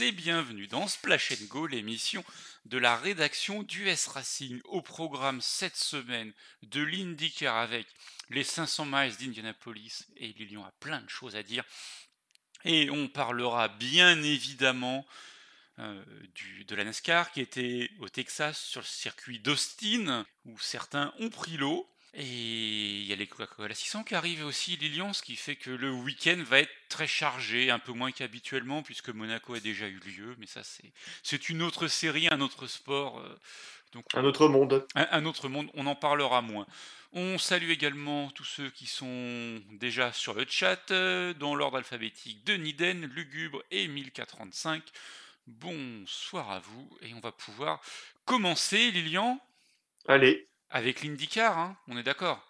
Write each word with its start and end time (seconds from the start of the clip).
Et 0.00 0.12
bienvenue 0.12 0.66
dans 0.66 0.88
Splash 0.88 1.32
Go, 1.44 1.66
l'émission 1.66 2.22
de 2.66 2.76
la 2.76 2.96
rédaction 2.96 3.62
du 3.62 3.88
S 3.88 4.08
Racing. 4.08 4.60
Au 4.64 4.82
programme 4.82 5.40
cette 5.40 5.76
semaine 5.76 6.32
de 6.62 6.82
l'IndyCar 6.82 7.56
avec 7.56 7.86
les 8.28 8.44
500 8.44 8.84
miles 8.84 9.16
d'Indianapolis 9.16 10.06
et 10.16 10.34
Lilian 10.34 10.64
a 10.64 10.72
plein 10.80 11.00
de 11.00 11.08
choses 11.08 11.34
à 11.34 11.42
dire. 11.42 11.64
Et 12.64 12.90
on 12.90 13.08
parlera 13.08 13.68
bien 13.68 14.22
évidemment 14.22 15.06
euh, 15.78 16.04
de 16.66 16.74
la 16.74 16.84
NASCAR 16.84 17.30
qui 17.32 17.40
était 17.40 17.90
au 18.00 18.08
Texas 18.08 18.60
sur 18.60 18.82
le 18.82 18.86
circuit 18.86 19.38
d'Austin 19.38 20.26
où 20.44 20.58
certains 20.58 21.14
ont 21.20 21.30
pris 21.30 21.56
l'eau. 21.56 21.88
Et 22.18 22.22
il 22.24 23.04
y 23.04 23.12
a 23.12 23.16
les 23.16 23.26
Coca-Cola 23.26 23.74
600 23.74 24.04
qui 24.04 24.14
arrivent 24.14 24.46
aussi, 24.46 24.76
Lilian, 24.76 25.12
ce 25.12 25.22
qui 25.22 25.36
fait 25.36 25.54
que 25.56 25.70
le 25.70 25.90
week-end 25.92 26.42
va 26.46 26.60
être 26.60 26.72
très 26.88 27.06
chargé, 27.06 27.70
un 27.70 27.78
peu 27.78 27.92
moins 27.92 28.10
qu'habituellement, 28.10 28.82
puisque 28.82 29.10
Monaco 29.10 29.52
a 29.52 29.60
déjà 29.60 29.86
eu 29.86 29.98
lieu. 29.98 30.34
Mais 30.38 30.46
ça, 30.46 30.62
c'est, 31.22 31.48
une 31.50 31.60
autre 31.62 31.88
série, 31.88 32.26
un 32.30 32.40
autre 32.40 32.66
sport. 32.66 33.18
euh, 33.18 33.38
donc, 33.92 34.06
Un 34.14 34.24
autre 34.24 34.48
monde. 34.48 34.86
un, 34.94 35.06
un 35.10 35.24
autre 35.26 35.50
monde, 35.50 35.68
on 35.74 35.86
en 35.86 35.94
parlera 35.94 36.40
moins. 36.40 36.66
On 37.12 37.36
salue 37.36 37.70
également 37.70 38.30
tous 38.30 38.44
ceux 38.44 38.70
qui 38.70 38.86
sont 38.86 39.62
déjà 39.72 40.10
sur 40.12 40.32
le 40.32 40.46
chat, 40.48 40.90
euh, 40.90 41.34
dans 41.34 41.54
l'ordre 41.54 41.76
alphabétique 41.76 42.44
de 42.44 42.54
Niden, 42.54 43.04
Lugubre 43.14 43.62
et 43.70 43.88
1045. 43.88 44.82
Bonsoir 45.46 46.50
à 46.50 46.60
vous, 46.60 46.98
et 47.02 47.12
on 47.12 47.20
va 47.20 47.30
pouvoir 47.32 47.80
commencer, 48.24 48.90
Lilian, 48.90 49.38
Allez. 50.08 50.48
Avec 50.70 51.02
l'IndyCar, 51.02 51.58
hein, 51.58 51.76
on 51.88 51.96
est 51.96 52.02
d'accord 52.02 52.44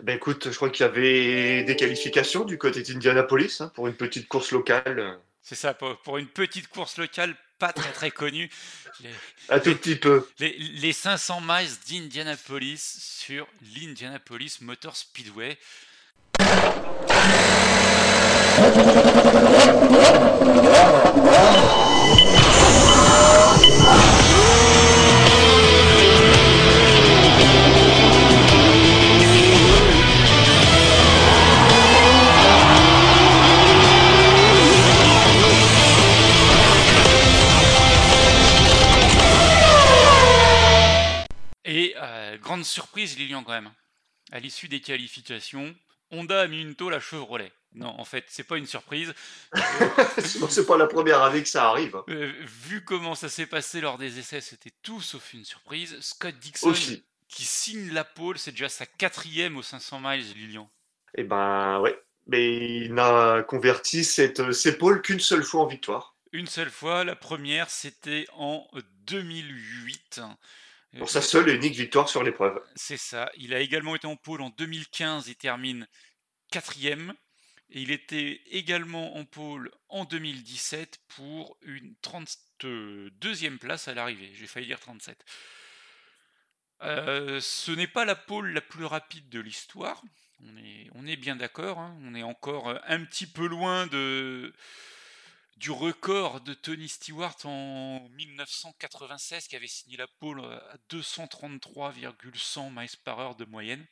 Ben 0.00 0.16
écoute, 0.16 0.50
je 0.50 0.56
crois 0.56 0.70
qu'il 0.70 0.84
y 0.84 0.88
avait 0.88 1.64
des 1.64 1.76
qualifications 1.76 2.44
du 2.44 2.58
côté 2.58 2.82
d'Indianapolis 2.82 3.60
hein, 3.60 3.70
pour 3.74 3.86
une 3.88 3.94
petite 3.94 4.28
course 4.28 4.50
locale. 4.52 5.18
C'est 5.42 5.54
ça, 5.54 5.74
pour, 5.74 5.96
pour 6.02 6.18
une 6.18 6.28
petite 6.28 6.68
course 6.68 6.98
locale 6.98 7.34
pas 7.58 7.72
très 7.74 7.92
très 7.92 8.10
connue, 8.10 8.50
les, 9.00 9.10
Un 9.50 9.60
tout 9.60 9.74
petit 9.76 9.96
peu. 9.96 10.26
les- 10.38 10.56
les 10.56 10.92
500 10.94 11.42
miles 11.42 11.70
d'Indianapolis 11.88 12.78
sur 13.00 13.46
l'Indianapolis 13.74 14.58
Motor 14.62 14.96
Speedway. 14.96 15.58
Grande 42.50 42.64
surprise, 42.64 43.16
Lilian, 43.16 43.44
quand 43.44 43.52
même. 43.52 43.70
À 44.32 44.40
l'issue 44.40 44.66
des 44.66 44.80
qualifications, 44.80 45.72
Honda 46.10 46.40
a 46.40 46.46
mis 46.48 46.60
une 46.60 46.74
tôle 46.74 46.94
à 46.94 46.98
Chevrolet. 46.98 47.52
Non, 47.74 47.94
en 47.96 48.04
fait, 48.04 48.24
c'est 48.26 48.42
pas 48.42 48.56
une 48.56 48.66
surprise. 48.66 49.14
C'est 50.18 50.66
pas 50.66 50.76
la 50.76 50.88
première 50.88 51.22
année 51.22 51.44
que 51.44 51.48
ça 51.48 51.68
arrive. 51.68 51.96
Euh, 52.08 52.32
vu 52.42 52.84
comment 52.84 53.14
ça 53.14 53.28
s'est 53.28 53.46
passé 53.46 53.80
lors 53.80 53.98
des 53.98 54.18
essais, 54.18 54.40
c'était 54.40 54.72
tout 54.82 55.00
sauf 55.00 55.32
une 55.32 55.44
surprise. 55.44 55.96
Scott 56.00 56.34
Dixon, 56.40 56.70
Aussi. 56.70 57.04
qui 57.28 57.44
signe 57.44 57.92
la 57.92 58.02
pole, 58.02 58.36
c'est 58.36 58.50
déjà 58.50 58.68
sa 58.68 58.84
quatrième 58.84 59.56
aux 59.56 59.62
500 59.62 60.00
miles, 60.02 60.34
Lilian. 60.34 60.68
Et 61.14 61.22
ben 61.22 61.78
ouais. 61.78 62.02
Mais 62.26 62.80
il 62.86 62.94
n'a 62.94 63.44
converti 63.44 64.02
cette, 64.02 64.50
ces 64.50 64.76
pôles 64.76 65.02
qu'une 65.02 65.20
seule 65.20 65.44
fois 65.44 65.62
en 65.62 65.66
victoire. 65.66 66.16
Une 66.32 66.48
seule 66.48 66.70
fois, 66.70 67.04
la 67.04 67.14
première, 67.14 67.70
c'était 67.70 68.26
en 68.32 68.66
2008. 69.06 70.20
Pour 70.98 71.08
sa 71.10 71.22
seule 71.22 71.48
et 71.48 71.54
unique 71.54 71.76
victoire 71.76 72.08
sur 72.08 72.22
l'épreuve. 72.22 72.60
C'est 72.74 72.96
ça. 72.96 73.30
Il 73.36 73.54
a 73.54 73.60
également 73.60 73.94
été 73.94 74.06
en 74.06 74.16
pôle 74.16 74.40
en 74.42 74.50
2015. 74.50 75.28
Il 75.28 75.36
termine 75.36 75.86
quatrième. 76.50 77.14
Et 77.72 77.82
il 77.82 77.92
était 77.92 78.40
également 78.46 79.16
en 79.16 79.24
pôle 79.24 79.70
en 79.88 80.04
2017 80.04 80.98
pour 81.06 81.56
une 81.62 81.94
32e 82.02 83.58
place 83.58 83.86
à 83.86 83.94
l'arrivée. 83.94 84.32
J'ai 84.34 84.48
failli 84.48 84.66
dire 84.66 84.80
37. 84.80 85.24
Euh, 86.82 87.38
ce 87.40 87.70
n'est 87.70 87.86
pas 87.86 88.04
la 88.04 88.16
pôle 88.16 88.52
la 88.52 88.60
plus 88.60 88.84
rapide 88.84 89.28
de 89.28 89.38
l'histoire. 89.38 90.02
On 90.42 90.56
est, 90.56 90.88
on 90.94 91.06
est 91.06 91.16
bien 91.16 91.36
d'accord. 91.36 91.78
hein. 91.78 91.96
On 92.02 92.14
est 92.16 92.24
encore 92.24 92.74
un 92.86 93.04
petit 93.04 93.26
peu 93.26 93.46
loin 93.46 93.86
de, 93.86 94.52
du 95.60 95.70
record 95.70 96.40
de 96.40 96.54
Tony 96.54 96.88
Stewart 96.88 97.36
en 97.44 98.08
1996 98.16 99.46
qui 99.46 99.56
avait 99.56 99.66
signé 99.66 99.98
la 99.98 100.06
pole 100.08 100.40
euh, 100.40 100.56
à 100.56 100.76
233,100 100.88 102.70
miles 102.70 102.88
par 103.04 103.20
heure 103.20 103.36
de 103.36 103.44
moyenne. 103.44 103.86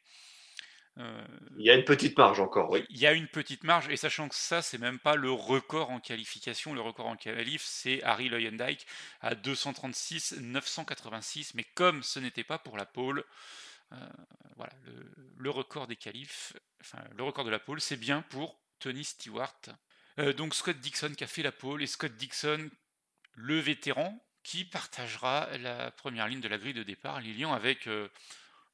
Euh, 0.97 1.27
Il 1.59 1.65
y 1.67 1.71
a 1.71 1.75
une 1.75 1.85
petite 1.85 2.17
marge 2.17 2.41
encore, 2.41 2.71
oui. 2.71 2.85
il 2.89 2.97
y 2.99 3.07
a 3.07 3.13
une 3.13 3.29
petite 3.29 3.65
marge, 3.65 3.89
et 3.91 3.97
sachant 3.99 4.29
que 4.31 4.35
ça, 4.35 4.63
c'est 4.63 4.79
même 4.79 4.99
pas 4.99 5.15
le 5.15 5.31
record 5.31 5.91
en 5.91 6.01
qualification. 6.01 6.73
Le 6.73 6.81
record 6.81 7.07
en 7.07 7.17
qualif, 7.17 7.63
c'est 7.65 8.03
Harry 8.03 8.31
Leyendijk 8.31 8.87
à 9.21 9.35
236 9.35 10.37
986. 10.41 11.53
Mais 11.55 11.65
comme 11.75 12.03
ce 12.03 12.19
n'était 12.19 12.45
pas 12.45 12.59
pour 12.59 12.79
la 12.79 12.87
pole, 12.87 13.25
euh, 13.93 13.97
voilà, 14.57 14.73
le, 14.87 15.13
le 15.37 15.51
record 15.51 15.87
des 15.87 15.97
qualifs, 15.97 16.55
enfin 16.81 17.05
le 17.15 17.23
record 17.23 17.45
de 17.45 17.51
la 17.51 17.59
pole, 17.61 17.81
c'est 17.81 17.99
bien 17.99 18.23
pour 18.23 18.59
Tony 18.79 19.05
Stewart. 19.05 19.61
Euh, 20.19 20.33
donc 20.33 20.55
Scott 20.55 20.79
Dixon 20.79 21.13
qui 21.17 21.25
a 21.25 21.27
fait 21.27 21.43
la 21.43 21.53
pole, 21.53 21.83
et 21.83 21.87
Scott 21.87 22.13
Dixon, 22.17 22.69
le 23.35 23.59
vétéran, 23.59 24.19
qui 24.43 24.65
partagera 24.65 25.49
la 25.59 25.91
première 25.91 26.29
ligne 26.29 26.41
de 26.41 26.49
la 26.49 26.59
grille 26.59 26.75
de 26.75 26.83
départ, 26.83 27.21
Lilian, 27.21 27.53
avec 27.53 27.87
euh, 27.87 28.09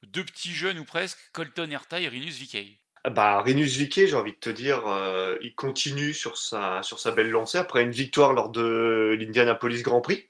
deux 0.05 0.25
petits 0.25 0.53
jeunes 0.53 0.79
ou 0.79 0.85
presque, 0.85 1.19
Colton 1.33 1.71
Herta 1.71 2.01
et 2.01 2.09
Rinus 2.09 2.39
VeeKay. 2.39 2.79
Ah 3.05 3.11
Bah, 3.11 3.43
Rinus 3.43 3.77
VeeKay, 3.77 4.07
j'ai 4.07 4.17
envie 4.17 4.33
de 4.33 4.39
te 4.39 4.51
dire, 4.51 4.87
euh, 4.87 5.37
il 5.43 5.55
continue 5.55 6.15
sur 6.15 6.39
sa, 6.39 6.81
belle 7.15 7.31
lancée 7.31 7.59
après 7.59 7.83
une 7.83 7.91
victoire 7.91 8.33
lors 8.33 8.49
de 8.49 9.17
l'Indianapolis 9.19 9.83
Grand 9.83 10.01
Prix. 10.01 10.29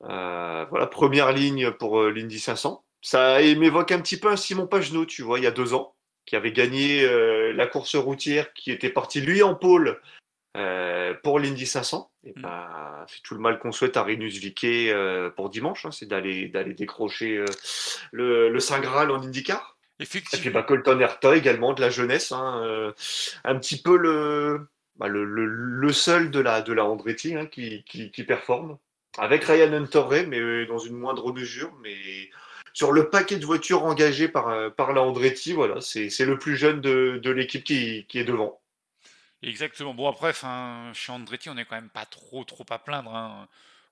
Voilà, 0.00 0.86
première 0.86 1.32
ligne 1.32 1.70
pour 1.72 2.02
l'Indy 2.02 2.38
500. 2.38 2.84
Ça 3.02 3.40
m'évoque 3.40 3.90
un 3.90 4.00
petit 4.00 4.18
peu 4.18 4.28
un 4.28 4.36
Simon 4.36 4.66
Pagenaud, 4.66 5.06
tu 5.06 5.22
vois, 5.22 5.38
il 5.38 5.42
y 5.42 5.46
a 5.46 5.50
deux 5.50 5.74
ans, 5.74 5.96
qui 6.26 6.36
avait 6.36 6.52
gagné 6.52 7.04
euh, 7.04 7.52
la 7.52 7.66
course 7.66 7.96
routière, 7.96 8.52
qui 8.54 8.70
était 8.70 8.90
parti 8.90 9.20
lui 9.20 9.42
en 9.42 9.54
pôle 9.54 10.00
euh, 10.56 11.14
pour 11.22 11.38
l'Indy 11.40 11.66
500. 11.66 12.10
Et 12.24 12.32
Mm. 12.36 12.42
bah, 12.42 13.04
c'est 13.08 13.22
tout 13.22 13.34
le 13.34 13.40
mal 13.40 13.58
qu'on 13.58 13.72
souhaite 13.72 13.96
à 13.96 14.02
Rinus 14.04 14.38
VeeKay 14.40 14.90
euh, 14.92 15.30
pour 15.30 15.50
dimanche, 15.50 15.86
hein, 15.86 15.90
c'est 15.90 16.06
d'aller 16.06 16.48
d'aller 16.48 16.74
décrocher 16.74 17.44
le, 18.12 18.48
le 18.48 18.60
Saint 18.60 18.80
Graal 18.80 19.10
en 19.10 19.20
IndyCar. 19.22 19.76
Et 20.00 20.04
puis 20.04 20.18
Effectivement. 20.20 20.52
bah, 20.60 20.62
Colton 20.62 20.98
Herta 21.00 21.36
également, 21.36 21.72
de 21.74 21.80
la 21.80 21.90
jeunesse, 21.90 22.32
hein, 22.32 22.92
un 23.44 23.56
petit 23.58 23.80
peu 23.80 23.96
le, 23.96 24.66
bah, 24.96 25.08
le, 25.08 25.24
le- 25.24 25.46
le 25.46 25.92
seul 25.92 26.30
de 26.30 26.40
la, 26.40 26.60
de 26.62 26.72
la 26.72 26.84
Andretti 26.84 27.34
hein, 27.34 27.46
qui, 27.46 27.82
qui, 27.84 28.10
qui 28.10 28.24
performe. 28.24 28.78
Avec 29.18 29.44
Ryan 29.44 29.72
Hunter-Ray, 29.74 30.26
mais 30.26 30.64
dans 30.66 30.78
une 30.78 30.96
moindre 30.96 31.32
mesure. 31.34 31.70
Mais 31.82 31.94
sur 32.72 32.92
le 32.92 33.10
paquet 33.10 33.36
de 33.38 33.44
voitures 33.46 33.84
engagées 33.84 34.28
par, 34.28 34.48
euh, 34.48 34.70
par 34.70 34.92
la 34.92 35.02
Andretti, 35.02 35.52
voilà, 35.52 35.80
c'est 35.80 36.08
le 36.24 36.38
plus 36.38 36.56
jeune 36.56 36.80
de, 36.80 37.18
de 37.22 37.30
l'équipe 37.30 37.64
qui, 37.64 38.06
qui 38.08 38.18
est 38.18 38.24
devant. 38.24 38.60
Exactement. 39.42 39.94
Bon, 39.94 40.08
après, 40.08 40.32
fin, 40.32 40.92
chez 40.94 41.12
Andretti, 41.12 41.50
on 41.50 41.56
est 41.56 41.64
quand 41.64 41.74
même 41.74 41.90
pas 41.90 42.06
trop, 42.06 42.44
trop 42.44 42.64
à 42.70 42.78
plaindre. 42.78 43.14
hein. 43.14 43.48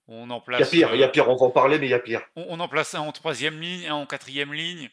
On 0.08 0.30
en 0.30 0.40
Il 0.56 0.60
y 0.60 0.62
a 0.62 0.66
place, 0.66 0.68
pire, 0.68 0.94
il 0.94 1.00
y 1.00 1.04
a 1.04 1.08
euh, 1.08 1.10
pire, 1.10 1.28
on 1.28 1.34
va 1.36 1.46
en 1.46 1.50
parler, 1.50 1.78
mais 1.80 1.86
il 1.86 1.90
y 1.90 1.94
a 1.94 1.98
pire. 1.98 2.22
on, 2.36 2.46
on 2.48 2.60
en 2.60 2.68
place 2.68 2.94
un 2.94 3.00
en 3.00 3.12
troisième 3.12 3.60
ligne, 3.60 3.86
un 3.88 3.94
en 3.94 4.06
quatrième 4.06 4.52
ligne. 4.52 4.90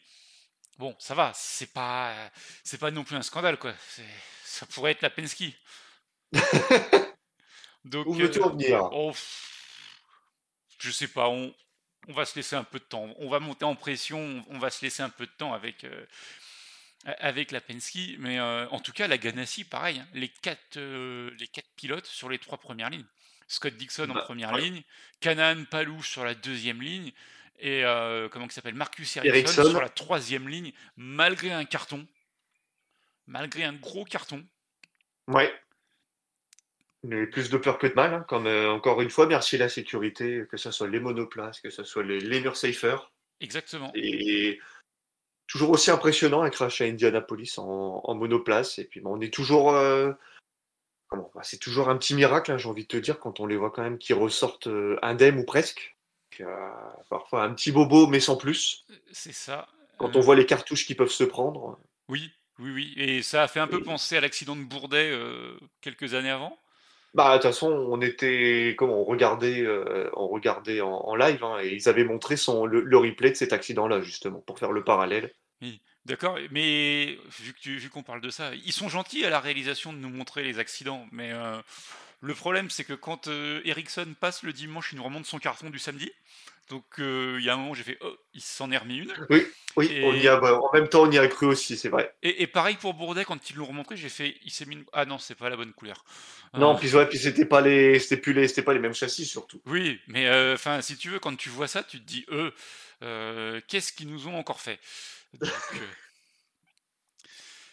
Bon, 0.78 0.96
ça 0.98 1.14
va. 1.14 1.32
C'est 1.34 1.72
pas, 1.72 2.14
c'est 2.64 2.78
pas 2.80 2.90
non 2.90 3.04
plus 3.04 3.16
un 3.16 3.22
scandale, 3.22 3.58
quoi. 3.58 3.74
Ça 4.44 4.66
pourrait 4.66 4.92
être 4.92 5.02
la 5.02 5.10
Penske. 5.10 5.44
Donc, 7.84 8.06
Où 8.06 8.14
veux-tu 8.14 8.40
euh, 8.40 8.44
en 8.44 8.50
venir? 8.50 8.90
oh, 8.90 9.12
je 10.78 10.90
sais 10.90 11.08
pas. 11.08 11.28
On, 11.28 11.54
on 12.08 12.12
va 12.14 12.24
se 12.24 12.34
laisser 12.36 12.56
un 12.56 12.64
peu 12.64 12.78
de 12.78 12.84
temps. 12.84 13.14
On 13.18 13.28
va 13.28 13.38
monter 13.38 13.64
en 13.64 13.76
pression. 13.76 14.44
On 14.48 14.58
va 14.58 14.70
se 14.70 14.84
laisser 14.84 15.02
un 15.02 15.10
peu 15.10 15.26
de 15.26 15.30
temps 15.32 15.54
avec. 15.54 15.84
euh, 15.84 16.04
avec 17.20 17.52
la 17.52 17.60
Penske, 17.60 18.16
mais 18.18 18.40
euh, 18.40 18.68
en 18.70 18.80
tout 18.80 18.92
cas 18.92 19.06
la 19.06 19.18
Ganassi, 19.18 19.62
pareil, 19.64 20.00
hein, 20.00 20.08
les 20.14 20.28
quatre, 20.28 20.76
euh, 20.78 21.30
les 21.38 21.46
quatre 21.46 21.70
pilotes 21.76 22.06
sur 22.06 22.28
les 22.28 22.38
trois 22.38 22.58
premières 22.58 22.90
lignes. 22.90 23.06
Scott 23.46 23.74
Dixon 23.76 24.10
en 24.10 24.14
Bah, 24.14 24.22
première 24.22 24.52
ouais. 24.52 24.60
ligne, 24.62 24.82
Canaan 25.20 25.64
Palouche 25.70 26.10
sur 26.10 26.24
la 26.24 26.34
deuxième 26.34 26.82
ligne 26.82 27.12
et 27.60 27.82
comment 28.32 28.46
il 28.46 28.52
s'appelle 28.52 28.74
Marcus 28.74 29.16
Ericsson. 29.16 29.70
sur 29.70 29.80
la 29.80 29.88
troisième 29.88 30.48
ligne, 30.48 30.72
malgré 30.96 31.52
un 31.52 31.64
carton, 31.64 32.06
malgré 33.26 33.64
un 33.64 33.72
gros 33.74 34.04
carton. 34.04 34.44
Ouais. 35.28 35.54
Mais 37.04 37.26
plus 37.26 37.48
de 37.50 37.56
peur 37.58 37.78
que 37.78 37.86
de 37.86 37.94
mal, 37.94 38.12
hein, 38.12 38.24
comme 38.28 38.46
euh, 38.46 38.70
encore 38.70 39.00
une 39.02 39.10
fois, 39.10 39.26
merci 39.26 39.56
la 39.56 39.68
sécurité, 39.68 40.44
que 40.50 40.56
ce 40.56 40.70
soit 40.72 40.88
les 40.88 40.98
monoplaces, 40.98 41.60
que 41.60 41.70
ce 41.70 41.84
soit 41.84 42.02
les, 42.02 42.18
les 42.20 42.40
murs 42.40 42.56
safer. 42.56 43.12
Exactement. 43.40 43.92
Et 43.94 44.58
toujours 45.46 45.70
aussi 45.70 45.90
impressionnant 45.92 46.42
un 46.42 46.50
crash 46.50 46.80
à 46.80 46.84
Indianapolis 46.84 47.56
en, 47.58 48.00
en 48.02 48.14
monoplace. 48.16 48.78
Et 48.80 48.84
puis 48.84 49.00
bon, 49.00 49.16
on 49.16 49.20
est 49.20 49.32
toujours. 49.32 49.70
euh, 49.76 50.12
comment 51.06 51.30
bah, 51.34 51.42
c'est 51.44 51.58
toujours 51.58 51.88
un 51.88 51.96
petit 51.96 52.14
miracle, 52.14 52.50
hein, 52.50 52.58
j'ai 52.58 52.68
envie 52.68 52.82
de 52.82 52.88
te 52.88 52.96
dire, 52.96 53.20
quand 53.20 53.38
on 53.38 53.46
les 53.46 53.56
voit 53.56 53.70
quand 53.70 53.82
même 53.82 53.98
qui 53.98 54.12
ressortent 54.12 54.66
euh, 54.66 54.98
indemnes 55.02 55.38
ou 55.38 55.44
presque. 55.44 55.96
Donc, 56.38 56.48
parfois 57.08 57.44
un 57.44 57.54
petit 57.54 57.72
bobo, 57.72 58.06
mais 58.08 58.20
sans 58.20 58.36
plus. 58.36 58.84
C'est 59.12 59.32
ça. 59.32 59.66
Quand 59.98 60.14
on 60.16 60.20
voit 60.20 60.36
les 60.36 60.46
cartouches 60.46 60.84
qu'ils 60.84 60.96
peuvent 60.96 61.08
se 61.10 61.24
prendre. 61.24 61.78
oui, 62.08 62.30
oui, 62.58 62.70
oui. 62.72 62.92
Et 62.96 63.22
ça 63.22 63.44
a 63.44 63.48
fait 63.48 63.60
un 63.60 63.66
peu 63.68 63.78
Et- 63.78 63.84
penser 63.84 64.16
à 64.16 64.20
l'accident 64.20 64.54
de 64.56 64.62
Bourdet 64.64 65.12
quelques 65.80 66.14
années 66.14 66.30
avant. 66.30 66.58
Bah, 67.14 67.30
de 67.30 67.34
toute 67.34 67.50
façon, 67.50 67.68
on 67.68 68.00
était, 68.00 68.74
comment, 68.76 69.00
on 69.00 69.04
regardait, 69.04 69.62
euh, 69.62 70.10
on 70.14 70.28
regardait 70.28 70.80
en, 70.80 71.14
live, 71.16 71.42
hein, 71.42 71.58
et 71.62 71.74
ils 71.74 71.88
avaient 71.88 72.04
montré 72.04 72.36
son, 72.36 72.66
le, 72.66 72.96
replay 72.96 73.30
de 73.30 73.36
cet 73.36 73.52
accident-là, 73.52 74.02
justement, 74.02 74.40
pour 74.40 74.58
faire 74.58 74.72
le 74.72 74.84
parallèle. 74.84 75.32
Oui, 75.62 75.80
d'accord. 76.04 76.38
Mais 76.50 77.18
vu 77.40 77.90
qu'on 77.90 78.02
parle 78.02 78.20
de 78.20 78.30
ça, 78.30 78.54
ils 78.54 78.72
sont 78.72 78.88
gentils 78.88 79.24
à 79.24 79.30
la 79.30 79.40
réalisation 79.40 79.92
de 79.92 79.98
nous 79.98 80.10
montrer 80.10 80.42
les 80.44 80.58
accidents. 80.58 81.06
Mais 81.10 81.32
euh, 81.32 81.58
le 82.20 82.34
problème, 82.34 82.68
c'est 82.68 82.84
que 82.84 82.92
quand 82.92 83.28
euh, 83.28 83.62
Ericsson 83.64 84.14
passe 84.20 84.42
le 84.42 84.52
dimanche, 84.52 84.92
il 84.92 84.96
nous 84.96 85.04
remonte 85.04 85.26
son 85.26 85.38
carton 85.38 85.70
du 85.70 85.78
samedi. 85.78 86.12
Donc 86.68 86.98
euh, 87.00 87.36
il 87.40 87.44
y 87.44 87.50
a 87.50 87.54
un 87.54 87.56
moment, 87.56 87.74
j'ai 87.74 87.82
fait, 87.84 87.98
oh, 88.02 88.16
il 88.34 88.40
s'en 88.42 88.70
est 88.70 88.78
remis 88.78 88.98
une. 88.98 89.18
Oui, 89.30 89.46
oui, 89.76 89.96
on 90.02 90.14
y 90.14 90.26
Et, 90.26 90.28
a, 90.28 90.36
bah, 90.38 90.58
en 90.60 90.70
même 90.74 90.88
temps, 90.88 91.02
on 91.04 91.10
y 91.10 91.18
a 91.18 91.26
cru 91.28 91.46
aussi, 91.46 91.76
c'est 91.76 91.88
vrai. 91.88 92.14
et, 92.22 92.42
et 92.42 92.46
pareil 92.46 92.76
pour 92.76 92.94
Bourdet, 92.94 93.24
quand 93.24 93.50
ils 93.50 93.56
l'ont 93.56 93.66
remontré, 93.66 93.96
j'ai 93.96 94.08
fait, 94.08 94.36
il 94.42 94.50
s'est 94.50 94.66
mis 94.66 94.76
une... 94.76 94.84
Ah 94.92 95.04
non, 95.04 95.18
c'est 95.18 95.34
pas 95.34 95.48
la 95.50 95.56
bonne 95.56 95.72
couleur. 95.72 96.04
Non, 96.54 96.74
Euh, 96.74 96.76
puis 96.76 96.94
ouais, 96.94 97.08
puis 97.08 97.18
c'était 97.18 97.46
pas 97.46 97.60
les, 97.62 97.98
c'était 97.98 98.18
plus 98.20 98.32
les, 98.34 98.48
pas 98.62 98.74
les 98.74 98.80
mêmes 98.80 98.92
châssis 98.94 99.24
surtout. 99.26 99.62
oui, 99.66 100.00
mais 100.06 100.26
euh, 100.28 100.54
enfin, 100.54 100.80
si 100.80 100.96
tu 100.96 101.10
veux, 101.10 101.18
quand 101.18 101.36
tu 101.36 101.50
vois 101.50 101.68
ça, 101.68 101.82
tu 101.82 102.00
te 102.00 102.06
dis, 102.06 102.24
eux, 102.30 102.54
euh, 103.02 103.60
qu'est-ce 103.68 103.92
qu'ils 103.92 104.08
nous 104.08 104.28
ont 104.28 104.36
encore 104.38 104.60
fait? 104.60 104.80
Donc, 105.34 105.82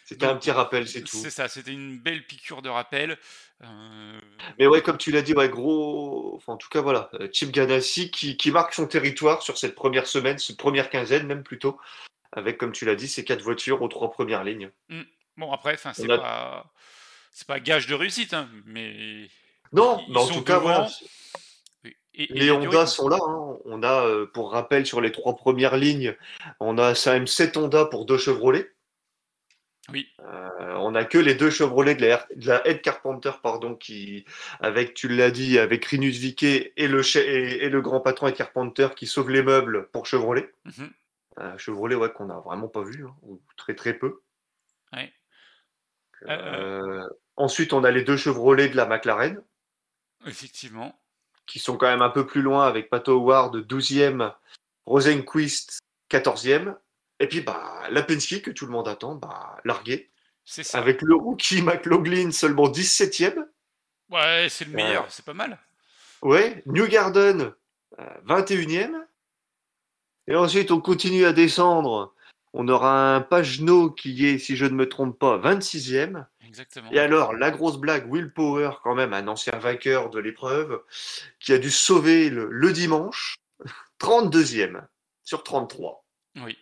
C'était 0.06 0.26
un 0.26 0.36
petit 0.36 0.52
rappel, 0.52 0.86
c'est 0.86 1.02
tout. 1.02 1.16
c'est 1.16 1.30
ça, 1.30 1.48
c'était 1.48 1.72
une 1.72 1.98
belle 1.98 2.24
piqûre 2.24 2.62
de 2.62 2.68
rappel. 2.68 3.18
Euh, 3.64 4.20
Mais 4.58 4.68
ouais, 4.68 4.80
comme 4.80 4.98
tu 4.98 5.10
l'as 5.10 5.22
dit, 5.22 5.34
ouais, 5.34 5.48
gros, 5.48 6.34
enfin, 6.36 6.52
en 6.52 6.56
tout 6.56 6.68
cas, 6.68 6.80
voilà, 6.80 7.10
euh, 7.14 7.28
Chip 7.32 7.50
Ganassi 7.50 8.12
qui, 8.12 8.36
qui 8.36 8.52
marque 8.52 8.72
son 8.72 8.86
territoire 8.86 9.42
sur 9.42 9.58
cette 9.58 9.74
première 9.74 10.06
semaine, 10.06 10.38
cette 10.38 10.58
première 10.58 10.90
quinzaine 10.90 11.26
même 11.26 11.42
plutôt, 11.42 11.76
avec, 12.30 12.56
comme 12.56 12.70
tu 12.70 12.84
l'as 12.84 12.94
dit, 12.94 13.08
ces 13.08 13.24
quatre 13.24 13.42
voitures 13.42 13.82
aux 13.82 13.88
trois 13.88 14.12
premières 14.12 14.44
lignes. 14.44 14.70
hmm. 14.90 15.02
Bon, 15.36 15.52
après, 15.52 15.76
c'est 15.76 16.08
a... 16.10 16.18
pas, 16.18 16.72
c'est 17.32 17.46
pas 17.46 17.58
gage 17.58 17.88
de 17.88 17.94
réussite, 17.94 18.32
hein, 18.32 18.48
mais 18.64 19.28
Non, 19.72 20.00
ils 20.06 20.14
mais 20.14 20.20
en 20.20 20.28
tout 20.28 20.42
cas, 20.42 20.58
voilà, 20.58 20.78
devant 20.84 20.90
et 22.16 22.26
les 22.32 22.50
Honda 22.50 22.86
sont 22.86 23.08
là. 23.08 23.18
hein. 23.20 23.58
On 23.66 23.82
a, 23.82 24.06
euh, 24.06 24.26
pour 24.26 24.52
rappel, 24.52 24.86
sur 24.86 25.00
les 25.00 25.12
trois 25.12 25.36
premières 25.36 25.76
lignes, 25.76 26.16
on 26.60 26.78
a 26.78 26.94
même 27.06 27.26
sept 27.26 27.56
Honda 27.56 27.84
pour 27.84 28.06
deux 28.06 28.18
Chevrolet. 28.18 28.72
Oui, 29.92 30.08
Euh, 30.20 30.74
on 30.78 30.94
a 30.96 31.04
que 31.04 31.18
les 31.18 31.34
deux 31.36 31.50
Chevrolet 31.50 31.94
de 31.94 32.04
la, 32.06 32.26
de 32.34 32.48
la 32.48 32.66
Head 32.66 32.82
Carpenter, 32.82 33.30
pardon, 33.42 33.76
qui, 33.76 34.24
avec, 34.60 34.94
tu 34.94 35.08
l'as 35.08 35.30
dit, 35.30 35.58
avec 35.58 35.84
Rinus 35.84 36.18
Viquet 36.18 36.72
et 36.76 36.88
le, 36.88 37.02
et, 37.16 37.64
et 37.64 37.68
le 37.68 37.80
grand 37.80 38.00
patron 38.00 38.26
Head 38.26 38.34
Carpenter 38.36 38.88
qui 38.96 39.06
sauve 39.06 39.30
les 39.30 39.42
meubles 39.42 39.88
pour 39.92 40.06
Chevrolet. 40.06 40.52
mhm, 40.64 40.90
Euh, 41.38 41.56
Chevrolet, 41.58 41.94
ouais, 41.94 42.10
qu'on 42.12 42.30
a 42.30 42.40
vraiment 42.40 42.66
pas 42.68 42.82
vu, 42.82 43.06
hein, 43.06 43.14
ou 43.22 43.40
très 43.56 43.74
très 43.74 43.94
peu. 43.94 44.20
ouais. 44.92 45.12
Euh, 46.28 47.06
ensuite, 47.36 47.72
on 47.72 47.84
a 47.84 47.90
les 47.90 48.02
deux 48.02 48.16
Chevrolet 48.16 48.68
de 48.68 48.76
la 48.76 48.86
McLaren, 48.86 49.40
effectivement, 50.26 50.98
qui 51.46 51.58
sont 51.58 51.76
quand 51.76 51.86
même 51.88 52.02
un 52.02 52.10
peu 52.10 52.26
plus 52.26 52.42
loin 52.42 52.66
avec 52.66 52.88
Pato 52.88 53.12
Howard 53.12 53.54
12e, 53.68 54.32
Rosenquist 54.86 55.78
14e. 56.10 56.74
Et 57.20 57.28
puis, 57.28 57.40
bah, 57.40 57.82
la 57.90 58.02
Penske, 58.02 58.42
que 58.42 58.50
tout 58.50 58.66
le 58.66 58.72
monde 58.72 58.88
attend, 58.88 59.14
bah, 59.14 59.56
largué. 59.64 60.10
c'est 60.44 60.62
ça. 60.62 60.78
Avec 60.78 61.02
le 61.02 61.14
rookie 61.14 61.62
McLaughlin 61.62 62.30
seulement 62.30 62.68
17e. 62.68 63.46
Ouais, 64.10 64.46
c'est 64.50 64.64
le 64.66 64.72
Euh, 64.72 64.74
meilleur, 64.76 65.10
c'est 65.10 65.24
pas 65.24 65.34
mal. 65.34 65.58
ouais, 66.22 66.62
New 66.66 66.86
Garden 66.86 67.52
euh, 67.98 68.04
21e. 68.26 68.94
Et 70.28 70.34
ensuite, 70.36 70.70
on 70.70 70.80
continue 70.80 71.24
à 71.24 71.32
descendre. 71.32 72.14
On 72.52 72.68
aura 72.68 73.14
un 73.16 73.20
Pagenot 73.20 73.90
qui 73.90 74.26
est, 74.26 74.38
si 74.38 74.56
je 74.56 74.64
ne 74.64 74.74
me 74.74 74.88
trompe 74.88 75.18
pas, 75.18 75.38
26e. 75.38 76.24
Exactement. 76.46 76.90
Et 76.90 76.98
alors, 76.98 77.32
la 77.34 77.50
grosse 77.50 77.76
blague, 77.78 78.10
Will 78.10 78.32
Power, 78.32 78.70
quand 78.82 78.94
même, 78.94 79.12
un 79.12 79.28
ancien 79.28 79.56
vainqueur 79.58 80.10
de 80.10 80.18
l'épreuve, 80.18 80.82
qui 81.40 81.52
a 81.52 81.58
dû 81.58 81.70
sauver 81.70 82.30
le, 82.30 82.48
le 82.50 82.72
dimanche, 82.72 83.36
32e 84.00 84.82
sur 85.22 85.42
33. 85.42 86.04
Oui. 86.36 86.56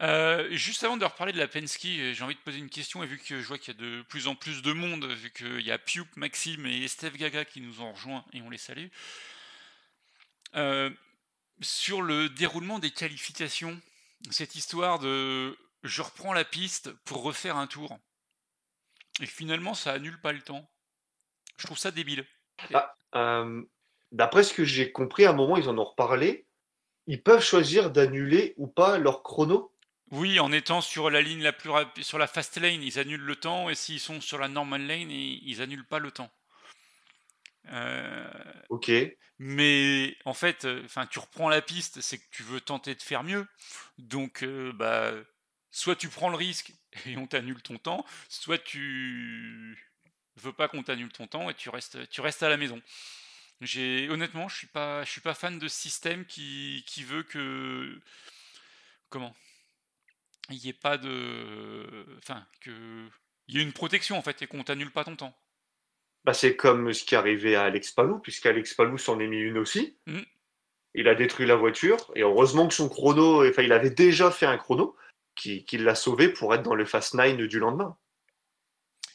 Euh, 0.00 0.48
juste 0.52 0.82
avant 0.82 0.96
de 0.96 1.04
reparler 1.04 1.32
de 1.32 1.38
la 1.38 1.48
Penske, 1.48 1.84
euh, 1.84 2.14
j'ai 2.14 2.24
envie 2.24 2.34
de 2.34 2.40
poser 2.40 2.58
une 2.58 2.70
question, 2.70 3.02
et 3.02 3.06
vu 3.06 3.18
que 3.18 3.40
je 3.40 3.46
vois 3.46 3.58
qu'il 3.58 3.74
y 3.74 3.76
a 3.76 3.80
de 3.80 4.02
plus 4.02 4.28
en 4.28 4.34
plus 4.34 4.62
de 4.62 4.72
monde, 4.72 5.04
vu 5.04 5.30
qu'il 5.30 5.60
y 5.60 5.70
a 5.70 5.78
Piup, 5.78 6.08
Maxime 6.16 6.64
et 6.66 6.88
Steve 6.88 7.16
Gaga 7.16 7.44
qui 7.44 7.60
nous 7.60 7.82
ont 7.82 7.92
rejoints, 7.92 8.24
et 8.32 8.40
on 8.40 8.48
les 8.48 8.58
salue, 8.58 8.88
euh, 10.56 10.90
sur 11.60 12.00
le 12.00 12.28
déroulement 12.30 12.78
des 12.78 12.90
qualifications, 12.90 13.78
cette 14.30 14.54
histoire 14.54 14.98
de 14.98 15.56
je 15.82 16.02
reprends 16.02 16.32
la 16.32 16.44
piste 16.44 16.92
pour 17.04 17.22
refaire 17.22 17.56
un 17.56 17.66
tour, 17.66 17.98
et 19.20 19.26
finalement 19.26 19.74
ça 19.74 19.92
annule 19.92 20.20
pas 20.20 20.32
le 20.32 20.40
temps. 20.40 20.70
Je 21.58 21.66
trouve 21.66 21.78
ça 21.78 21.90
débile. 21.90 22.26
Ah, 22.72 22.96
D'après 24.12 24.42
ce 24.42 24.52
que 24.52 24.64
j'ai 24.64 24.90
compris, 24.90 25.24
à 25.24 25.30
un 25.30 25.34
moment, 25.34 25.56
ils 25.56 25.68
en 25.68 25.78
ont 25.78 25.84
reparlé. 25.84 26.46
Ils 27.06 27.22
peuvent 27.22 27.42
choisir 27.42 27.90
d'annuler 27.90 28.54
ou 28.56 28.66
pas 28.66 28.98
leur 28.98 29.22
chrono? 29.22 29.69
Oui, 30.10 30.40
en 30.40 30.50
étant 30.50 30.80
sur 30.80 31.08
la 31.08 31.22
ligne 31.22 31.42
la 31.42 31.52
plus 31.52 31.70
rapide, 31.70 32.02
sur 32.02 32.18
la 32.18 32.26
fast 32.26 32.56
lane, 32.56 32.82
ils 32.82 32.98
annulent 32.98 33.20
le 33.20 33.36
temps, 33.36 33.70
et 33.70 33.74
s'ils 33.76 34.00
sont 34.00 34.20
sur 34.20 34.38
la 34.38 34.48
normal 34.48 34.86
lane, 34.86 35.10
ils, 35.10 35.62
annulent 35.62 35.86
pas 35.86 36.00
le 36.00 36.10
temps. 36.10 36.30
Euh, 37.72 38.28
Ok. 38.70 38.90
mais 39.38 40.16
en 40.24 40.34
fait, 40.34 40.64
euh, 40.64 40.82
enfin, 40.84 41.06
tu 41.06 41.20
reprends 41.20 41.48
la 41.48 41.62
piste, 41.62 42.00
c'est 42.00 42.18
que 42.18 42.28
tu 42.32 42.42
veux 42.42 42.60
tenter 42.60 42.94
de 42.94 43.02
faire 43.02 43.22
mieux. 43.22 43.46
Donc, 43.98 44.42
euh, 44.42 44.72
bah, 44.72 45.12
soit 45.70 45.94
tu 45.94 46.08
prends 46.08 46.30
le 46.30 46.36
risque 46.36 46.72
et 47.06 47.16
on 47.16 47.26
t'annule 47.28 47.62
ton 47.62 47.78
temps, 47.78 48.04
soit 48.28 48.58
tu 48.58 49.78
veux 50.36 50.52
pas 50.52 50.68
qu'on 50.68 50.82
t'annule 50.82 51.12
ton 51.12 51.26
temps 51.28 51.50
et 51.50 51.54
tu 51.54 51.68
restes, 51.68 52.08
tu 52.10 52.20
restes 52.20 52.42
à 52.42 52.48
la 52.48 52.56
maison. 52.56 52.82
J'ai 53.60 54.08
honnêtement, 54.08 54.48
je 54.48 54.56
suis 54.56 54.66
pas, 54.66 55.04
je 55.04 55.10
suis 55.10 55.20
pas 55.20 55.34
fan 55.34 55.58
de 55.58 55.68
ce 55.68 55.76
système 55.76 56.24
qui, 56.24 56.82
qui 56.86 57.04
veut 57.04 57.22
que 57.22 58.00
comment? 59.10 59.36
Il 60.50 60.62
n'y 60.62 60.68
ait 60.68 60.72
pas 60.72 60.98
de, 60.98 62.06
enfin, 62.18 62.46
que 62.60 62.70
il 63.48 63.56
y 63.56 63.58
ait 63.58 63.64
une 63.64 63.72
protection 63.72 64.16
en 64.16 64.22
fait 64.22 64.42
et 64.42 64.46
qu'on 64.46 64.62
t'annule 64.62 64.92
pas 64.92 65.04
ton 65.04 65.16
temps. 65.16 65.36
Bah, 66.24 66.34
c'est 66.34 66.54
comme 66.54 66.92
ce 66.92 67.04
qui 67.04 67.14
est 67.14 67.18
arrivé 67.18 67.56
à 67.56 67.64
Alex 67.64 67.92
Palou, 67.92 68.18
puisqu'Alex 68.18 68.74
Palou 68.74 68.98
s'en 68.98 69.18
est 69.20 69.26
mis 69.26 69.40
une 69.40 69.58
aussi. 69.58 69.96
Mm. 70.06 70.20
Il 70.94 71.08
a 71.08 71.14
détruit 71.14 71.46
la 71.46 71.56
voiture, 71.56 72.10
et 72.14 72.22
heureusement 72.22 72.68
que 72.68 72.74
son 72.74 72.88
chrono, 72.88 73.48
enfin, 73.48 73.62
il 73.62 73.72
avait 73.72 73.90
déjà 73.90 74.30
fait 74.30 74.46
un 74.46 74.58
chrono 74.58 74.96
qui, 75.34 75.64
qui 75.64 75.78
l'a 75.78 75.94
sauvé 75.94 76.28
pour 76.28 76.54
être 76.54 76.62
dans 76.62 76.74
le 76.74 76.84
Fast 76.84 77.14
9 77.14 77.36
du 77.36 77.58
lendemain. 77.58 77.96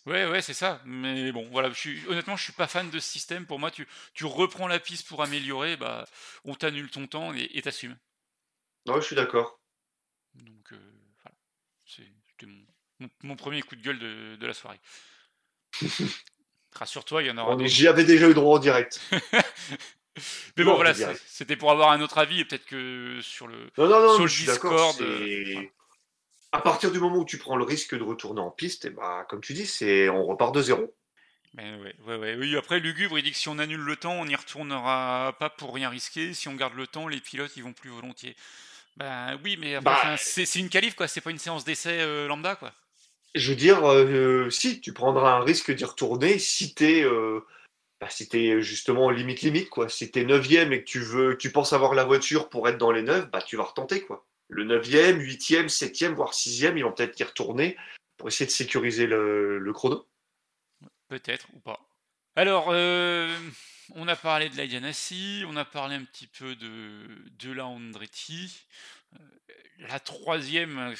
Ouais, 0.05 0.25
ouais, 0.27 0.41
c'est 0.41 0.53
ça. 0.53 0.81
Mais 0.85 1.31
bon, 1.31 1.47
voilà, 1.51 1.69
je 1.69 1.79
suis, 1.79 2.07
honnêtement, 2.07 2.35
je 2.35 2.43
suis 2.43 2.53
pas 2.53 2.67
fan 2.67 2.89
de 2.89 2.99
ce 2.99 3.09
système. 3.09 3.45
Pour 3.45 3.59
moi, 3.59 3.71
tu, 3.71 3.87
tu 4.13 4.25
reprends 4.25 4.67
la 4.67 4.79
piste 4.79 5.07
pour 5.07 5.21
améliorer, 5.21 5.77
bah, 5.77 6.05
on 6.43 6.55
t'annule 6.55 6.89
ton 6.89 7.07
temps 7.07 7.33
et 7.33 7.61
t'assumes. 7.61 7.97
Non, 8.85 8.95
je 9.01 9.05
suis 9.05 9.15
d'accord. 9.15 9.59
Donc, 10.35 10.73
euh, 10.73 11.04
C'était 11.85 12.45
mon, 12.47 12.61
mon- 12.99 13.09
mon 13.23 13.35
premier 13.35 13.61
coup 13.61 13.75
de 13.75 13.81
gueule 13.81 13.99
de, 13.99 14.35
de 14.35 14.47
la 14.47 14.53
soirée. 14.53 14.79
Rassure-toi, 16.73 17.23
il 17.23 17.27
y 17.27 17.31
en 17.31 17.37
aura 17.37 17.51
On- 17.53 17.55
d'autres. 17.55 17.69
J'y 17.69 17.87
avais 17.87 18.03
déjà 18.03 18.29
eu 18.29 18.33
droit 18.33 18.57
en 18.57 18.59
direct. 18.59 18.99
Mais 20.57 20.63
bon, 20.63 20.71
Non, 20.71 20.75
voilà, 20.77 20.93
c'était 21.25 21.57
pour 21.57 21.71
avoir 21.71 21.91
un 21.91 21.99
autre 22.01 22.17
avis 22.17 22.39
et 22.39 22.45
peut-être 22.45 22.65
que 22.65 23.19
sur 23.21 23.47
le, 23.47 23.69
Non, 23.77 23.87
non, 23.89 24.13
sur 24.15 24.23
le. 24.23 24.29
Discord. 24.29 25.01
euh. 25.01 25.61
À 26.53 26.61
partir 26.61 26.89
du 26.91 26.99
moment 26.99 27.17
où 27.17 27.25
tu 27.25 27.37
prends 27.37 27.57
le 27.57 27.65
risque 27.65 27.95
de 27.97 28.03
retourner 28.03 28.39
en 28.39 28.49
piste, 28.49 28.85
et 28.85 28.89
bah, 28.89 29.25
comme 29.29 29.41
tu 29.41 29.53
dis, 29.53 29.65
c'est 29.65 30.07
on 30.07 30.25
repart 30.25 30.55
de 30.55 30.61
zéro. 30.61 30.95
Mais 31.53 31.75
ouais, 31.75 31.95
ouais, 32.05 32.15
ouais. 32.15 32.35
Oui, 32.35 32.55
après, 32.55 32.79
Lugubre, 32.79 33.17
il 33.19 33.23
dit 33.23 33.31
que 33.31 33.37
si 33.37 33.49
on 33.49 33.59
annule 33.59 33.81
le 33.81 33.95
temps, 33.97 34.13
on 34.13 34.25
n'y 34.25 34.35
retournera 34.35 35.35
pas 35.37 35.49
pour 35.49 35.73
rien 35.73 35.89
risquer. 35.89 36.33
Si 36.33 36.47
on 36.47 36.53
garde 36.55 36.75
le 36.75 36.87
temps, 36.87 37.09
les 37.09 37.19
pilotes, 37.19 37.51
ils 37.57 37.63
vont 37.63 37.73
plus 37.73 37.89
volontiers. 37.89 38.37
Ben 38.97 39.39
oui, 39.43 39.57
mais 39.59 39.79
Bah, 39.81 39.93
enfin, 39.97 40.15
c'est 40.17 40.59
une 40.59 40.69
qualif, 40.69 40.95
quoi. 40.95 41.07
C'est 41.07 41.21
pas 41.21 41.31
une 41.31 41.37
séance 41.37 41.65
d'essai 41.65 41.99
euh, 42.01 42.27
lambda, 42.27 42.55
quoi. 42.55 42.71
je 43.35 43.49
veux 43.49 43.55
dire, 43.57 43.83
euh, 43.89 44.49
si 44.49 44.79
tu 44.79 44.93
prendras 44.93 45.33
un 45.33 45.43
risque 45.43 45.71
d'y 45.73 45.83
retourner, 45.83 46.39
si 46.39 46.73
t'es 46.73 47.03
euh, 47.03 47.41
bah, 47.99 48.09
si 48.09 48.29
t'es 48.29 48.61
justement 48.61 49.09
limite 49.09 49.41
limite 49.41 49.69
quoi. 49.69 49.89
Si 49.89 50.09
t'es 50.11 50.23
neuvième 50.23 50.71
et 50.73 50.79
que 50.83 50.89
tu 50.89 50.99
veux, 50.99 51.37
tu 51.37 51.51
penses 51.51 51.73
avoir 51.73 51.93
la 51.95 52.05
voiture 52.05 52.49
pour 52.49 52.67
être 52.69 52.77
dans 52.77 52.91
les 52.91 53.01
neuf, 53.01 53.29
bah 53.31 53.41
tu 53.41 53.57
vas 53.57 53.63
retenter 53.63 54.01
quoi. 54.01 54.25
Le 54.47 54.63
neuvième, 54.63 55.19
huitième, 55.19 55.69
septième, 55.69 56.13
voire 56.13 56.33
sixième, 56.33 56.77
ils 56.77 56.83
vont 56.83 56.91
peut-être 56.93 57.19
y 57.19 57.23
retourner 57.23 57.77
pour 58.17 58.27
essayer 58.29 58.45
de 58.45 58.51
sécuriser 58.51 59.07
le, 59.07 59.57
le 59.59 59.73
chrono. 59.73 60.05
Peut-être 61.09 61.47
ou 61.53 61.59
pas. 61.59 61.79
Alors, 62.35 62.67
euh, 62.69 63.27
on 63.91 64.07
a 64.07 64.15
parlé 64.15 64.49
de 64.49 64.57
la 64.57 64.67
Ganassi, 64.67 65.43
on 65.47 65.55
a 65.55 65.65
parlé 65.65 65.95
un 65.95 66.03
petit 66.03 66.27
peu 66.27 66.55
de, 66.55 67.07
de 67.39 67.51
la 67.51 67.65
Andretti. 67.65 68.65
Euh, 69.13 69.23
la 69.79 69.99
troisième, 69.99 70.95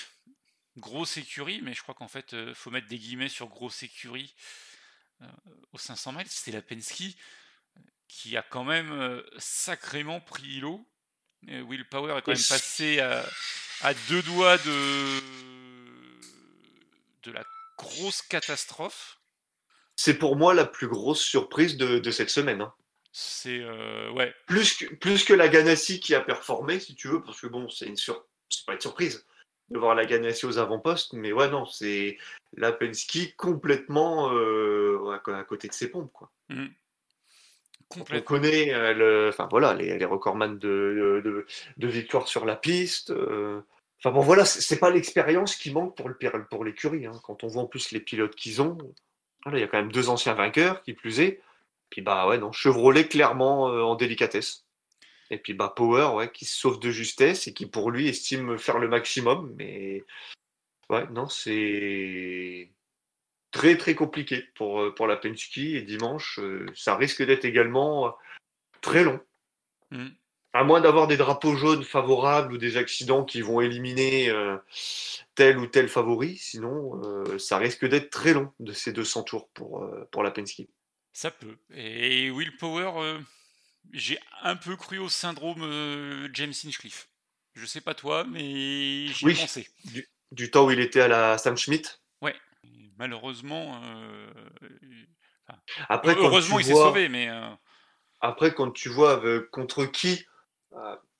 grosse 0.77 1.17
écurie, 1.17 1.61
mais 1.61 1.73
je 1.73 1.81
crois 1.81 1.95
qu'en 1.95 2.07
fait, 2.07 2.33
euh, 2.33 2.53
faut 2.53 2.69
mettre 2.69 2.87
des 2.87 2.99
guillemets 2.99 3.29
sur 3.29 3.47
grosse 3.47 3.83
écurie. 3.83 4.33
Euh, 5.21 5.27
aux 5.71 5.77
500 5.77 6.13
miles, 6.13 6.27
c'est 6.29 6.51
la 6.51 6.61
Penske 6.61 7.15
qui 8.07 8.37
a 8.37 8.43
quand 8.43 8.63
même 8.63 9.21
sacrément 9.37 10.21
pris 10.21 10.59
l'eau. 10.59 10.87
Will 11.47 11.87
Power 11.89 12.17
est 12.17 12.21
quand 12.21 12.33
même 12.33 12.49
passé 12.49 12.99
à, 12.99 13.93
deux 14.09 14.21
doigts 14.21 14.57
de, 14.59 15.23
de 17.23 17.31
la 17.31 17.43
grosse 17.77 18.21
catastrophe. 18.21 19.17
C'est 19.95 20.17
pour 20.17 20.35
moi 20.35 20.53
la 20.53 20.65
plus 20.65 20.87
grosse 20.87 21.21
surprise 21.21 21.77
de, 21.77 22.11
cette 22.11 22.29
semaine. 22.29 22.61
Hein. 22.61 22.73
C'est 23.11 23.63
ouais. 24.11 24.33
Plus 24.45 24.75
que, 24.75 24.93
plus 24.95 25.23
que 25.23 25.33
la 25.33 25.47
Ganassi 25.47 25.99
qui 25.99 26.15
a 26.15 26.21
performé, 26.21 26.79
si 26.79 26.95
tu 26.95 27.07
veux, 27.07 27.23
parce 27.23 27.39
que 27.39 27.47
bon, 27.47 27.69
c'est 27.69 27.85
une 27.85 27.95
sur... 27.95 28.25
pas 28.67 28.73
une 28.73 28.81
surprise 28.81 29.25
de 29.69 29.79
voir 29.79 29.95
la 29.95 30.05
Ganassi 30.05 30.45
aux 30.45 30.59
avant-postes, 30.59 31.13
mais 31.13 31.31
ouais, 31.31 31.49
non, 31.49 31.65
c'est 31.65 32.17
la 32.57 32.71
Penske 32.71 33.35
complètement 33.37 34.27
à 34.29 35.43
côté 35.47 35.67
de 35.69 35.73
ses 35.73 35.89
pompes, 35.89 36.11
quoi. 36.11 36.29
Mmh. 36.49 36.67
On 37.97 38.21
connaît 38.21 38.73
euh, 38.73 38.93
le, 38.93 39.29
enfin 39.29 39.47
voilà, 39.49 39.73
les, 39.73 39.97
les 39.97 40.05
recordman 40.05 40.57
de, 40.57 41.21
de, 41.23 41.45
de, 41.77 41.87
victoires 41.87 42.27
sur 42.27 42.45
la 42.45 42.55
piste. 42.55 43.11
Euh. 43.11 43.61
Enfin 43.99 44.11
bon, 44.11 44.21
voilà, 44.21 44.43
c'est 44.45 44.79
pas 44.79 44.89
l'expérience 44.89 45.55
qui 45.55 45.71
manque 45.71 45.95
pour, 45.95 46.09
le, 46.09 46.17
pour 46.49 46.65
l'écurie. 46.65 47.05
Hein. 47.05 47.13
Quand 47.23 47.43
on 47.43 47.47
voit 47.47 47.63
en 47.63 47.67
plus 47.67 47.91
les 47.91 47.99
pilotes 47.99 48.35
qu'ils 48.35 48.61
ont, 48.61 48.77
il 49.53 49.59
y 49.59 49.63
a 49.63 49.67
quand 49.67 49.77
même 49.77 49.91
deux 49.91 50.09
anciens 50.09 50.33
vainqueurs, 50.33 50.81
qui 50.83 50.93
plus 50.93 51.19
est. 51.19 51.41
Puis 51.89 52.01
bah 52.01 52.27
ouais, 52.27 52.37
non, 52.37 52.51
Chevrolet 52.51 53.07
clairement 53.07 53.69
euh, 53.69 53.81
en 53.83 53.95
délicatesse. 53.95 54.65
Et 55.31 55.37
puis 55.37 55.53
bah 55.53 55.73
Power, 55.75 56.15
ouais, 56.15 56.31
qui 56.31 56.45
se 56.45 56.57
sauve 56.57 56.79
de 56.79 56.91
justesse 56.91 57.47
et 57.47 57.53
qui 57.53 57.65
pour 57.65 57.91
lui 57.91 58.07
estime 58.07 58.57
faire 58.57 58.79
le 58.79 58.87
maximum. 58.87 59.53
Mais 59.57 60.03
ouais, 60.89 61.07
non, 61.11 61.29
c'est 61.29 62.71
très 63.51 63.77
très 63.77 63.95
compliqué 63.95 64.43
pour, 64.55 64.81
euh, 64.81 64.93
pour 64.93 65.07
la 65.07 65.15
Penske 65.15 65.57
et 65.57 65.81
dimanche, 65.81 66.39
euh, 66.39 66.65
ça 66.75 66.95
risque 66.95 67.23
d'être 67.23 67.45
également 67.45 68.15
très 68.81 69.03
long. 69.03 69.19
Mm. 69.91 70.09
À 70.57 70.63
moins 70.63 70.79
d'avoir 70.79 71.07
des 71.07 71.17
drapeaux 71.17 71.55
jaunes 71.55 71.83
favorables 71.83 72.53
ou 72.53 72.57
des 72.57 72.77
accidents 72.77 73.25
qui 73.25 73.41
vont 73.41 73.59
éliminer 73.59 74.31
tel 75.35 75.57
ou 75.57 75.67
tel 75.67 75.89
favori, 75.89 76.38
sinon 76.38 77.01
ça 77.38 77.57
risque 77.57 77.85
d'être 77.85 78.09
très 78.09 78.33
long 78.33 78.53
de 78.62 78.71
ces 78.71 78.93
200 78.93 79.24
tours 79.24 79.50
pour, 79.50 79.85
pour 80.12 80.24
la 80.24 80.31
Penske. 80.31 80.63
Ça 81.12 81.29
peut. 81.29 81.57
Et 81.74 82.31
Will 82.31 82.55
Power, 82.55 83.19
j'ai 83.91 84.17
un 84.43 84.55
peu 84.55 84.77
cru 84.77 84.97
au 84.97 85.09
syndrome 85.09 86.29
James 86.33 86.53
Hinchcliffe. 86.65 87.09
Je 87.53 87.65
sais 87.65 87.81
pas 87.81 87.93
toi, 87.93 88.24
mais 88.24 89.07
j'y 89.07 89.25
oui, 89.25 89.35
pensé. 89.35 89.67
Du, 89.83 90.07
du, 90.31 90.51
temps 90.51 90.67
où 90.67 90.71
il 90.71 90.79
était 90.79 91.01
à 91.01 91.09
la 91.09 91.38
Sam 91.38 91.57
Schmidt 91.57 92.00
malheureusement. 92.97 93.81
Euh, 93.83 94.27
après, 95.89 96.15
heureusement, 96.15 96.59
il 96.59 96.65
s'est 96.65 96.74
sauvé, 96.74 97.09
mais. 97.09 97.29
Euh, 97.29 97.50
après, 98.21 98.53
quand 98.53 98.71
tu 98.71 98.89
vois 98.89 99.21
contre 99.51 99.85
qui 99.85 100.13
euh, 100.13 100.34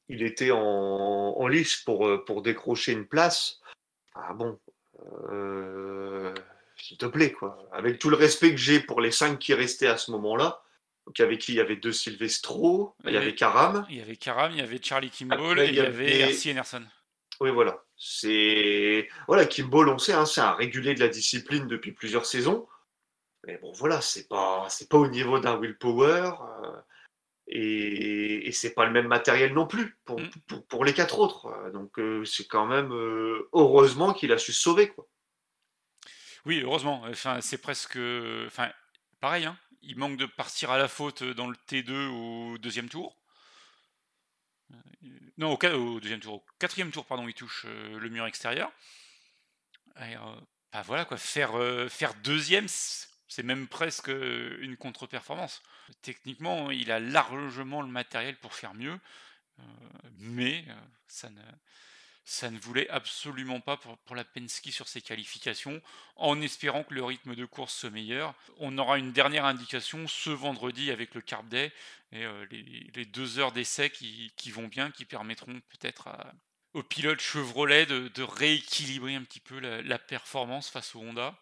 il 0.10 0.24
était 0.24 0.52
en, 0.52 0.60
en 0.60 1.48
lice 1.48 1.78
pour, 1.78 2.24
pour 2.26 2.42
décrocher 2.42 2.92
une 2.92 3.08
place, 3.08 3.62
ah 4.14 4.34
bon, 4.34 4.60
s'il 6.78 6.98
te 6.98 7.06
plaît, 7.06 7.32
quoi. 7.32 7.58
Avec 7.72 8.00
tout 8.00 8.10
le 8.10 8.16
respect 8.16 8.52
que 8.52 8.58
j'ai 8.58 8.80
pour 8.80 9.02
les 9.02 9.12
cinq 9.12 9.40
qui 9.40 9.54
restaient 9.54 9.88
à 9.88 9.98
ce 9.98 10.12
moment-là, 10.12 10.62
donc 11.06 11.20
avec 11.20 11.40
qui 11.40 11.54
il 11.54 11.56
y 11.56 11.62
avait 11.62 11.76
deux 11.76 11.92
Silvestro, 11.92 12.96
il 13.06 13.14
y 13.14 13.18
avait 13.18 13.36
Karam. 13.36 13.86
Il 13.90 13.98
y 13.98 14.02
avait 14.02 14.16
Karam, 14.16 14.52
il 14.52 14.58
y 14.58 14.62
avait 14.62 14.82
Charlie 14.82 15.10
Kimball 15.10 15.60
et 15.60 15.68
il 15.68 15.76
y 15.76 15.80
avait 15.80 16.26
R.C. 16.26 16.52
Enerson. 16.52 16.84
Oui, 17.42 17.52
voilà. 17.52 17.84
C'est 17.98 19.08
voilà, 19.28 19.46
Kimball, 19.46 19.90
on 19.90 19.98
sait, 19.98 20.14
hein, 20.14 20.26
c'est 20.26 20.42
un 20.42 20.54
régulier 20.54 20.96
de 20.96 21.00
la 21.00 21.08
discipline 21.08 21.68
depuis 21.68 21.92
plusieurs 21.92 22.26
saisons. 22.26 22.68
Mais 23.46 23.58
bon, 23.58 23.72
voilà, 23.74 24.02
c'est 24.02 24.28
pas 24.28 24.66
c'est 24.70 24.90
pas 24.90 24.98
au 24.98 25.08
niveau 25.08 25.40
d'un 25.40 25.60
willpower 25.60 26.32
euh, 26.64 26.72
et, 27.48 28.48
et 28.48 28.52
c'est 28.52 28.74
pas 28.74 28.86
le 28.86 28.92
même 28.92 29.08
matériel 29.08 29.54
non 29.54 29.68
plus 29.68 29.98
pour, 30.06 30.20
mm. 30.20 30.30
pour, 30.68 30.86
les 30.86 30.94
quatre 30.94 31.20
autres. 31.20 31.72
Donc 31.74 32.00
euh, 32.00 32.26
c'est 32.26 32.48
quand 32.48 32.66
même 32.66 32.92
euh, 32.92 33.50
heureusement 33.54 34.14
qu'il 34.14 34.32
a 34.32 34.38
su 34.38 34.54
se 34.54 34.62
sauver 34.62 34.90
quoi. 34.90 35.08
Oui, 36.46 36.62
heureusement. 36.64 37.04
Enfin, 37.10 37.42
c'est 37.42 37.58
presque, 37.58 37.98
enfin, 38.46 38.70
pareil. 39.20 39.46
Hein. 39.46 39.58
Il 39.82 39.98
manque 39.98 40.18
de 40.18 40.28
partir 40.28 40.70
à 40.70 40.78
la 40.78 40.88
faute 40.88 41.24
dans 41.24 41.48
le 41.48 41.56
T2 41.68 42.08
au 42.10 42.58
deuxième 42.60 42.88
tour. 42.88 43.18
Non, 45.38 45.58
au, 45.58 46.00
deuxième 46.00 46.20
tour. 46.20 46.36
Au 46.36 46.46
quatrième 46.60 46.92
tour, 46.92 47.06
pardon, 47.06 47.28
il 47.28 47.34
touche 47.34 47.66
euh, 47.68 48.00
le 48.00 48.10
mur 48.10 48.26
extérieur. 48.26 48.72
Et, 50.00 50.16
euh, 50.16 50.20
bah 50.72 50.82
voilà 50.84 51.06
quoi, 51.06 51.18
faire, 51.18 51.58
euh, 51.58 51.90
faire 51.90 52.14
deuxième, 52.16 52.68
c'est 53.36 53.44
même 53.44 53.68
presque 53.68 54.08
une 54.08 54.78
contre-performance. 54.78 55.62
Techniquement, 56.02 56.72
il 56.72 56.90
a 56.90 57.02
largement 57.02 57.82
le 57.82 57.90
matériel 57.90 58.38
pour 58.38 58.54
faire 58.54 58.74
mieux, 58.74 58.98
mais 60.20 60.64
ça 61.06 61.30
ne, 61.30 61.42
ça 62.24 62.50
ne 62.50 62.58
voulait 62.58 62.90
absolument 62.90 63.60
pas 63.60 63.76
pour, 63.76 64.16
la 64.16 64.24
Penske 64.24 64.72
sur 64.72 64.88
ses 64.88 65.02
qualifications, 65.02 65.82
en 66.16 66.40
espérant 66.40 66.86
que 66.86 66.94
le 66.94 67.04
rythme 67.04 67.36
de 67.36 67.44
course 67.44 67.76
soit 67.76 67.90
meilleur. 67.90 68.34
On 68.60 68.78
aura 68.78 69.00
une 69.00 69.12
dernière 69.12 69.44
indication 69.44 70.08
ce 70.08 70.30
vendredi 70.30 70.90
avec 70.90 71.14
le 71.14 71.20
Carb 71.20 71.50
Day 71.50 71.74
et 72.14 72.24
euh, 72.24 72.46
les, 72.52 73.06
deux 73.06 73.38
heures 73.38 73.52
d'essai 73.52 73.90
qui, 73.90 74.32
vont 74.52 74.70
bien, 74.70 74.92
qui 74.92 75.04
permettront 75.04 75.60
peut-être 75.72 76.08
aux 76.74 76.84
pilotes 76.84 77.20
Chevrolet 77.20 77.86
de, 77.86 78.24
rééquilibrer 78.24 79.16
un 79.16 79.24
petit 79.24 79.42
peu 79.42 79.60
la, 79.60 80.00
performance 80.00 80.70
face 80.70 80.96
aux 80.96 81.02
Honda, 81.02 81.38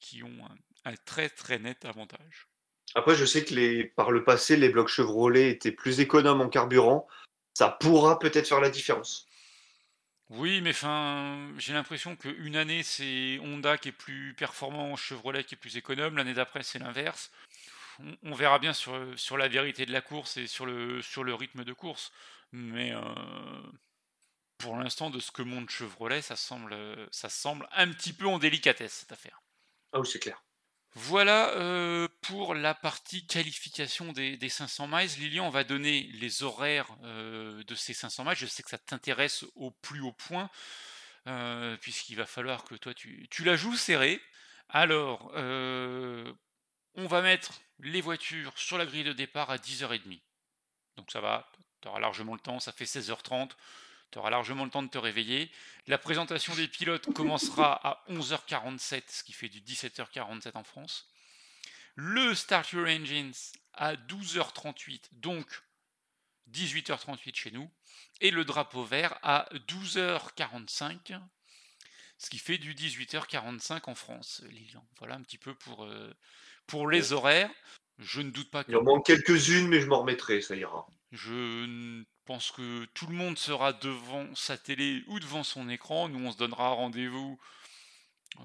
qui 0.00 0.22
ont 0.22 0.48
un, 0.84 0.94
très 1.04 1.28
très 1.28 1.58
net 1.58 1.84
avantage. 1.84 2.48
Après, 2.94 3.14
je 3.14 3.24
sais 3.24 3.44
que 3.44 3.54
les, 3.54 3.84
par 3.84 4.10
le 4.10 4.24
passé, 4.24 4.56
les 4.56 4.68
blocs 4.68 4.88
Chevrolet 4.88 5.50
étaient 5.50 5.72
plus 5.72 6.00
économes 6.00 6.40
en 6.40 6.48
carburant. 6.48 7.06
Ça 7.54 7.68
pourra 7.68 8.18
peut-être 8.18 8.48
faire 8.48 8.60
la 8.60 8.70
différence. 8.70 9.26
Oui, 10.28 10.60
mais 10.60 10.70
enfin, 10.70 11.52
j'ai 11.56 11.72
l'impression 11.72 12.16
qu'une 12.16 12.56
année 12.56 12.82
c'est 12.82 13.38
Honda 13.40 13.78
qui 13.78 13.90
est 13.90 13.92
plus 13.92 14.34
performant, 14.34 14.96
Chevrolet 14.96 15.44
qui 15.44 15.54
est 15.54 15.58
plus 15.58 15.76
économe, 15.76 16.16
l'année 16.16 16.34
d'après 16.34 16.64
c'est 16.64 16.80
l'inverse. 16.80 17.30
On, 18.24 18.34
verra 18.34 18.58
bien 18.58 18.72
sur, 18.72 18.92
sur 19.16 19.36
la 19.38 19.48
vérité 19.48 19.86
de 19.86 19.92
la 19.92 20.02
course 20.02 20.36
et 20.36 20.46
sur 20.46 20.66
le, 20.66 21.00
sur 21.00 21.24
le 21.24 21.32
rythme 21.32 21.64
de 21.64 21.72
course. 21.72 22.12
Mais 22.52 22.92
euh, 22.92 23.00
pour 24.58 24.76
l'instant, 24.76 25.10
de 25.10 25.20
ce 25.20 25.30
que 25.30 25.42
montre 25.42 25.72
Chevrolet, 25.72 26.22
ça 26.22 26.36
semble, 26.36 26.76
ça 27.10 27.28
semble 27.28 27.68
un 27.72 27.88
petit 27.92 28.12
peu 28.12 28.26
en 28.26 28.38
délicatesse 28.38 28.92
cette 28.92 29.12
affaire. 29.12 29.40
Ah 29.96 30.04
c'est 30.04 30.18
clair. 30.18 30.42
Voilà 30.94 31.50
euh, 31.56 32.08
pour 32.22 32.54
la 32.54 32.74
partie 32.74 33.26
qualification 33.26 34.12
des, 34.12 34.48
500 34.48 34.88
miles. 34.88 35.10
Lilian, 35.18 35.46
on 35.46 35.50
va 35.50 35.64
donner 35.64 36.10
les 36.14 36.42
horaires 36.42 36.88
euh, 37.04 37.62
de 37.64 37.74
ces 37.74 37.94
500 37.94 38.24
miles. 38.24 38.34
Je 38.34 38.46
sais 38.46 38.62
que 38.62 38.70
ça 38.70 38.78
t'intéresse 38.78 39.44
au 39.54 39.70
plus 39.70 40.00
haut 40.00 40.12
point, 40.12 40.50
euh, 41.28 41.76
puisqu'il 41.78 42.16
va 42.16 42.26
falloir 42.26 42.64
que 42.64 42.74
toi, 42.74 42.94
tu, 42.94 43.28
la 43.44 43.56
joues 43.56 43.76
serré. 43.76 44.20
Alors, 44.68 45.32
on 45.34 47.06
va 47.06 47.22
mettre 47.22 47.60
les 47.80 48.00
voitures 48.00 48.52
sur 48.56 48.78
la 48.78 48.86
grille 48.86 49.04
de 49.04 49.12
départ 49.12 49.50
à 49.50 49.58
10h30. 49.58 50.20
Donc 50.96 51.10
ça 51.10 51.20
va, 51.20 51.50
tu 51.82 51.88
auras 51.88 52.00
largement 52.00 52.34
le 52.34 52.40
temps, 52.40 52.58
ça 52.58 52.72
fait 52.72 52.86
16h30 52.86 53.50
tu 54.10 54.18
auras 54.18 54.30
largement 54.30 54.64
le 54.64 54.70
temps 54.70 54.82
de 54.82 54.88
te 54.88 54.98
réveiller. 54.98 55.50
La 55.86 55.98
présentation 55.98 56.54
des 56.54 56.68
pilotes 56.68 57.12
commencera 57.12 57.80
à 57.86 58.04
11h47, 58.10 59.02
ce 59.08 59.24
qui 59.24 59.32
fait 59.32 59.48
du 59.48 59.60
17h47 59.60 60.52
en 60.54 60.64
France. 60.64 61.08
Le 61.94 62.34
Start 62.34 62.72
Your 62.72 62.86
Engines 62.88 63.32
à 63.72 63.96
12h38, 63.96 65.08
donc 65.12 65.46
18h38 66.52 67.34
chez 67.34 67.50
nous. 67.50 67.70
Et 68.20 68.30
le 68.30 68.44
drapeau 68.44 68.84
vert 68.84 69.18
à 69.22 69.48
12h45, 69.68 71.18
ce 72.18 72.30
qui 72.30 72.38
fait 72.38 72.58
du 72.58 72.74
18h45 72.74 73.82
en 73.90 73.94
France, 73.94 74.42
Lilian. 74.48 74.86
Voilà 74.98 75.14
un 75.14 75.22
petit 75.22 75.38
peu 75.38 75.54
pour, 75.54 75.84
euh, 75.84 76.14
pour 76.66 76.88
les 76.88 77.12
horaires. 77.12 77.50
Je 77.98 78.20
ne 78.20 78.30
doute 78.30 78.50
pas 78.50 78.64
que. 78.64 78.70
Il 78.70 78.76
en 78.76 78.82
manque 78.82 79.06
quelques-unes, 79.06 79.68
mais 79.68 79.80
je 79.80 79.86
m'en 79.86 80.00
remettrai, 80.00 80.40
ça 80.40 80.54
ira. 80.54 80.86
Je 81.12 82.02
pense 82.26 82.50
que 82.50 82.84
tout 82.86 83.06
le 83.06 83.14
monde 83.14 83.38
sera 83.38 83.72
devant 83.72 84.34
sa 84.34 84.58
télé 84.58 85.04
ou 85.06 85.20
devant 85.20 85.44
son 85.44 85.68
écran. 85.68 86.08
Nous, 86.08 86.26
on 86.26 86.32
se 86.32 86.36
donnera 86.36 86.70
rendez-vous, 86.70 87.38
euh, 88.40 88.42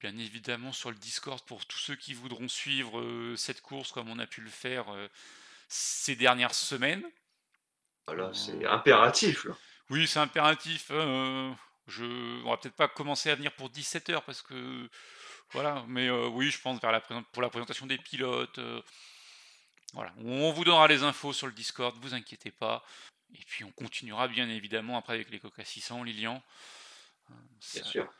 bien 0.00 0.16
évidemment, 0.16 0.72
sur 0.72 0.90
le 0.90 0.96
Discord 0.96 1.40
pour 1.44 1.66
tous 1.66 1.78
ceux 1.78 1.94
qui 1.94 2.14
voudront 2.14 2.48
suivre 2.48 2.98
euh, 3.00 3.36
cette 3.36 3.60
course 3.60 3.92
comme 3.92 4.08
on 4.08 4.18
a 4.18 4.26
pu 4.26 4.40
le 4.40 4.50
faire 4.50 4.88
euh, 4.92 5.08
ces 5.68 6.16
dernières 6.16 6.54
semaines. 6.54 7.04
Voilà, 8.06 8.32
c'est 8.32 8.64
impératif. 8.64 9.46
Oui, 9.90 10.06
c'est 10.08 10.18
impératif. 10.18 10.90
Hein, 10.90 11.56
je, 11.86 12.04
on 12.44 12.50
va 12.50 12.56
peut-être 12.56 12.74
pas 12.74 12.88
commencer 12.88 13.30
à 13.30 13.34
venir 13.34 13.52
pour 13.52 13.70
17h 13.70 14.22
parce 14.24 14.42
que. 14.42 14.88
Voilà, 15.50 15.84
mais 15.86 16.10
oui, 16.10 16.50
je 16.50 16.58
pense 16.58 16.80
vers 16.80 16.92
la, 16.92 17.00
pour 17.00 17.42
la 17.42 17.50
présentation 17.50 17.84
des 17.84 17.98
pilotes 17.98 18.58
voilà, 19.92 20.12
on 20.18 20.52
vous 20.52 20.64
donnera 20.64 20.88
les 20.88 21.02
infos 21.02 21.32
sur 21.32 21.46
le 21.46 21.52
Discord, 21.52 21.96
vous 22.00 22.14
inquiétez 22.14 22.50
pas. 22.50 22.84
Et 23.34 23.44
puis 23.46 23.64
on 23.64 23.70
continuera 23.70 24.28
bien 24.28 24.48
évidemment 24.48 24.98
après 24.98 25.14
avec 25.14 25.30
les 25.30 25.38
Coca 25.38 25.64
600, 25.64 26.02
Lilian. 26.04 26.42
Bien 27.74 27.84
sûr. 27.84 28.12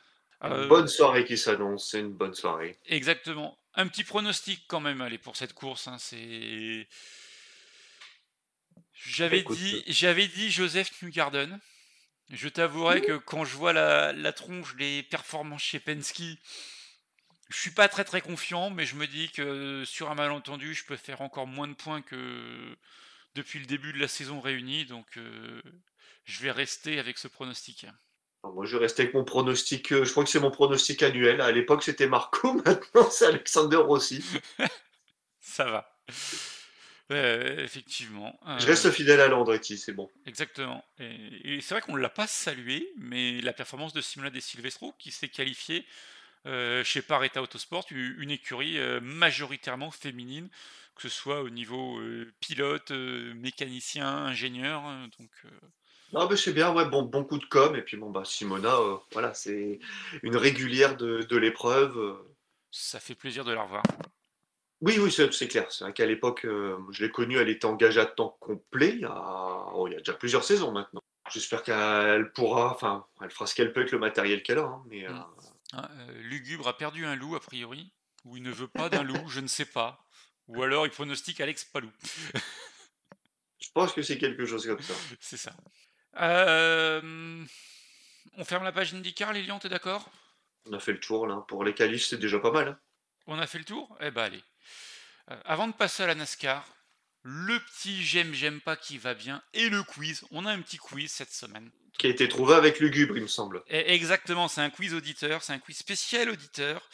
Une 0.42 0.68
bonne 0.68 0.88
soirée 0.88 1.24
qui 1.24 1.38
s'annonce, 1.38 1.90
c'est 1.90 2.00
une 2.00 2.12
bonne 2.12 2.34
soirée. 2.34 2.76
Exactement. 2.86 3.56
Un 3.74 3.86
petit 3.86 4.04
pronostic 4.04 4.64
quand 4.66 4.80
même, 4.80 5.00
allez, 5.00 5.18
pour 5.18 5.36
cette 5.36 5.52
course. 5.52 5.86
Hein, 5.86 5.98
c'est. 5.98 6.88
J'avais 8.92 9.42
dit, 9.42 9.84
j'avais 9.86 10.26
dit 10.26 10.50
Joseph 10.50 11.00
Newgarden. 11.02 11.60
Je 12.30 12.48
t'avouerai 12.48 13.02
que 13.02 13.16
quand 13.18 13.44
je 13.44 13.56
vois 13.56 13.72
la, 13.72 14.12
la, 14.12 14.32
tronche 14.32 14.74
des 14.76 15.02
performances 15.04 15.62
chez 15.62 15.80
Penske, 15.80 16.22
je 17.52 17.58
suis 17.58 17.70
pas 17.70 17.88
très 17.88 18.04
très 18.04 18.20
confiant, 18.20 18.70
mais 18.70 18.86
je 18.86 18.96
me 18.96 19.06
dis 19.06 19.30
que 19.30 19.84
sur 19.84 20.10
un 20.10 20.14
malentendu, 20.14 20.74
je 20.74 20.84
peux 20.84 20.96
faire 20.96 21.20
encore 21.20 21.46
moins 21.46 21.68
de 21.68 21.74
points 21.74 22.02
que 22.02 22.76
depuis 23.34 23.58
le 23.58 23.66
début 23.66 23.92
de 23.92 23.98
la 23.98 24.08
saison 24.08 24.40
réunie, 24.40 24.86
donc 24.86 25.06
euh, 25.16 25.62
je 26.24 26.42
vais 26.42 26.50
rester 26.50 26.98
avec 26.98 27.18
ce 27.18 27.28
pronostic. 27.28 27.86
moi, 28.42 28.64
je 28.64 28.76
vais 28.76 28.82
rester 28.82 29.02
avec 29.02 29.14
mon 29.14 29.24
pronostic. 29.24 29.92
Euh, 29.92 30.04
je 30.04 30.10
crois 30.10 30.24
que 30.24 30.30
c'est 30.30 30.40
mon 30.40 30.50
pronostic 30.50 31.02
annuel. 31.02 31.40
À 31.40 31.52
l'époque, 31.52 31.82
c'était 31.82 32.06
Marco. 32.06 32.54
Maintenant, 32.66 33.10
c'est 33.10 33.26
Alexander 33.26 33.76
Rossi. 33.76 34.24
Ça 35.40 35.64
va. 35.64 35.98
effectivement. 37.10 38.38
Je 38.58 38.66
reste 38.66 38.86
euh, 38.86 38.92
fidèle 38.92 39.20
à 39.20 39.28
l'Andretti, 39.28 39.76
c'est 39.76 39.92
bon. 39.92 40.10
Exactement. 40.24 40.82
Et, 40.98 41.60
c'est 41.60 41.74
vrai 41.74 41.82
qu'on 41.82 41.96
ne 41.96 42.00
l'a 42.00 42.08
pas 42.08 42.26
salué, 42.26 42.90
mais 42.96 43.40
la 43.40 43.52
performance 43.52 43.92
de 43.92 44.00
Simona 44.00 44.30
De 44.30 44.40
Silvestro, 44.40 44.94
qui 44.98 45.10
s'est 45.10 45.28
qualifiée 45.28 45.84
chez 46.44 47.02
Pareta 47.02 47.42
Autosport, 47.42 47.86
une 47.90 48.30
écurie 48.30 48.78
majoritairement 49.00 49.90
féminine, 49.90 50.48
que 50.94 51.02
ce 51.02 51.08
soit 51.08 51.42
au 51.42 51.50
niveau 51.50 52.00
pilote, 52.40 52.90
mécanicien, 52.90 54.06
ingénieur. 54.06 54.82
Hein, 54.84 55.08
donc, 55.18 55.30
non, 56.12 56.28
mais 56.28 56.36
c'est 56.36 56.52
bien, 56.52 56.72
ouais, 56.74 56.84
bon, 56.84 57.02
bon 57.02 57.24
coup 57.24 57.38
de 57.38 57.44
com. 57.46 57.74
Et 57.74 57.82
puis, 57.82 57.96
bon, 57.96 58.10
bah, 58.10 58.24
Simona, 58.24 58.76
voilà, 59.12 59.32
c'est 59.34 59.80
une 60.22 60.36
régulière 60.36 60.96
de, 60.96 61.22
de 61.22 61.36
l'épreuve. 61.36 62.18
Ça 62.70 63.00
fait 63.00 63.14
plaisir 63.14 63.44
de 63.44 63.52
la 63.52 63.62
revoir. 63.62 63.82
Oui, 64.82 64.98
oui, 64.98 65.12
c'est 65.12 65.48
clair. 65.48 65.70
C'est 65.70 65.84
vrai 65.84 65.92
qu'à 65.92 66.06
l'époque, 66.06 66.40
je 66.44 67.02
l'ai 67.02 67.10
connue, 67.10 67.36
elle 67.36 67.48
était 67.48 67.66
engagée 67.66 68.00
à 68.00 68.06
temps 68.06 68.36
complet 68.40 68.90
il 68.94 69.00
y 69.00 69.04
a, 69.04 69.66
oh, 69.74 69.86
il 69.86 69.92
y 69.92 69.94
a 69.94 69.98
déjà 69.98 70.12
plusieurs 70.12 70.42
saisons 70.42 70.72
maintenant. 70.72 71.00
J'espère 71.30 71.62
qu'elle 71.62 72.32
pourra, 72.32 72.72
enfin, 72.72 73.06
elle 73.22 73.30
fera 73.30 73.46
ce 73.46 73.54
qu'elle 73.54 73.72
peut 73.72 73.80
avec 73.80 73.92
le 73.92 74.00
matériel 74.00 74.42
qu'elle 74.42 74.58
a. 74.58 74.64
Hein, 74.64 74.82
mais, 74.88 75.08
mmh. 75.08 75.24
Ah, 75.72 75.90
Lugubre 76.20 76.68
a 76.68 76.76
perdu 76.76 77.06
un 77.06 77.16
loup, 77.16 77.34
a 77.34 77.40
priori, 77.40 77.92
ou 78.24 78.36
il 78.36 78.42
ne 78.42 78.50
veut 78.50 78.68
pas 78.68 78.88
d'un 78.88 79.02
loup, 79.02 79.28
je 79.28 79.40
ne 79.40 79.46
sais 79.46 79.64
pas. 79.64 80.04
Ou 80.48 80.62
alors 80.62 80.86
il 80.86 80.90
pronostique 80.90 81.40
Alex 81.40 81.64
Palou. 81.64 81.90
Je 83.58 83.68
pense 83.72 83.92
que 83.92 84.02
c'est 84.02 84.18
quelque 84.18 84.44
chose 84.44 84.66
comme 84.66 84.82
ça. 84.82 84.94
c'est 85.20 85.36
ça. 85.36 85.54
Euh, 86.16 87.44
on 88.36 88.44
ferme 88.44 88.64
la 88.64 88.72
page 88.72 88.92
IndyCar, 88.92 89.32
Lilian, 89.32 89.58
t'es 89.58 89.68
d'accord? 89.68 90.10
On 90.66 90.72
a 90.72 90.80
fait 90.80 90.92
le 90.92 91.00
tour 91.00 91.26
là. 91.26 91.44
Pour 91.48 91.64
les 91.64 91.74
qualifs, 91.74 92.04
c'est 92.04 92.18
déjà 92.18 92.38
pas 92.38 92.50
mal. 92.50 92.68
Hein. 92.68 92.78
On 93.26 93.38
a 93.38 93.46
fait 93.46 93.58
le 93.58 93.64
tour? 93.64 93.96
Eh 94.00 94.10
ben 94.10 94.24
allez. 94.24 94.42
Euh, 95.30 95.40
avant 95.44 95.68
de 95.68 95.72
passer 95.72 96.02
à 96.02 96.08
la 96.08 96.14
NASCAR, 96.14 96.66
le 97.24 97.58
petit 97.60 98.02
j'aime, 98.02 98.32
j'aime 98.32 98.60
pas 98.60 98.76
qui 98.76 98.98
va 98.98 99.14
bien 99.14 99.42
et 99.54 99.68
le 99.68 99.82
quiz. 99.82 100.24
On 100.30 100.44
a 100.44 100.50
un 100.50 100.60
petit 100.60 100.78
quiz 100.78 101.10
cette 101.10 101.32
semaine. 101.32 101.70
Qui 101.98 102.06
a 102.08 102.10
été 102.10 102.28
trouvé 102.28 102.54
avec 102.54 102.80
Lugubre, 102.80 103.16
il 103.16 103.22
me 103.22 103.28
semble. 103.28 103.62
Exactement, 103.68 104.48
c'est 104.48 104.60
un 104.60 104.70
quiz 104.70 104.94
auditeur, 104.94 105.42
c'est 105.42 105.52
un 105.52 105.58
quiz 105.58 105.76
spécial 105.76 106.30
auditeur. 106.30 106.88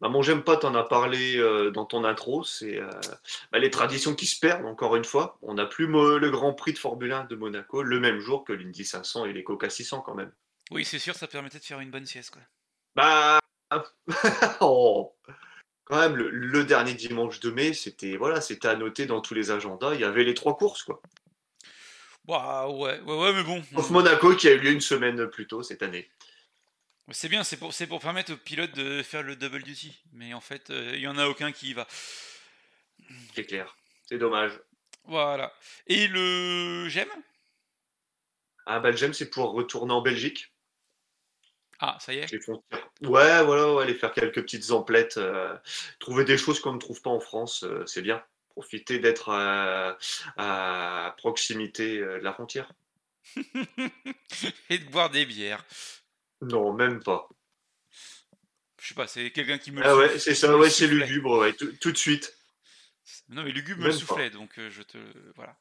Bah, 0.00 0.08
mon 0.08 0.22
j'aime 0.22 0.42
pas, 0.42 0.56
t'en 0.56 0.74
as 0.74 0.84
parlé 0.84 1.36
euh, 1.36 1.70
dans 1.70 1.84
ton 1.84 2.04
intro, 2.04 2.44
c'est 2.44 2.78
euh, 2.78 2.88
bah, 3.52 3.58
les 3.58 3.70
traditions 3.70 4.14
qui 4.14 4.26
se 4.26 4.38
perdent, 4.38 4.64
encore 4.64 4.96
une 4.96 5.04
fois. 5.04 5.38
On 5.42 5.54
n'a 5.54 5.66
plus 5.66 5.86
le 5.86 6.30
Grand 6.30 6.54
Prix 6.54 6.72
de 6.72 6.78
Formule 6.78 7.12
1 7.12 7.24
de 7.24 7.36
Monaco 7.36 7.82
le 7.82 8.00
même 8.00 8.18
jour 8.18 8.44
que 8.44 8.52
l'Indy 8.52 8.84
500 8.84 9.26
et 9.26 9.32
les 9.32 9.44
Coca 9.44 9.68
600 9.68 10.00
quand 10.00 10.14
même. 10.14 10.32
Oui, 10.70 10.84
c'est 10.84 10.98
sûr, 10.98 11.14
ça 11.14 11.26
permettait 11.26 11.58
de 11.58 11.64
faire 11.64 11.80
une 11.80 11.90
bonne 11.90 12.06
sieste. 12.06 12.30
Quoi. 12.30 12.42
Bah, 12.98 13.38
oh. 14.60 15.14
quand 15.84 16.00
même, 16.00 16.16
le, 16.16 16.64
dernier 16.64 16.94
dimanche 16.94 17.38
de 17.38 17.50
mai, 17.52 17.72
c'était 17.72 18.16
voilà, 18.16 18.40
c'était 18.40 18.66
à 18.66 18.74
noter 18.74 19.06
dans 19.06 19.20
tous 19.20 19.34
les 19.34 19.52
agendas. 19.52 19.94
Il 19.94 20.00
y 20.00 20.04
avait 20.04 20.24
les 20.24 20.34
trois 20.34 20.56
courses, 20.56 20.82
quoi. 20.82 21.00
Bah, 22.24 22.68
ouais, 22.68 23.00
ouais, 23.00 23.16
ouais, 23.16 23.32
mais 23.34 23.44
bon. 23.44 23.62
Sauf 23.72 23.90
Monaco 23.90 24.34
qui 24.34 24.48
a 24.48 24.52
eu 24.52 24.58
lieu 24.58 24.72
une 24.72 24.80
semaine 24.80 25.28
plus 25.28 25.46
tôt 25.46 25.62
cette 25.62 25.84
année. 25.84 26.10
C'est 27.12 27.28
bien, 27.28 27.44
c'est 27.44 27.56
pour, 27.56 27.72
pour 27.88 28.00
permettre 28.00 28.32
aux 28.32 28.36
pilotes 28.36 28.74
de 28.74 29.04
faire 29.04 29.22
le 29.22 29.36
double 29.36 29.62
duty. 29.62 29.96
Mais 30.12 30.34
en 30.34 30.40
fait, 30.40 30.70
euh, 30.70 30.90
il 30.94 30.98
n'y 30.98 31.06
en 31.06 31.18
a 31.18 31.28
aucun 31.28 31.52
qui 31.52 31.70
y 31.70 31.74
va. 31.74 31.86
C'est 33.36 33.44
clair. 33.44 33.76
C'est 34.06 34.18
dommage. 34.18 34.60
Voilà. 35.04 35.54
Et 35.86 36.08
le 36.08 36.88
j'aime 36.88 37.08
Ah 38.66 38.80
bah 38.80 38.90
le 38.90 38.96
j'aime, 38.96 39.14
c'est 39.14 39.30
pour 39.30 39.52
retourner 39.52 39.92
en 39.92 40.02
Belgique. 40.02 40.52
Ah, 41.80 41.96
ça 42.00 42.12
y 42.12 42.18
est 42.18 42.32
Ouais, 43.02 43.44
voilà, 43.44 43.82
aller 43.82 43.94
faire 43.94 44.12
quelques 44.12 44.42
petites 44.42 44.70
emplettes. 44.70 45.16
Euh, 45.16 45.56
trouver 46.00 46.24
des 46.24 46.36
choses 46.36 46.60
qu'on 46.60 46.72
ne 46.72 46.78
trouve 46.78 47.00
pas 47.00 47.10
en 47.10 47.20
France, 47.20 47.64
euh, 47.64 47.84
c'est 47.86 48.02
bien. 48.02 48.22
Profiter 48.50 48.98
d'être 48.98 49.30
à 49.30 51.14
proximité 51.16 51.98
de 51.98 52.06
la 52.06 52.32
frontière. 52.32 52.72
Et 54.70 54.78
de 54.78 54.90
boire 54.90 55.10
des 55.10 55.26
bières. 55.26 55.64
Non, 56.40 56.72
même 56.72 57.02
pas. 57.02 57.28
Je 58.80 58.88
sais 58.88 58.94
pas, 58.94 59.06
c'est 59.06 59.30
quelqu'un 59.32 59.58
qui 59.58 59.72
me. 59.72 59.84
Ah 59.84 59.96
ouais, 59.96 60.18
c'est 60.18 60.34
ça, 60.34 60.56
ouais, 60.56 60.70
c'est 60.70 60.86
lugubre, 60.86 61.38
ouais, 61.38 61.52
tout, 61.52 61.92
de 61.92 61.96
suite. 61.96 62.34
Non, 63.28 63.42
mais 63.42 63.50
lugubre 63.50 63.82
me 63.82 63.90
soufflait, 63.90 64.30
donc 64.30 64.58
euh, 64.58 64.70
je 64.70 64.82
te. 64.82 64.98
Voilà. 65.34 65.56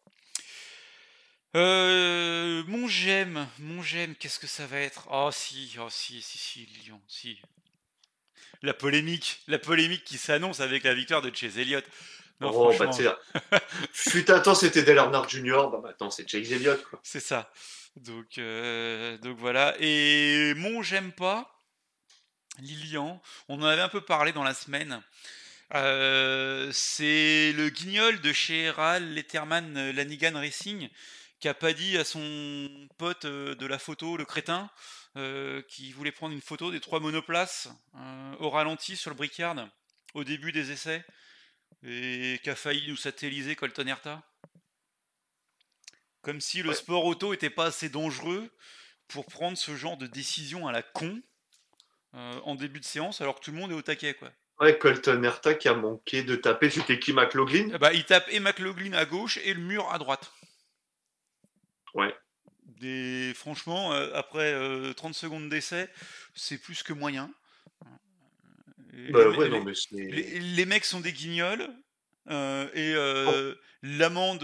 Euh, 2.57 2.63
mon 2.67 2.87
j'aime, 2.87 3.47
mon 3.59 3.81
j'aime, 3.81 4.15
qu'est-ce 4.15 4.39
que 4.39 4.47
ça 4.47 4.65
va 4.65 4.79
être? 4.79 5.07
Oh 5.11 5.29
si, 5.31 5.75
oh 5.79 5.89
si, 5.89 6.21
si, 6.21 6.37
si, 6.37 6.65
Lyon, 6.83 7.01
si. 7.07 7.39
La 8.61 8.73
polémique, 8.73 9.41
la 9.47 9.59
polémique 9.59 10.03
qui 10.03 10.17
s'annonce 10.17 10.59
avec 10.59 10.83
la 10.83 10.93
victoire 10.93 11.21
de 11.21 11.33
Chase 11.33 11.57
Elliott. 11.57 11.85
Non, 12.39 12.51
oh, 12.53 12.73
bah 12.77 12.87
tiens. 12.87 13.17
Fut 13.91 14.29
un 14.31 14.39
temps, 14.39 14.55
c'était 14.55 14.83
Dale 14.83 14.97
Earnhardt 14.97 15.29
Jr., 15.29 15.69
bah 15.71 15.81
maintenant 15.83 16.09
c'est 16.09 16.27
Chase 16.27 16.51
Elliott, 16.51 16.83
quoi. 16.83 16.99
C'est 17.03 17.19
ça. 17.19 17.51
Donc, 17.95 18.37
euh, 18.37 19.17
donc 19.19 19.37
voilà. 19.37 19.75
Et 19.79 20.53
mon 20.55 20.81
j'aime 20.81 21.11
pas, 21.11 21.63
Lilian, 22.59 23.21
on 23.49 23.61
en 23.61 23.65
avait 23.65 23.81
un 23.81 23.89
peu 23.89 24.01
parlé 24.01 24.31
dans 24.31 24.43
la 24.43 24.53
semaine. 24.53 25.01
Euh, 25.75 26.69
c'est 26.71 27.51
le 27.53 27.69
guignol 27.69 28.21
de 28.21 28.31
chez 28.31 28.69
Ral 28.69 29.13
Letterman 29.13 29.91
Lanigan 29.91 30.35
Racing 30.35 30.89
qui 31.39 31.47
a 31.47 31.53
pas 31.53 31.73
dit 31.73 31.97
à 31.97 32.03
son 32.03 32.89
pote 32.97 33.25
euh, 33.25 33.55
de 33.55 33.65
la 33.65 33.79
photo, 33.79 34.17
le 34.17 34.25
crétin, 34.25 34.69
qui 35.67 35.91
voulait 35.93 36.11
prendre 36.11 36.35
une 36.35 36.41
photo 36.41 36.69
des 36.69 36.79
trois 36.79 36.99
monoplaces 36.99 37.69
au 38.39 38.51
ralenti 38.51 38.95
sur 38.95 39.09
le 39.09 39.15
Brickyard 39.15 39.67
au 40.13 40.23
début 40.23 40.51
des 40.51 40.71
essais 40.71 41.03
et 41.83 42.39
qui 42.43 42.49
a 42.49 42.55
failli 42.55 42.87
nous 42.87 42.97
satelliser 42.97 43.55
Colton 43.55 43.87
Herta. 43.87 44.23
Comme 46.21 46.41
si 46.41 46.61
le 46.61 46.73
sport 46.73 47.05
auto 47.05 47.33
était 47.33 47.49
pas 47.49 47.65
assez 47.65 47.89
dangereux 47.89 48.49
pour 49.07 49.25
prendre 49.25 49.57
ce 49.57 49.75
genre 49.75 49.97
de 49.97 50.07
décision 50.07 50.67
à 50.67 50.71
la 50.71 50.81
con 50.81 51.21
euh, 52.15 52.39
en 52.43 52.55
début 52.55 52.79
de 52.79 52.85
séance 52.85 53.21
alors 53.21 53.39
que 53.39 53.45
tout 53.45 53.51
le 53.51 53.57
monde 53.57 53.71
est 53.71 53.75
au 53.75 53.81
taquet 53.81 54.13
quoi. 54.13 54.31
Ouais, 54.59 54.77
Colton 54.77 55.23
Herta 55.23 55.53
qui 55.53 55.67
a 55.67 55.75
manqué 55.75 56.23
de 56.23 56.35
taper, 56.35 56.71
c'était 56.71 56.97
qui 56.97 57.13
McLaughlin 57.13 57.77
bah, 57.77 57.93
Il 57.93 58.05
tape 58.05 58.27
et 58.29 58.39
McLaughlin 58.39 58.93
à 58.93 59.05
gauche 59.05 59.37
et 59.43 59.53
le 59.53 59.61
mur 59.61 59.91
à 59.91 59.99
droite. 59.99 60.31
Ouais. 61.97 62.15
Des, 62.63 63.33
franchement, 63.35 63.93
euh, 63.93 64.11
après 64.13 64.53
30 64.93 65.11
euh, 65.11 65.13
secondes 65.13 65.49
d'essai, 65.49 65.89
c'est 66.35 66.57
plus 66.57 66.83
que 66.83 66.93
moyen. 66.93 67.31
Bah, 69.11 69.29
ouais, 69.29 69.49
non, 69.49 69.63
mais 69.63 69.73
les, 70.39 70.65
mecs 70.65 70.85
sont 70.85 70.99
des 70.99 71.13
guignols 71.13 71.69
et 72.29 72.95
oh. 72.97 73.53
l'amende 73.83 74.43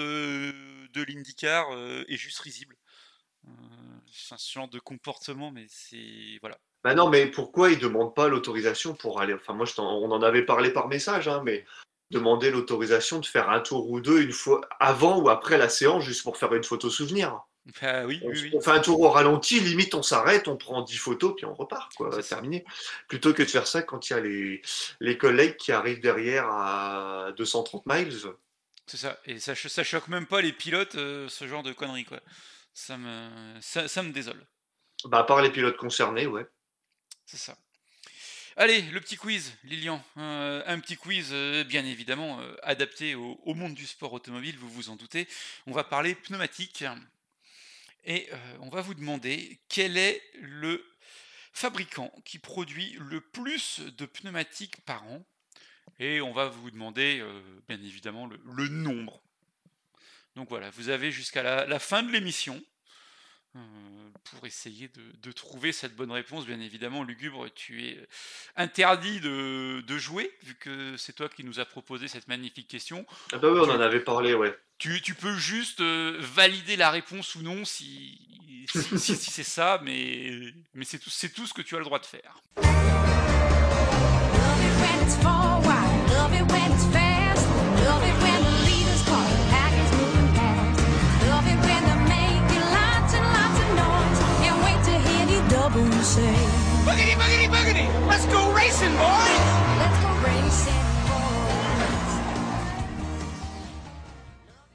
de 0.93 1.03
l'IndyCar 1.03 1.71
euh, 1.71 2.03
est 2.07 2.17
juste 2.17 2.39
risible. 2.39 2.75
Euh, 3.45 3.51
c'est 4.11 4.35
un 4.35 4.37
genre 4.37 4.69
de 4.69 4.79
comportement, 4.79 5.51
mais 5.51 5.65
c'est. 5.67 6.37
Voilà. 6.41 6.57
Bah 6.83 6.95
non, 6.95 7.09
mais 7.09 7.27
pourquoi 7.27 7.71
ils 7.71 7.77
ne 7.77 7.83
demandent 7.83 8.15
pas 8.15 8.27
l'autorisation 8.27 8.93
pour 8.93 9.19
aller. 9.19 9.33
Enfin, 9.33 9.53
moi, 9.53 9.65
je 9.65 9.73
on 9.79 10.11
en 10.11 10.21
avait 10.21 10.45
parlé 10.45 10.71
par 10.71 10.87
message, 10.87 11.27
hein, 11.27 11.41
mais 11.43 11.65
demander 12.13 12.51
l'autorisation 12.51 13.19
de 13.19 13.25
faire 13.25 13.49
un 13.49 13.59
tour 13.59 13.89
ou 13.89 13.99
deux 13.99 14.21
une 14.21 14.31
fois 14.31 14.61
avant 14.79 15.19
ou 15.19 15.29
après 15.29 15.57
la 15.57 15.69
séance, 15.69 16.03
juste 16.03 16.23
pour 16.23 16.37
faire 16.37 16.53
une 16.53 16.63
photo 16.63 16.89
souvenir. 16.89 17.41
Oui, 17.81 18.19
on, 18.23 18.29
oui, 18.29 18.51
on, 18.53 18.59
fait 18.59 18.71
un 18.71 18.79
tour 18.79 18.99
au 18.99 19.09
ralenti, 19.09 19.61
limite 19.61 19.95
on 19.95 20.03
s'arrête, 20.03 20.49
on 20.49 20.57
prend 20.57 20.81
10 20.81 20.97
photos, 20.97 21.33
puis 21.35 21.45
on 21.45 21.53
repart, 21.53 21.93
quoi, 21.95 22.21
terminé. 22.21 22.65
Plutôt 23.07 23.33
que 23.33 23.41
de 23.41 23.47
faire 23.47 23.67
ça 23.67 23.81
quand 23.81 24.09
il 24.09 24.13
y 24.13 24.15
a 24.15 24.19
les, 24.19 24.61
les 24.99 25.17
collègues 25.17 25.55
qui 25.55 25.71
arrivent 25.71 26.01
derrière 26.01 26.45
à 26.47 27.31
230 27.37 27.85
miles. 27.85 28.11
C'est 28.85 28.97
ça. 28.97 29.17
Et 29.25 29.39
ça, 29.39 29.55
ça 29.55 29.83
choque 29.83 30.09
même 30.09 30.27
pas 30.27 30.41
les 30.41 30.51
pilotes, 30.51 30.95
euh, 30.95 31.29
ce 31.29 31.47
genre 31.47 31.63
de 31.63 31.71
conneries, 31.71 32.03
quoi. 32.03 32.19
Ça 32.73 32.97
me, 32.97 33.29
ça, 33.61 34.03
me 34.03 34.11
désole. 34.11 34.45
Bah, 35.05 35.19
à 35.19 35.23
part 35.23 35.41
les 35.41 35.51
pilotes 35.51 35.77
concernés, 35.77 36.27
ouais. 36.27 36.45
C'est 37.25 37.37
ça. 37.37 37.55
Allez, 38.55 38.83
le 38.83 39.01
petit 39.01 39.15
quiz, 39.15 39.51
Lilian. 39.63 40.03
Euh, 40.17 40.61
un 40.67 40.79
petit 40.79 40.95
quiz, 40.95 41.29
euh, 41.31 41.63
bien 41.63 41.83
évidemment, 41.83 42.39
euh, 42.39 42.55
adapté 42.61 43.15
au, 43.15 43.53
monde 43.55 43.73
du 43.73 43.87
sport 43.87 44.13
automobile, 44.13 44.55
vous 44.59 44.69
vous 44.69 44.89
en 44.89 44.95
doutez. 44.95 45.27
On 45.65 45.71
va 45.71 45.83
parler 45.83 46.13
pneumatique. 46.13 46.85
Et 48.05 48.29
on 48.59 48.69
va 48.69 48.81
vous 48.81 48.93
demander 48.93 49.59
quel 49.69 49.97
est 49.97 50.21
le 50.41 50.85
fabricant 51.51 52.13
qui 52.25 52.37
produit 52.37 52.95
le 52.99 53.21
plus 53.21 53.79
de 53.79 54.05
pneumatiques 54.05 54.81
par 54.81 55.03
an. 55.05 55.25
Et 55.99 56.21
on 56.21 56.33
va 56.33 56.49
vous 56.49 56.69
demander, 56.69 57.25
bien 57.69 57.81
évidemment, 57.81 58.27
le, 58.27 58.67
nombre. 58.67 59.23
Donc 60.35 60.49
voilà, 60.49 60.69
vous 60.71 60.89
avez 60.89 61.11
jusqu'à 61.11 61.65
la, 61.65 61.79
fin 61.79 62.03
de 62.03 62.11
l'émission 62.11 62.61
pour 64.31 64.45
essayer 64.45 64.87
de, 64.89 65.01
de 65.21 65.31
trouver 65.31 65.71
cette 65.71 65.95
bonne 65.95 66.11
réponse. 66.11 66.45
Bien 66.45 66.59
évidemment, 66.59 67.03
Lugubre, 67.03 67.47
tu 67.53 67.83
es 67.85 68.07
interdit 68.55 69.19
de, 69.19 69.81
de 69.85 69.97
jouer, 69.97 70.31
vu 70.43 70.55
que 70.55 70.95
c'est 70.97 71.13
toi 71.13 71.29
qui 71.29 71.43
nous 71.43 71.59
as 71.59 71.65
proposé 71.65 72.07
cette 72.07 72.27
magnifique 72.27 72.67
question. 72.67 73.05
Ah 73.31 73.37
bah 73.37 73.49
oui, 73.51 73.59
on 73.61 73.65
Tu- 73.65 73.71
en 73.71 73.79
avait 73.79 73.99
parlé, 73.99 74.33
ouais. 74.33 74.57
Tu, 74.79 75.01
tu 75.01 75.13
peux 75.13 75.35
juste 75.37 75.81
euh, 75.81 76.17
valider 76.19 76.75
la 76.75 76.89
réponse 76.89 77.35
ou 77.35 77.41
non 77.41 77.63
si, 77.63 78.65
si, 78.71 78.81
si- 78.99 79.15
si 79.17 79.31
c'est 79.31 79.43
ça, 79.43 79.79
mais, 79.83 80.53
mais 80.73 80.83
c'est 80.85 80.99
tout, 80.99 81.09
c'est 81.11 81.29
tout 81.29 81.45
ce 81.45 81.53
que 81.53 81.61
tu 81.61 81.75
as 81.75 81.79
le 81.79 81.85
droit 81.85 81.99
de 81.99 82.05
faire. 82.05 82.41
Boogity, 96.93 97.15
boogity, 97.15 97.47
boogity! 97.49 98.07
Let's 98.07 98.25
go 98.27 98.53
racing, 98.53 98.95
boys! 98.97 99.45
Let's 99.79 99.99
go 100.03 100.09
racing, 100.21 100.83
boys. 101.07 102.21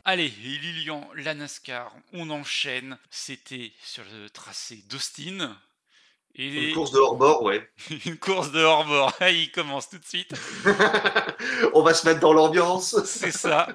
Allez, 0.05 0.29
Lilian, 0.43 1.09
la 1.15 1.35
NASCAR, 1.35 1.95
on 2.13 2.29
enchaîne. 2.31 2.99
C'était 3.09 3.73
sur 3.85 4.03
le 4.13 4.29
tracé 4.31 4.83
d'Austin. 4.89 5.57
Et 6.35 6.71
Une 6.71 6.75
course 6.75 6.91
de 6.91 6.99
hors-bord, 6.99 7.45
ouais. 7.45 7.71
une 8.07 8.19
course 8.19 8.51
de 8.51 8.63
hors-bord. 8.63 9.15
Il 9.21 9.53
commence 9.53 9.89
tout 9.89 9.99
de 9.99 10.05
suite. 10.05 10.35
on 11.73 11.83
va 11.83 11.95
se 11.95 12.05
mettre 12.05 12.19
dans 12.19 12.33
l'ambiance. 12.33 13.01
C'est 13.05 13.31
ça. 13.31 13.69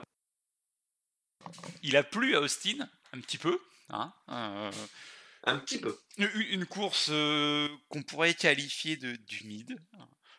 Il 1.82 1.96
a 1.96 2.04
plu 2.04 2.36
à 2.36 2.42
Austin, 2.42 2.90
un 3.14 3.22
petit 3.22 3.38
peu. 3.38 3.58
Hein 3.90 4.12
euh, 4.28 4.70
Un 5.46 5.58
petit 5.60 5.80
peu. 5.80 6.00
une, 6.18 6.66
course 6.66 7.08
qu'on 7.08 8.04
pourrait 8.08 8.34
qualifier 8.34 8.96
de 8.96 9.16
d'humide. 9.16 9.78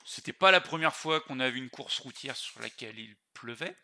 C'était 0.06 0.32
pas 0.32 0.50
la 0.50 0.60
première 0.60 0.94
fois 0.94 1.20
qu'on 1.20 1.40
a 1.40 1.50
vu 1.50 1.58
une 1.58 1.70
course 1.70 1.98
routière 1.98 2.36
sur 2.36 2.60
laquelle 2.60 2.98
il 2.98 3.16
pleuvait. 3.34 3.76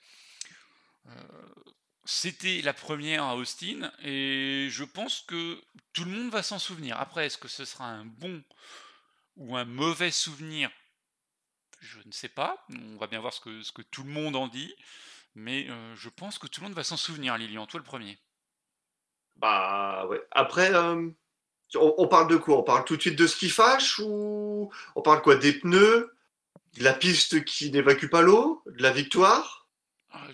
C'était 2.05 2.63
la 2.63 2.73
première 2.73 3.25
à 3.25 3.37
Austin 3.37 3.93
et 4.03 4.69
je 4.71 4.85
pense 4.85 5.21
que 5.23 5.63
tout 5.93 6.05
le 6.05 6.11
monde 6.11 6.31
va 6.31 6.43
s'en 6.43 6.59
souvenir. 6.59 6.99
Après, 6.99 7.27
est-ce 7.27 7.39
que 7.39 7.49
ce 7.49 7.65
sera 7.65 7.87
un 7.87 8.05
bon 8.05 8.43
ou 9.37 9.57
un 9.57 9.65
mauvais 9.65 10.11
souvenir? 10.11 10.71
Je 11.81 11.99
ne 12.05 12.13
sais 12.13 12.29
pas. 12.29 12.67
On 12.71 12.97
va 12.97 13.07
bien 13.07 13.21
voir 13.21 13.33
ce 13.33 13.41
que, 13.41 13.83
tout 13.83 14.03
le 14.03 14.11
monde 14.11 14.37
en 14.37 14.49
dit. 14.49 14.75
Mais 15.35 15.69
je 15.95 16.09
pense 16.09 16.39
que 16.39 16.47
tout 16.47 16.61
le 16.63 16.69
monde 16.69 16.77
va 16.77 16.85
s'en 16.85 16.97
souvenir, 16.97 17.37
Lilian. 17.37 17.67
Toi 17.67 17.79
le 17.79 17.85
premier. 17.85 18.19
Bah 19.37 20.07
ouais. 20.09 20.21
Après, 20.33 20.75
euh, 20.75 21.09
on, 21.77 21.95
on 21.99 22.09
parle 22.09 22.29
de 22.29 22.37
quoi? 22.37 22.59
On 22.59 22.63
parle 22.63 22.85
tout 22.85 22.97
de 22.97 23.01
suite 23.01 23.17
de 23.19 23.27
ce 23.27 23.37
qui 23.37 23.49
fâche 23.51 23.99
ou 24.01 24.71
on 24.97 25.03
parle 25.03 25.23
quoi? 25.23 25.37
Des 25.37 25.53
pneus? 25.55 26.11
De 26.79 26.85
la 26.85 26.93
piste 26.95 27.45
qui 27.45 27.71
n'évacue 27.73 28.07
pas 28.09 28.23
l'eau? 28.23 28.63
De 28.67 28.83
la 28.83 28.93
victoire? 28.93 29.69
Ah, 30.13 30.27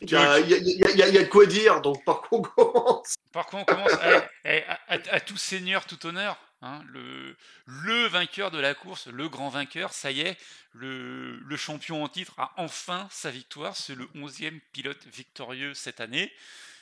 Il 0.00 0.10
y 0.10 0.16
a, 0.16 0.38
il 0.40 0.48
y 0.48 0.54
a- 0.54 0.58
il 0.58 0.68
y 0.68 0.84
a- 0.84 0.90
il 0.90 0.96
y 0.98 1.02
a- 1.02 1.08
il 1.08 1.14
y 1.14 1.18
a 1.18 1.24
de 1.24 1.28
quoi 1.28 1.46
dire, 1.46 1.80
donc 1.80 2.04
par 2.04 2.20
quoi 2.22 2.38
on 2.38 2.42
commence? 2.42 3.14
Par 3.32 3.46
contre, 3.46 3.72
on 3.72 3.74
commence? 3.74 3.92
À, 3.92 4.28
à- 4.44 4.78
à- 4.94 5.14
à 5.14 5.20
tout 5.20 5.36
seigneur, 5.36 5.84
tout 5.86 6.06
honneur. 6.06 6.36
hein, 6.62 6.82
le, 6.88 7.36
le 7.66 8.06
vainqueur 8.08 8.50
de 8.50 8.58
la 8.58 8.74
course, 8.74 9.06
le 9.06 9.28
grand 9.28 9.48
vainqueur, 9.48 9.92
ça 9.92 10.10
y 10.10 10.20
est, 10.20 10.36
le, 10.72 11.36
le 11.38 11.56
champion 11.56 12.02
en 12.02 12.08
titre 12.08 12.34
a 12.38 12.52
enfin 12.56 13.06
sa 13.10 13.30
victoire. 13.30 13.76
C'est 13.76 13.94
le 13.94 14.08
11e 14.14 14.60
pilote 14.72 15.04
victorieux 15.06 15.74
cette 15.74 16.00
année. 16.00 16.32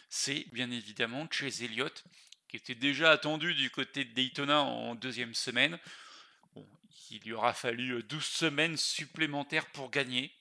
C'est 0.08 0.46
bien 0.52 0.70
évidemment 0.70 1.26
Chase 1.30 1.62
Elliott, 1.62 2.04
qui 2.48 2.56
était 2.56 2.74
déjà 2.74 3.10
attendu 3.10 3.54
du 3.54 3.70
côté 3.70 4.04
de 4.04 4.12
Daytona 4.12 4.62
en 4.62 4.94
deuxième 4.94 5.34
semaine. 5.34 5.78
Bon, 6.54 6.66
il 7.10 7.20
lui 7.22 7.32
aura 7.32 7.52
fallu 7.52 8.02
12 8.04 8.24
semaines 8.24 8.76
supplémentaires 8.76 9.66
pour 9.72 9.90
gagner. 9.90 10.32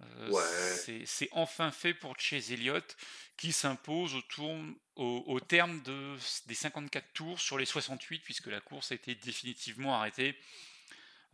Euh, 0.00 0.28
Ouais. 0.30 0.76
c'est- 1.06 1.28
enfin 1.32 1.70
fait 1.70 1.94
pour 1.94 2.18
Chase 2.18 2.50
Elliott 2.50 2.96
qui 3.36 3.52
s'impose 3.52 4.14
au, 4.14 4.22
tour- 4.22 4.58
au, 4.96 5.24
au 5.26 5.40
terme 5.40 5.82
de, 5.82 6.16
des 6.46 6.54
54 6.54 7.12
tours 7.12 7.40
sur 7.40 7.58
les 7.58 7.64
68 7.66 8.20
puisque 8.20 8.46
la 8.46 8.60
course 8.60 8.90
a 8.92 8.96
été 8.96 9.14
définitivement 9.14 9.94
arrêtée 9.96 10.36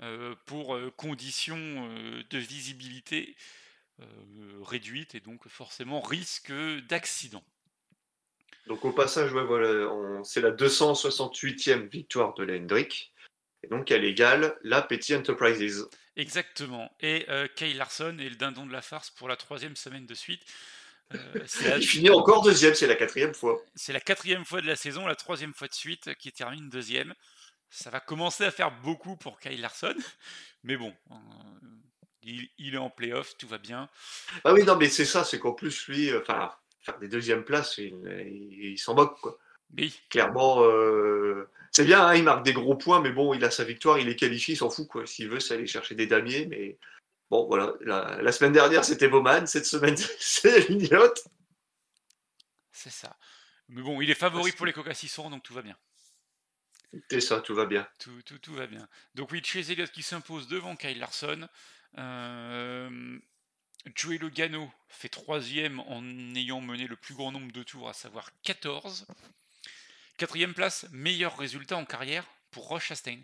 euh, 0.02 0.34
pour 0.46 0.74
euh, 0.76 0.90
conditions 0.90 1.56
euh, 1.58 2.22
de 2.30 2.38
visibilité 2.38 3.36
euh, 4.00 4.58
réduites 4.62 5.14
et 5.14 5.20
donc 5.20 5.46
forcément 5.48 6.00
risque 6.00 6.52
d'accident. 6.88 7.42
Donc 8.66 8.84
au 8.84 8.92
passage, 8.92 9.32
ouais, 9.32 9.44
voilà, 9.44 9.88
on- 9.92 10.22
c'est 10.24 10.40
la 10.40 10.50
268e 10.50 11.88
victoire 11.88 12.34
de 12.34 12.44
la 12.44 12.56
Hendrick. 12.56 13.12
Et 13.62 13.68
donc 13.68 13.90
elle 13.90 14.04
égale 14.04 14.56
la 14.62 14.80
Petty 14.82 15.14
Enterprises. 15.14 15.86
Exactement. 16.16 16.90
Et 17.00 17.26
euh, 17.28 17.46
Kyle 17.56 17.76
Larson 17.76 18.16
est 18.18 18.28
le 18.28 18.36
dindon 18.36 18.66
de 18.66 18.72
la 18.72 18.82
farce 18.82 19.10
pour 19.10 19.28
la 19.28 19.36
troisième 19.36 19.76
semaine 19.76 20.06
de 20.06 20.14
suite. 20.14 20.42
Euh, 21.14 21.44
la- 21.64 21.76
Il 21.78 21.86
finit 21.86 22.10
encore 22.10 22.42
deuxième, 22.42 22.74
c'est 22.74 22.86
la 22.86 22.96
quatrième 22.96 23.34
fois. 23.34 23.60
C'est 23.74 23.92
la 23.92 24.00
quatrième 24.00 24.44
fois 24.44 24.60
de 24.60 24.66
la 24.66 24.76
saison, 24.76 25.06
la 25.06 25.16
troisième 25.16 25.52
fois 25.54 25.68
de 25.68 25.74
suite 25.74 26.14
qui 26.16 26.32
termine 26.32 26.68
deuxième. 26.70 27.14
Ça 27.70 27.90
va 27.90 28.00
commencer 28.00 28.44
à 28.44 28.50
faire 28.50 28.70
beaucoup 28.82 29.16
pour 29.16 29.38
Kyle 29.40 29.60
Larson, 29.60 29.94
mais 30.64 30.76
bon, 30.76 30.94
euh, 31.10 31.14
il, 32.22 32.48
il 32.58 32.74
est 32.74 32.78
en 32.78 32.90
playoff, 32.90 33.36
tout 33.38 33.48
va 33.48 33.58
bien. 33.58 33.88
Ah 34.44 34.52
oui, 34.52 34.64
non, 34.64 34.76
mais 34.76 34.88
c'est 34.88 35.04
ça, 35.04 35.24
c'est 35.24 35.38
qu'en 35.38 35.52
plus, 35.52 35.86
lui, 35.88 36.10
euh, 36.10 36.20
enfin, 36.20 36.52
faire 36.80 36.98
des 36.98 37.08
deuxièmes 37.08 37.44
places, 37.44 37.78
il, 37.78 37.94
il- 38.26 38.72
il 38.72 38.78
s'en 38.78 38.94
moque, 38.94 39.18
quoi. 39.20 39.38
Oui, 39.76 40.00
Clairement, 40.10 40.64
euh, 40.64 41.48
c'est 41.70 41.84
bien, 41.84 42.04
hein, 42.04 42.14
il 42.16 42.24
marque 42.24 42.44
des 42.44 42.52
gros 42.52 42.74
points, 42.76 43.00
mais 43.00 43.12
bon, 43.12 43.34
il 43.34 43.44
a 43.44 43.50
sa 43.50 43.64
victoire, 43.64 43.98
il 43.98 44.08
est 44.08 44.16
qualifié, 44.16 44.54
il 44.54 44.56
s'en 44.56 44.70
fout, 44.70 44.88
quoi. 44.88 45.06
S'il 45.06 45.28
veut, 45.28 45.40
c'est 45.40 45.54
aller 45.54 45.66
chercher 45.68 45.94
des 45.94 46.06
damiers, 46.08 46.46
mais 46.46 46.76
bon, 47.30 47.46
voilà. 47.46 47.74
La, 47.82 48.20
la 48.20 48.32
semaine 48.32 48.52
dernière, 48.52 48.84
c'était 48.84 49.08
Bowman, 49.08 49.46
cette 49.46 49.66
semaine, 49.66 49.96
c'est 50.18 50.68
Elliott. 50.70 51.22
c'est 52.72 52.90
ça. 52.90 53.16
Mais 53.68 53.82
bon, 53.82 54.00
il 54.00 54.10
est 54.10 54.14
favori 54.14 54.50
pour 54.52 54.66
les 54.66 54.72
coca 54.72 54.92
600, 54.94 55.30
donc 55.30 55.42
tout 55.44 55.54
va 55.54 55.62
bien. 55.62 55.76
C'est 57.08 57.20
ça, 57.20 57.40
tout 57.40 57.54
va 57.54 57.66
bien. 57.66 57.86
Tout, 58.00 58.20
tout, 58.22 58.38
tout 58.40 58.54
va 58.54 58.66
bien. 58.66 58.88
Donc 59.14 59.30
oui, 59.30 59.40
Chase 59.44 59.70
Elliott 59.70 59.92
qui 59.92 60.02
s'impose 60.02 60.48
devant 60.48 60.74
Kyle 60.74 60.98
Larson. 60.98 61.46
Euh, 61.98 63.18
Joey 63.94 64.18
Logano 64.18 64.70
fait 64.88 65.08
troisième 65.08 65.80
en 65.80 66.02
ayant 66.34 66.60
mené 66.60 66.86
le 66.86 66.96
plus 66.96 67.14
grand 67.14 67.32
nombre 67.32 67.52
de 67.52 67.62
tours, 67.62 67.88
à 67.88 67.92
savoir 67.92 68.30
14. 68.42 69.06
Quatrième 70.18 70.54
place, 70.54 70.86
meilleur 70.92 71.36
résultat 71.38 71.76
en 71.76 71.84
carrière 71.84 72.26
pour 72.50 72.68
Roche 72.68 72.86
Chastain. 72.88 73.18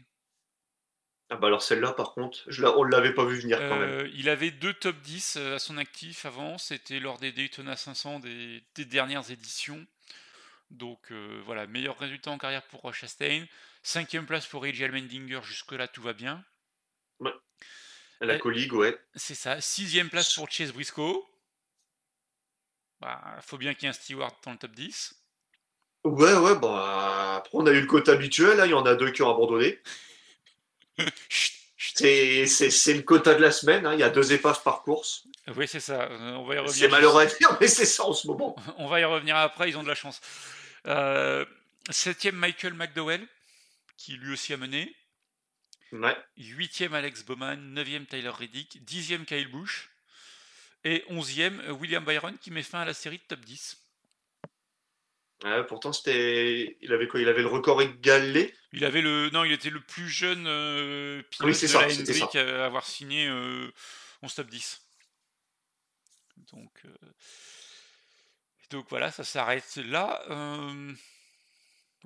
Ah 1.28 1.36
bah 1.36 1.48
alors 1.48 1.60
celle-là, 1.62 1.92
par 1.92 2.12
contre, 2.14 2.38
je 2.46 2.62
la- 2.62 2.70
on 2.78 2.84
ne 2.84 2.90
l'avait 2.90 3.12
pas 3.12 3.24
vu 3.24 3.36
venir 3.40 3.58
quand 3.58 3.78
même. 3.78 3.88
Euh, 3.88 4.10
il 4.14 4.28
avait 4.28 4.52
deux 4.52 4.72
top 4.72 4.96
10 5.02 5.36
euh, 5.36 5.56
à 5.56 5.58
son 5.58 5.76
actif 5.76 6.24
avant, 6.24 6.56
c'était 6.56 7.00
lors 7.00 7.18
des 7.18 7.32
Daytona 7.32 7.76
500 7.76 8.20
des, 8.20 8.62
des 8.76 8.84
dernières 8.84 9.28
éditions. 9.30 9.84
Donc 10.70 11.10
euh, 11.10 11.42
voilà, 11.44 11.66
meilleur 11.66 11.98
résultat 11.98 12.30
en 12.30 12.38
carrière 12.38 12.62
pour 12.68 12.80
Roche 12.80 13.00
Chastain. 13.00 13.44
Cinquième 13.82 14.24
place 14.26 14.46
pour 14.46 14.62
Reggie 14.62 14.84
Almendinger, 14.84 15.40
jusque-là 15.42 15.88
tout 15.88 16.02
va 16.02 16.12
bien. 16.12 16.44
La 18.20 18.38
colligue, 18.38 18.72
ouais. 18.72 18.98
C'est 19.14 19.34
ça. 19.34 19.60
Sixième 19.60 20.08
place 20.10 20.34
pour 20.34 20.50
Chase 20.50 20.72
Briscoe. 20.72 21.22
Bah, 23.00 23.38
faut 23.42 23.58
bien 23.58 23.74
qu'il 23.74 23.84
y 23.84 23.86
ait 23.86 23.90
un 23.90 23.92
steward 23.92 24.34
dans 24.44 24.52
le 24.52 24.58
top 24.58 24.72
10. 24.72 25.14
Ouais, 26.04 26.34
ouais, 26.34 26.54
bah 26.58 27.36
après, 27.36 27.50
on 27.54 27.66
a 27.66 27.72
eu 27.72 27.80
le 27.80 27.86
quota 27.86 28.12
habituel, 28.12 28.60
hein, 28.60 28.64
il 28.66 28.70
y 28.70 28.74
en 28.74 28.86
a 28.86 28.94
deux 28.94 29.10
qui 29.10 29.22
ont 29.22 29.30
abandonné. 29.30 29.80
C'est 31.78 32.46
c'est- 32.46 32.70
c'est 32.70 32.94
le 32.94 33.02
quota 33.02 33.34
de 33.34 33.40
la 33.42 33.50
semaine, 33.50 33.86
hein, 33.86 33.92
il 33.94 34.00
y 34.00 34.02
a 34.02 34.10
deux 34.10 34.32
épaves 34.32 34.62
par 34.62 34.82
course. 34.82 35.24
Oui, 35.56 35.66
c'est 35.68 35.80
ça. 35.80 36.08
On 36.10 36.44
va 36.44 36.54
y 36.54 36.56
C'est 36.56 36.62
revenir. 36.86 36.90
malheureux 36.90 37.22
à 37.22 37.26
dire, 37.26 37.56
mais 37.60 37.68
c'est 37.68 37.86
ça 37.86 38.04
en 38.04 38.12
ce 38.12 38.26
moment. 38.26 38.56
On 38.78 38.86
va 38.88 39.00
y 39.00 39.04
revenir 39.04 39.36
après, 39.36 39.68
ils 39.70 39.76
ont 39.78 39.82
de 39.82 39.88
la 39.88 39.94
chance. 39.94 40.20
Euh, 40.86 41.44
septième 41.90 42.34
Michael 42.36 42.74
McDowell, 42.74 43.26
qui 43.96 44.12
lui 44.16 44.32
aussi 44.32 44.52
a 44.52 44.56
mené. 44.56 44.94
Ouais. 45.92 46.16
Huitième 46.36 46.94
Alex 46.94 47.24
Bowman, 47.24 47.56
neuvième 47.56 48.06
Tyler 48.06 48.28
Reddick, 48.30 48.84
dixième 48.84 49.24
Kyle 49.24 49.48
Busch 49.48 49.88
et 50.84 51.04
onzième 51.08 51.60
euh, 51.60 51.72
William 51.72 52.04
Byron 52.04 52.36
qui 52.38 52.50
met 52.50 52.62
fin 52.62 52.80
à 52.80 52.84
la 52.84 52.94
série 52.94 53.18
de 53.18 53.22
top 53.28 53.40
10. 53.40 53.82
Ouais, 55.44 55.64
pourtant, 55.66 55.92
c'était. 55.92 56.78
Il 56.80 56.92
avait 56.92 57.08
quoi? 57.08 57.20
Il 57.20 57.28
avait 57.28 57.42
le 57.42 57.48
record 57.48 57.82
égalé? 57.82 58.54
Il 58.72 58.84
avait 58.84 59.02
le, 59.02 59.28
non, 59.30 59.44
il 59.44 59.52
était 59.52 59.70
le 59.70 59.80
plus 59.80 60.08
jeune 60.08 60.46
euh, 60.46 61.22
pilote 61.30 61.48
Oui, 61.48 61.54
c'est 61.54 61.66
de 61.66 61.72
ça, 61.72 61.82
la 61.82 61.90
c'était 61.90 62.12
Hendrick 62.12 62.32
ça. 62.32 62.62
à 62.62 62.66
avoir 62.66 62.86
signé 62.86 63.28
euh, 63.28 63.70
en 64.22 64.28
top 64.28 64.48
10. 64.48 64.80
Donc, 66.52 66.70
euh, 66.84 66.94
donc 68.70 68.86
voilà, 68.88 69.10
ça 69.10 69.24
s'arrête 69.24 69.76
là. 69.76 70.22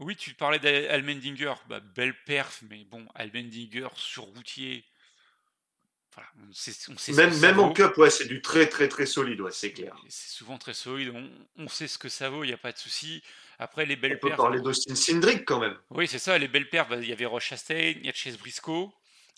Oui, 0.01 0.17
tu 0.17 0.35
parlais 0.35 0.59
d'Almendinger, 0.59 1.55
bah, 1.69 1.81
belle 1.81 2.15
perf, 2.25 2.63
mais 2.69 2.85
bon, 2.85 3.07
Almendinger 3.15 3.89
sur 3.97 4.25
routier. 4.25 4.85
Voilà, 6.15 6.29
on 6.49 6.53
sait, 6.53 6.73
on 6.93 6.99
sait 6.99 7.13
Même, 7.13 7.39
même 7.39 7.61
en 7.61 7.73
cup, 7.73 7.97
ouais, 7.99 8.11
c'est 8.11 8.27
du 8.27 8.43
très 8.43 8.69
très 8.69 8.89
très 8.89 9.07
solide, 9.07 9.41
ouais, 9.43 9.53
c'est 9.53 9.73
clair. 9.73 9.95
C'est 10.09 10.31
souvent 10.37 10.59
très 10.59 10.75
solide. 10.75 11.13
On, 11.15 11.31
on 11.57 11.69
sait 11.69 11.87
ce 11.87 11.99
que 11.99 12.09
ça 12.09 12.31
vaut, 12.31 12.43
il 12.45 12.49
n'y 12.49 12.53
a 12.53 12.59
pas 12.59 12.73
de 12.73 12.79
souci. 12.79 13.23
Après, 13.59 13.87
les 13.87 13.97
On 13.97 14.01
belles 14.01 14.19
peut 14.19 14.29
perfs. 14.29 14.37
parler 14.37 14.61
d'Austin 14.61 14.95
Cindric 14.95 15.45
quand 15.45 15.61
même. 15.61 15.77
Oui, 15.91 16.09
c'est 16.09 16.19
ça, 16.19 16.37
les 16.39 16.49
belles 16.49 16.69
perfs. 16.69 16.89
bah, 16.89 16.97
Il 16.97 17.09
y 17.09 17.13
avait 17.13 17.27
Roche 17.27 17.47
Chastain, 17.49 17.95
il 17.97 18.05
y 18.05 18.09
a 18.09 18.13
Chase 18.13 18.39
Briscoe, 18.39 18.91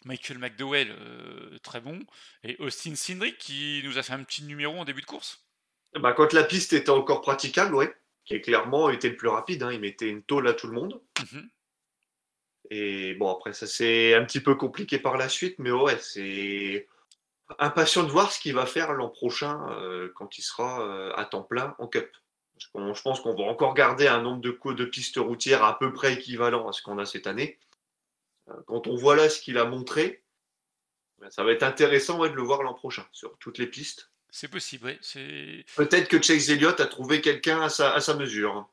Michael 0.04 0.38
McDowell, 0.38 0.90
euh, 0.92 1.58
très 1.62 1.80
bon. 1.80 2.00
Et 2.44 2.56
Austin 2.58 2.94
Cindric 2.94 3.36
qui 3.38 3.82
nous 3.84 3.98
a 3.98 4.02
fait 4.02 4.12
un 4.14 4.22
petit 4.24 4.44
numéro 4.44 4.78
en 4.78 4.84
début 4.84 5.02
de 5.02 5.06
course. 5.06 5.44
Bah, 5.94 6.12
quand 6.14 6.32
la 6.32 6.44
piste 6.44 6.72
était 6.72 6.90
encore 6.90 7.20
praticable, 7.20 7.74
ouais, 7.74 7.94
qui 8.24 8.40
clairement 8.40 8.90
été 8.90 9.08
le 9.08 9.16
plus 9.16 9.28
rapide, 9.28 9.62
hein, 9.62 9.72
il 9.72 9.80
mettait 9.80 10.08
une 10.08 10.22
tôle 10.22 10.48
à 10.48 10.54
tout 10.54 10.66
le 10.66 10.74
monde. 10.74 11.00
Mhm. 11.20 11.50
Et 12.70 13.14
bon, 13.14 13.30
après, 13.30 13.52
ça 13.52 13.66
c'est 13.66 14.14
un 14.14 14.24
petit 14.24 14.40
peu 14.40 14.54
compliqué 14.54 14.98
par 14.98 15.16
la 15.16 15.28
suite, 15.28 15.58
mais 15.58 15.70
ouais, 15.70 15.98
c'est 15.98 16.86
impatient 17.58 18.04
de 18.04 18.10
voir 18.10 18.32
ce 18.32 18.40
qu'il 18.40 18.54
va 18.54 18.66
faire 18.66 18.92
l'an 18.92 19.08
prochain 19.08 19.68
euh, 19.70 20.10
quand 20.14 20.38
il 20.38 20.42
sera 20.42 20.82
euh, 20.82 21.12
à 21.16 21.24
temps 21.24 21.42
plein 21.42 21.74
en 21.78 21.86
Cup. 21.86 22.10
Parce 22.54 22.96
je 22.96 23.02
pense 23.02 23.20
qu'on 23.20 23.34
va 23.34 23.44
encore 23.44 23.74
garder 23.74 24.06
un 24.06 24.22
nombre 24.22 24.40
de, 24.40 24.56
de 24.72 24.84
pistes 24.84 25.16
routières 25.16 25.64
à 25.64 25.78
peu 25.78 25.92
près 25.92 26.14
équivalent 26.14 26.68
à 26.68 26.72
ce 26.72 26.82
qu'on 26.82 26.98
a 26.98 27.04
cette 27.04 27.26
année. 27.26 27.58
Euh, 28.48 28.54
Quand 28.66 28.86
on 28.86 28.94
voit 28.94 29.16
là 29.16 29.28
ce 29.28 29.40
qu'il 29.40 29.58
a 29.58 29.64
montré, 29.64 30.22
ben, 31.18 31.30
ça 31.30 31.44
va 31.44 31.52
être 31.52 31.62
intéressant 31.62 32.20
ouais, 32.20 32.30
de 32.30 32.34
le 32.34 32.42
voir 32.42 32.62
l'an 32.62 32.74
prochain 32.74 33.06
sur 33.12 33.36
toutes 33.38 33.58
les 33.58 33.66
pistes. 33.66 34.11
C'est 34.34 34.48
possible, 34.48 34.86
oui. 34.86 34.98
C'est 35.02 35.64
Peut-être 35.76 36.08
que 36.08 36.20
Chase 36.20 36.48
Elliott 36.50 36.80
a 36.80 36.86
trouvé 36.86 37.20
quelqu'un 37.20 37.60
à 37.62 37.68
sa, 37.68 37.92
à 37.94 38.00
sa 38.00 38.14
mesure. 38.14 38.66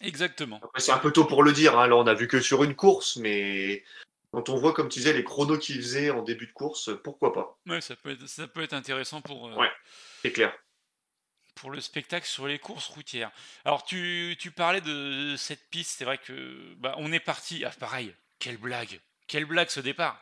exactement. 0.00 0.60
Après, 0.62 0.80
c'est 0.80 0.92
un 0.92 0.98
peu 0.98 1.12
tôt 1.12 1.24
pour 1.24 1.42
le 1.44 1.52
dire. 1.52 1.78
hein. 1.78 1.86
Là, 1.86 1.96
on 1.96 2.06
a 2.06 2.14
vu 2.14 2.26
que 2.28 2.40
sur 2.40 2.64
une 2.64 2.74
course, 2.74 3.16
mais 3.16 3.84
quand 4.32 4.48
on 4.48 4.56
voit, 4.56 4.72
comme 4.74 4.88
tu 4.88 4.98
disais, 4.98 5.12
les 5.12 5.22
chronos 5.24 5.58
qu'il 5.58 5.76
faisait 5.76 6.10
en 6.10 6.22
début 6.22 6.46
de 6.48 6.52
course, 6.52 6.90
pourquoi 7.04 7.32
pas? 7.32 7.58
Ouais, 7.66 7.80
ça 7.80 7.94
peut 7.96 8.10
être, 8.10 8.26
ça 8.26 8.48
peut 8.48 8.62
être 8.62 8.72
intéressant 8.72 9.20
pour, 9.20 9.48
euh, 9.48 9.54
Ouais. 9.54 9.70
C'est 10.22 10.32
clair. 10.32 10.52
pour 11.54 11.70
le 11.70 11.80
spectacle 11.80 12.26
sur 12.26 12.48
les 12.48 12.58
courses 12.58 12.88
routières. 12.88 13.30
Alors, 13.64 13.84
tu, 13.84 14.36
tu 14.40 14.50
parlais 14.50 14.80
de 14.80 15.36
cette 15.38 15.70
piste, 15.70 15.98
c'est 15.98 16.04
vrai 16.04 16.18
que 16.18 16.74
bah, 16.78 16.94
on 16.98 17.12
est 17.12 17.20
parti. 17.20 17.64
Ah, 17.64 17.70
pareil, 17.78 18.12
quelle 18.40 18.56
blague! 18.58 19.00
Quelle 19.28 19.44
blague 19.44 19.68
ce 19.70 19.78
départ! 19.80 20.20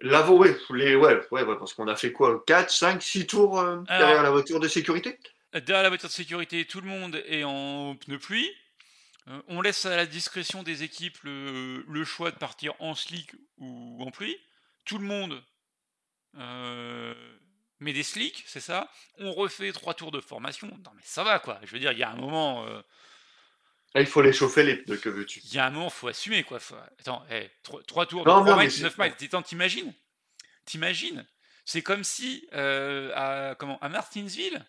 Là, 0.00 0.30
ouais, 0.30 0.56
les, 0.70 0.94
ouais, 0.94 1.20
ouais, 1.30 1.42
ouais, 1.42 1.58
parce 1.58 1.72
qu'on 1.72 1.88
a 1.88 1.96
fait 1.96 2.12
quoi 2.12 2.42
4, 2.46 2.70
5, 2.70 3.02
6 3.02 3.26
tours 3.26 3.58
euh, 3.58 3.78
Alors- 3.88 4.06
derrière 4.06 4.22
la 4.22 4.30
voiture 4.30 4.60
de 4.60 4.68
sécurité? 4.68 5.18
Derrière 5.54 5.82
la 5.84 5.88
voiture 5.88 6.08
de 6.08 6.14
sécurité, 6.14 6.64
tout 6.66 6.80
le 6.82 6.88
monde 6.88 7.22
est 7.26 7.44
en 7.44 7.96
pneu 7.96 8.18
pluie. 8.18 8.50
Euh, 9.28 9.40
on 9.48 9.60
laisse 9.62 9.86
à 9.86 9.96
la 9.96 10.04
discrétion 10.06 10.62
des 10.62 10.82
équipes 10.82 11.16
le, 11.22 11.82
le 11.88 12.04
choix 12.04 12.30
de 12.30 12.36
partir 12.36 12.74
en 12.78 12.94
slick 12.94 13.32
ou 13.58 13.96
en 14.02 14.10
pluie. 14.10 14.36
Tout 14.84 14.98
le 14.98 15.04
monde 15.06 15.42
euh, 16.38 17.14
met 17.80 17.92
des 17.92 18.02
slicks, 18.02 18.44
c'est 18.46 18.60
ça. 18.60 18.90
On 19.18 19.32
refait 19.32 19.72
trois 19.72 19.94
tours 19.94 20.10
de 20.12 20.20
formation. 20.20 20.68
Non 20.68 20.90
mais 20.94 21.02
ça 21.04 21.24
va 21.24 21.38
quoi. 21.38 21.58
Je 21.64 21.70
veux 21.72 21.78
dire, 21.78 21.92
il 21.92 21.98
y 21.98 22.02
a 22.02 22.10
un 22.10 22.16
moment, 22.16 22.66
euh, 23.96 23.98
Là, 23.98 24.00
il 24.02 24.06
faut 24.06 24.22
les 24.22 24.32
chauffer 24.32 24.62
les 24.62 24.76
pneus, 24.76 24.98
que 24.98 25.08
veux-tu? 25.08 25.40
Il 25.44 25.54
y 25.54 25.58
a 25.58 25.66
un 25.66 25.70
moment, 25.70 25.90
faut 25.90 26.08
assumer 26.08 26.42
quoi. 26.44 26.60
Faut- 26.60 26.76
Attends, 27.00 27.24
eh, 27.30 27.50
trois, 27.62 27.82
trois 27.84 28.06
tours 28.06 28.26
Non, 28.26 28.40
de 28.40 28.44
3 28.44 28.50
non, 28.50 28.56
mais 28.56 28.62
miles, 28.64 28.72
c'est- 28.72 28.82
9 28.82 28.98
miles. 28.98 29.14
Attends, 29.20 29.42
t'imagines? 29.42 29.94
T'imagines? 30.64 31.26
C'est 31.64 31.82
comme 31.82 32.04
si 32.04 32.48
euh, 32.52 33.12
à, 33.14 33.54
comment, 33.56 33.78
à 33.80 33.88
Martinsville, 33.88 34.64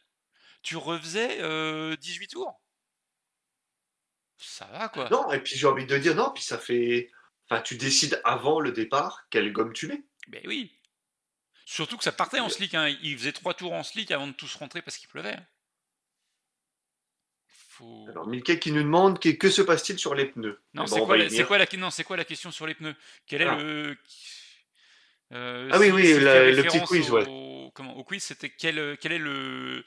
tu 0.63 0.75
refaisais 0.77 1.37
euh, 1.41 1.95
18 1.97 2.27
tours. 2.29 2.59
Ça 4.37 4.65
va 4.71 4.89
quoi. 4.89 5.09
Non, 5.09 5.31
et 5.31 5.39
puis 5.41 5.55
j'ai 5.57 5.67
envie 5.67 5.85
de 5.85 5.97
dire, 5.97 6.15
non, 6.15 6.31
puis 6.31 6.43
ça 6.43 6.57
fait. 6.57 7.09
Enfin, 7.49 7.61
tu 7.61 7.75
décides 7.75 8.19
avant 8.23 8.59
le 8.59 8.71
départ 8.71 9.25
quelle 9.29 9.51
gomme 9.51 9.73
tu 9.73 9.87
mets. 9.87 10.03
Ben 10.27 10.41
oui. 10.45 10.73
Surtout 11.65 11.97
que 11.97 12.03
ça 12.03 12.11
partait 12.11 12.39
en 12.39 12.49
slick. 12.49 12.73
Hein. 12.75 12.87
Il 13.01 13.17
faisait 13.17 13.31
trois 13.31 13.53
tours 13.53 13.73
en 13.73 13.83
slick 13.83 14.11
avant 14.11 14.27
de 14.27 14.33
tous 14.33 14.53
rentrer 14.55 14.81
parce 14.81 14.97
qu'il 14.97 15.09
pleuvait. 15.09 15.33
hein. 15.35 15.45
Faut... 17.77 18.07
Alors, 18.09 18.27
Milky 18.27 18.59
qui 18.59 18.71
nous 18.71 18.81
demande 18.83 19.19
que, 19.19 19.29
que 19.29 19.49
se 19.49 19.61
passe-t-il 19.61 19.99
sur 19.99 20.15
les 20.15 20.25
pneus? 20.25 20.59
Non, 20.73 20.87
c'est 20.87 20.95
on 20.99 21.05
quoi, 21.05 21.15
va 21.15 21.17
y 21.17 21.19
la- 21.23 21.29
c'est 21.29 21.35
venir. 21.35 21.47
quoi, 21.47 21.57
la... 21.59 21.65
non, 21.77 21.91
c'est 21.91 22.03
quoi 22.03 22.17
la 22.17 22.25
question 22.25 22.51
sur 22.51 22.65
les 22.65 22.73
pneus? 22.73 22.95
Quel 23.27 23.41
est 23.41 23.45
Ah. 23.45 23.55
le. 23.57 23.97
Euh, 25.33 25.69
Ah 25.71 25.77
oui, 25.79 25.91
oui, 25.91 26.19
la- 26.19 26.51
le 26.51 26.63
petit 26.63 26.81
quiz, 26.81 27.09
au... 27.11 27.15
ouais. 27.15 27.71
Comment, 27.73 27.95
au 27.97 28.03
quiz, 28.03 28.23
c'était 28.23 28.49
quel, 28.49 28.97
quel 28.99 29.11
est 29.11 29.17
le... 29.19 29.83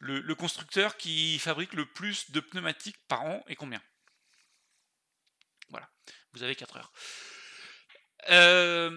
le, 0.00 0.20
le 0.20 0.34
constructeur 0.34 0.96
qui 0.96 1.38
fabrique 1.38 1.74
le 1.74 1.86
plus 1.86 2.30
de 2.32 2.40
pneumatiques 2.40 2.98
par 3.06 3.22
an 3.22 3.44
et 3.48 3.54
combien? 3.56 3.80
Voilà, 5.68 5.88
vous 6.32 6.42
avez 6.42 6.56
4 6.56 6.76
heures. 6.78 6.92
Euh, 8.30 8.90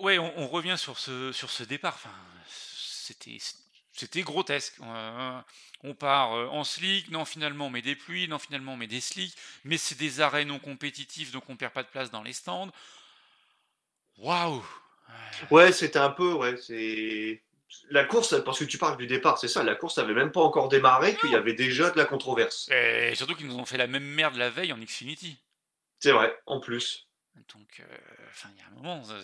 ouais, 0.00 0.18
on, 0.18 0.38
on 0.38 0.46
revient 0.48 0.76
sur 0.78 0.98
ce, 0.98 1.32
sur 1.32 1.50
ce 1.50 1.64
départ. 1.64 1.94
Enfin, 1.94 2.14
c'était, 2.48 3.38
c'était 3.96 4.22
grotesque. 4.22 4.74
Euh, 4.82 5.40
on 5.82 5.94
part 5.94 6.34
euh, 6.34 6.46
en 6.48 6.64
slick, 6.64 7.10
non 7.10 7.24
finalement 7.24 7.66
on 7.66 7.70
met 7.70 7.82
des 7.82 7.96
pluies, 7.96 8.28
non 8.28 8.38
finalement 8.38 8.74
on 8.74 8.76
met 8.76 8.86
des 8.86 9.00
slicks, 9.00 9.36
mais 9.64 9.78
c'est 9.78 9.98
des 9.98 10.20
arrêts 10.20 10.44
non 10.44 10.58
compétitifs, 10.58 11.32
donc 11.32 11.48
on 11.48 11.56
perd 11.56 11.72
pas 11.72 11.82
de 11.82 11.88
place 11.88 12.10
dans 12.10 12.22
les 12.22 12.32
stands. 12.32 12.70
Waouh 14.18 14.64
Ouais, 15.50 15.72
c'était 15.72 15.98
un 15.98 16.10
peu, 16.10 16.32
ouais, 16.32 16.56
c'est. 16.56 17.42
La 17.90 18.04
course, 18.04 18.42
parce 18.44 18.58
que 18.58 18.64
tu 18.64 18.78
parles 18.78 18.96
du 18.96 19.06
départ, 19.06 19.38
c'est 19.38 19.48
ça, 19.48 19.62
la 19.62 19.74
course 19.74 19.98
n'avait 19.98 20.14
même 20.14 20.32
pas 20.32 20.40
encore 20.40 20.68
démarré, 20.68 21.16
qu'il 21.16 21.30
y 21.30 21.34
avait 21.34 21.52
déjà 21.52 21.90
de 21.90 21.98
la 21.98 22.04
controverse. 22.04 22.68
Et 22.70 23.14
surtout 23.14 23.34
qu'ils 23.34 23.46
nous 23.46 23.56
ont 23.56 23.64
fait 23.64 23.76
la 23.76 23.86
même 23.86 24.04
merde 24.04 24.36
la 24.36 24.50
veille 24.50 24.72
en 24.72 24.78
Xfinity. 24.78 25.36
C'est 25.98 26.12
vrai, 26.12 26.36
en 26.46 26.60
plus. 26.60 27.08
Donc, 27.54 27.80
euh, 27.80 27.96
il 28.50 28.58
y 28.58 28.62
a 28.62 28.66
un 28.66 28.70
moment, 28.70 29.04
ça, 29.04 29.14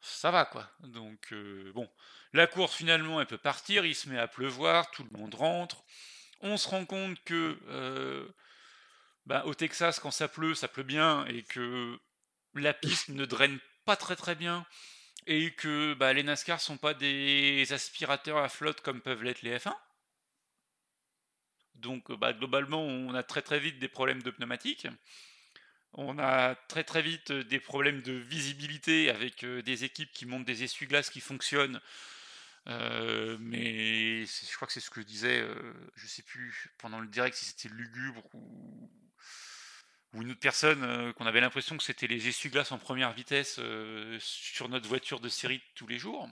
ça 0.00 0.30
va 0.30 0.44
quoi. 0.44 0.68
Donc, 0.80 1.28
euh, 1.32 1.72
bon, 1.74 1.88
la 2.32 2.46
course 2.46 2.74
finalement, 2.74 3.20
elle 3.20 3.26
peut 3.26 3.38
partir, 3.38 3.84
il 3.84 3.94
se 3.94 4.08
met 4.08 4.18
à 4.18 4.28
pleuvoir, 4.28 4.90
tout 4.92 5.04
le 5.10 5.18
monde 5.18 5.34
rentre. 5.34 5.84
On 6.40 6.56
se 6.56 6.68
rend 6.68 6.86
compte 6.86 7.22
que 7.24 7.58
euh, 7.68 8.26
bah, 9.26 9.42
au 9.46 9.54
Texas, 9.54 9.98
quand 9.98 10.10
ça 10.10 10.28
pleut, 10.28 10.54
ça 10.54 10.68
pleut 10.68 10.84
bien 10.84 11.26
et 11.26 11.42
que 11.42 11.98
la 12.54 12.72
piste 12.72 13.08
ne 13.08 13.24
draine 13.24 13.58
pas 13.84 13.96
très 13.96 14.16
très 14.16 14.34
bien 14.34 14.64
et 15.26 15.52
que 15.52 15.94
bah, 15.94 16.12
les 16.12 16.22
NASCAR 16.22 16.60
sont 16.60 16.78
pas 16.78 16.94
des 16.94 17.72
aspirateurs 17.72 18.38
à 18.38 18.48
flotte 18.48 18.80
comme 18.80 19.00
peuvent 19.00 19.22
l'être 19.24 19.42
les 19.42 19.58
F1. 19.58 19.74
Donc, 21.74 22.10
euh, 22.10 22.16
bah, 22.16 22.32
globalement, 22.32 22.82
on 22.82 23.12
a 23.14 23.22
très 23.22 23.42
très 23.42 23.58
vite 23.58 23.78
des 23.78 23.88
problèmes 23.88 24.22
de 24.22 24.30
pneumatiques. 24.30 24.86
On 25.94 26.18
a 26.20 26.54
très 26.54 26.84
très 26.84 27.02
vite 27.02 27.32
euh, 27.32 27.42
des 27.42 27.58
problèmes 27.58 28.02
de 28.02 28.12
visibilité 28.12 29.10
avec 29.10 29.44
des 29.44 29.84
équipes 29.84 30.12
qui 30.12 30.26
montent 30.26 30.44
des 30.44 30.62
essuie-glaces 30.62 31.10
qui 31.10 31.20
fonctionnent. 31.20 31.80
Euh, 32.68 33.36
mais 33.40 34.24
je 34.26 34.56
crois 34.56 34.66
que 34.66 34.72
c'est 34.72 34.80
ce 34.80 34.90
que 34.90 35.00
disait, 35.00 35.40
euh, 35.40 35.72
je 35.96 36.06
sais 36.06 36.22
plus 36.22 36.70
pendant 36.78 37.00
le 37.00 37.08
direct 37.08 37.36
si 37.36 37.46
c'était 37.46 37.70
lugubre 37.70 38.22
ou, 38.34 38.90
ou 40.12 40.22
une 40.22 40.30
autre 40.30 40.40
personne 40.40 40.82
euh, 40.84 41.12
qu'on 41.14 41.26
avait 41.26 41.40
l'impression 41.40 41.76
que 41.76 41.82
c'était 41.82 42.06
les 42.06 42.28
essuie-glaces 42.28 42.70
en 42.72 42.78
première 42.78 43.12
vitesse 43.12 43.56
euh, 43.58 44.18
sur 44.20 44.68
notre 44.68 44.88
voiture 44.88 45.20
de 45.20 45.28
série 45.28 45.58
de 45.58 45.64
tous 45.74 45.86
les 45.86 45.98
jours. 45.98 46.28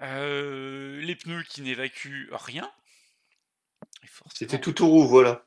Les 0.00 1.16
pneus 1.16 1.42
qui 1.42 1.60
n'évacuent 1.60 2.28
rien. 2.32 2.70
C'était 4.32 4.60
tout 4.60 4.82
au 4.82 4.86
roux, 4.88 5.06
voilà. 5.06 5.46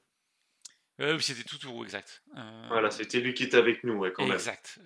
Oui, 1.00 1.22
c'était 1.24 1.44
tout 1.44 1.66
au 1.66 1.72
roux, 1.72 1.84
exact. 1.86 2.24
Voilà, 2.68 2.92
c'était 2.92 3.20
lui 3.20 3.34
qui 3.34 3.44
était 3.44 3.58
avec 3.58 3.84
nous, 3.84 3.96
ouais, 3.96 4.12
quand 4.14 4.24
même. 4.26 4.34
Exact. 4.34 4.80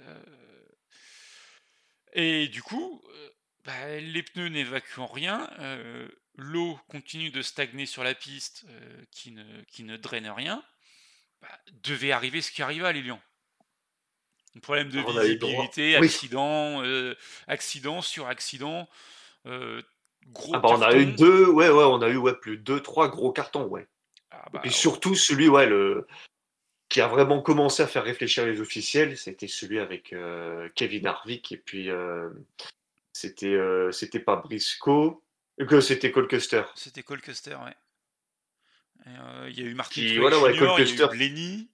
Et 2.18 2.48
du 2.48 2.64
coup, 2.64 3.04
euh, 3.14 3.30
bah, 3.64 4.00
les 4.00 4.24
pneus 4.24 4.50
n'évacuant 4.50 5.06
rien, 5.06 5.48
euh, 5.60 6.10
l'eau 6.36 6.80
continue 6.90 7.30
de 7.30 7.44
stagner 7.44 7.86
sur 7.86 8.04
la 8.04 8.16
piste 8.16 8.66
euh, 8.70 9.04
qui, 9.12 9.32
ne, 9.32 9.62
qui 9.68 9.84
ne 9.84 9.98
draine 9.98 10.28
rien. 10.28 10.64
Bah, 11.44 11.48
devait 11.84 12.12
arriver 12.12 12.42
ce 12.42 12.52
qui 12.52 12.64
arriva 12.64 12.88
à 12.88 12.92
Lilian. 12.92 13.22
Un 14.56 14.60
problème 14.62 14.90
de 14.90 15.00
On 15.00 15.16
a 15.16 15.26
eu 15.26 15.34
le 15.34 15.36
droit. 15.36 15.52
visibilité, 15.52 16.00
Oui. 16.00 16.08
accident, 16.08 16.84
euh, 16.84 17.16
accident 17.46 18.02
sur 18.02 18.26
accident, 18.28 18.90
gros 19.46 20.56
Ah 20.56 20.60
bah, 20.60 20.70
on 20.72 20.82
a 20.82 20.96
eu 20.96 21.06
deux, 21.14 21.46
ouais, 21.46 21.70
ouais, 21.70 21.84
on 21.84 22.02
a 22.02 22.10
eu 22.10 22.18
ouais, 22.18 22.34
plus 22.34 22.58
de 22.58 22.64
deux, 22.64 22.82
trois 22.82 23.10
gros 23.10 23.32
cartons, 23.32 23.68
ouais. 23.68 23.88
Ah 24.32 24.46
Et 24.64 24.70
bah, 24.70 24.70
surtout 24.72 25.14
celui, 25.14 25.48
ouais, 25.50 25.68
le 25.68 26.08
qui 26.90 27.02
a 27.02 27.08
vraiment 27.08 27.42
commencé 27.42 27.84
à 27.84 27.88
faire 27.88 28.04
réfléchir 28.04 28.46
les 28.46 28.62
officiels, 28.62 29.18
c'était 29.18 29.48
celui 29.48 29.80
avec 29.80 30.14
euh, 30.14 30.70
Kevin 30.76 31.06
Harvick 31.08 31.52
et 31.52 31.58
puis 31.58 31.90
euh, 31.90 32.30
c'était 33.14 33.48
euh, 33.54 33.92
c'était 33.92 34.20
pas 34.22 34.38
Briscoe, 34.38 35.22
que 35.68 35.82
c'était 35.82 36.12
Cole 36.12 36.28
Custer. 36.28 36.64
C'était 36.76 37.04
Cole 37.04 37.22
Custer, 37.22 37.56
ouais. 37.56 37.76
Euh, 39.08 39.48
Il 39.50 39.60
y 39.60 39.64
a 39.64 39.66
eu 39.70 39.74
Martin 39.74 39.94
Qui- 40.02 40.18
voilà, 40.18 40.40
ouais, 40.40 40.54
il 40.56 40.62
y 40.62 40.64
a 41.04 41.08
eu. 41.08 41.08
Blenny, 41.10 41.70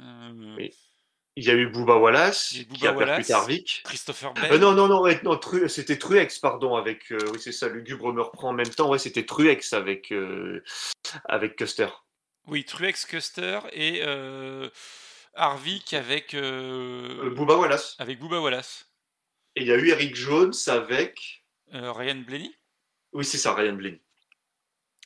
euh, 0.00 0.54
Oui. 0.56 0.70
Il 1.40 1.44
y 1.44 1.50
a 1.50 1.54
eu 1.54 1.68
Booba 1.68 1.94
Wallace, 1.98 2.50
Il 2.50 2.56
y 2.56 2.60
a 2.60 2.62
eu 2.62 2.66
qui 2.66 2.72
Bubba 2.80 2.88
a 2.90 2.94
Wallace. 2.94 3.30
Harvick. 3.30 3.82
Christopher 3.84 4.34
Bell. 4.34 4.58
non, 4.58 4.72
non, 4.74 4.88
non, 4.88 5.00
ouais, 5.02 5.20
non 5.22 5.36
Tru- 5.36 5.68
c'était 5.68 5.96
Truex, 5.96 6.38
pardon, 6.40 6.74
avec. 6.74 7.06
oui, 7.10 7.38
c'est 7.38 7.52
ça, 7.52 7.68
Lugubre 7.68 8.12
me 8.12 8.22
reprend 8.22 8.48
en 8.48 8.52
même 8.54 8.68
temps. 8.68 8.90
Ouais, 8.90 8.98
c'était 8.98 9.24
Truex 9.24 9.72
avec, 9.72 10.12
avec 11.26 11.54
Custer. 11.56 11.88
Oui, 12.48 12.64
Truex 12.64 13.04
Custer 13.04 13.60
et 13.72 14.02
euh, 14.04 14.70
Harvick 15.34 15.92
avec, 15.94 16.34
Euh, 16.34 17.26
euh, 17.26 17.30
Booba 17.30 17.56
Wallace. 17.56 17.94
avec 17.98 18.18
Bubba 18.18 18.40
Wallace. 18.40 18.90
Et 19.54 19.62
il 19.62 19.66
y 19.68 19.72
a 19.72 19.76
eu 19.76 19.88
Eric 19.88 20.16
Jones 20.16 20.54
avec. 20.66 21.44
Euh, 21.74 21.92
Ryan 21.92 22.16
Blaney. 22.16 22.50
Oui, 23.12 23.24
c'est 23.24 23.38
ça, 23.38 23.54
Ryan 23.54 23.74
Blaney. 23.74 24.00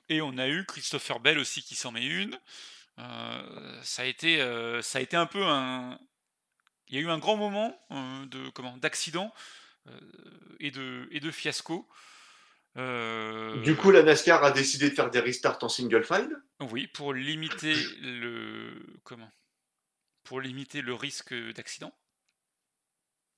Et 0.09 0.21
on 0.21 0.39
a 0.39 0.49
eu 0.49 0.65
Christopher 0.67 1.21
Bell 1.21 1.39
aussi 1.39 1.63
qui 1.63 1.75
s'en 1.75 1.91
met 1.93 2.05
une. 2.05 2.39
Ça, 2.99 4.03
a 4.03 4.05
été, 4.05 4.39
ça 4.83 4.99
a 4.99 5.01
été 5.01 5.17
un 5.17 5.27
peu 5.27 5.43
un. 5.43 5.99
Il 6.89 6.97
y 6.97 6.99
a 6.99 7.01
eu 7.01 7.09
un 7.09 7.19
grand 7.19 7.37
moment 7.37 7.77
de 7.91 8.51
comment 8.51 8.77
d'accident 8.77 9.33
et, 10.61 10.71
de, 10.71 11.09
et 11.11 11.21
de 11.21 11.31
fiasco. 11.31 11.89
Euh, 12.79 13.61
Du 13.63 13.77
coup, 13.77 13.91
la 13.91 14.03
NASCAR 14.03 14.43
a 14.45 14.51
décidé 14.51 14.89
de 14.91 14.95
faire 14.95 15.11
des 15.11 15.21
restarts 15.21 15.59
en 15.63 15.69
single 15.69 16.05
file. 16.05 16.35
Oui, 16.71 16.87
pour 16.87 17.13
limiter 17.13 17.75
le 18.01 18.75
comment? 19.05 19.31
Pour 20.25 20.41
limiter 20.41 20.81
le 20.83 20.95
risque 20.95 21.35
d'accident? 21.55 21.93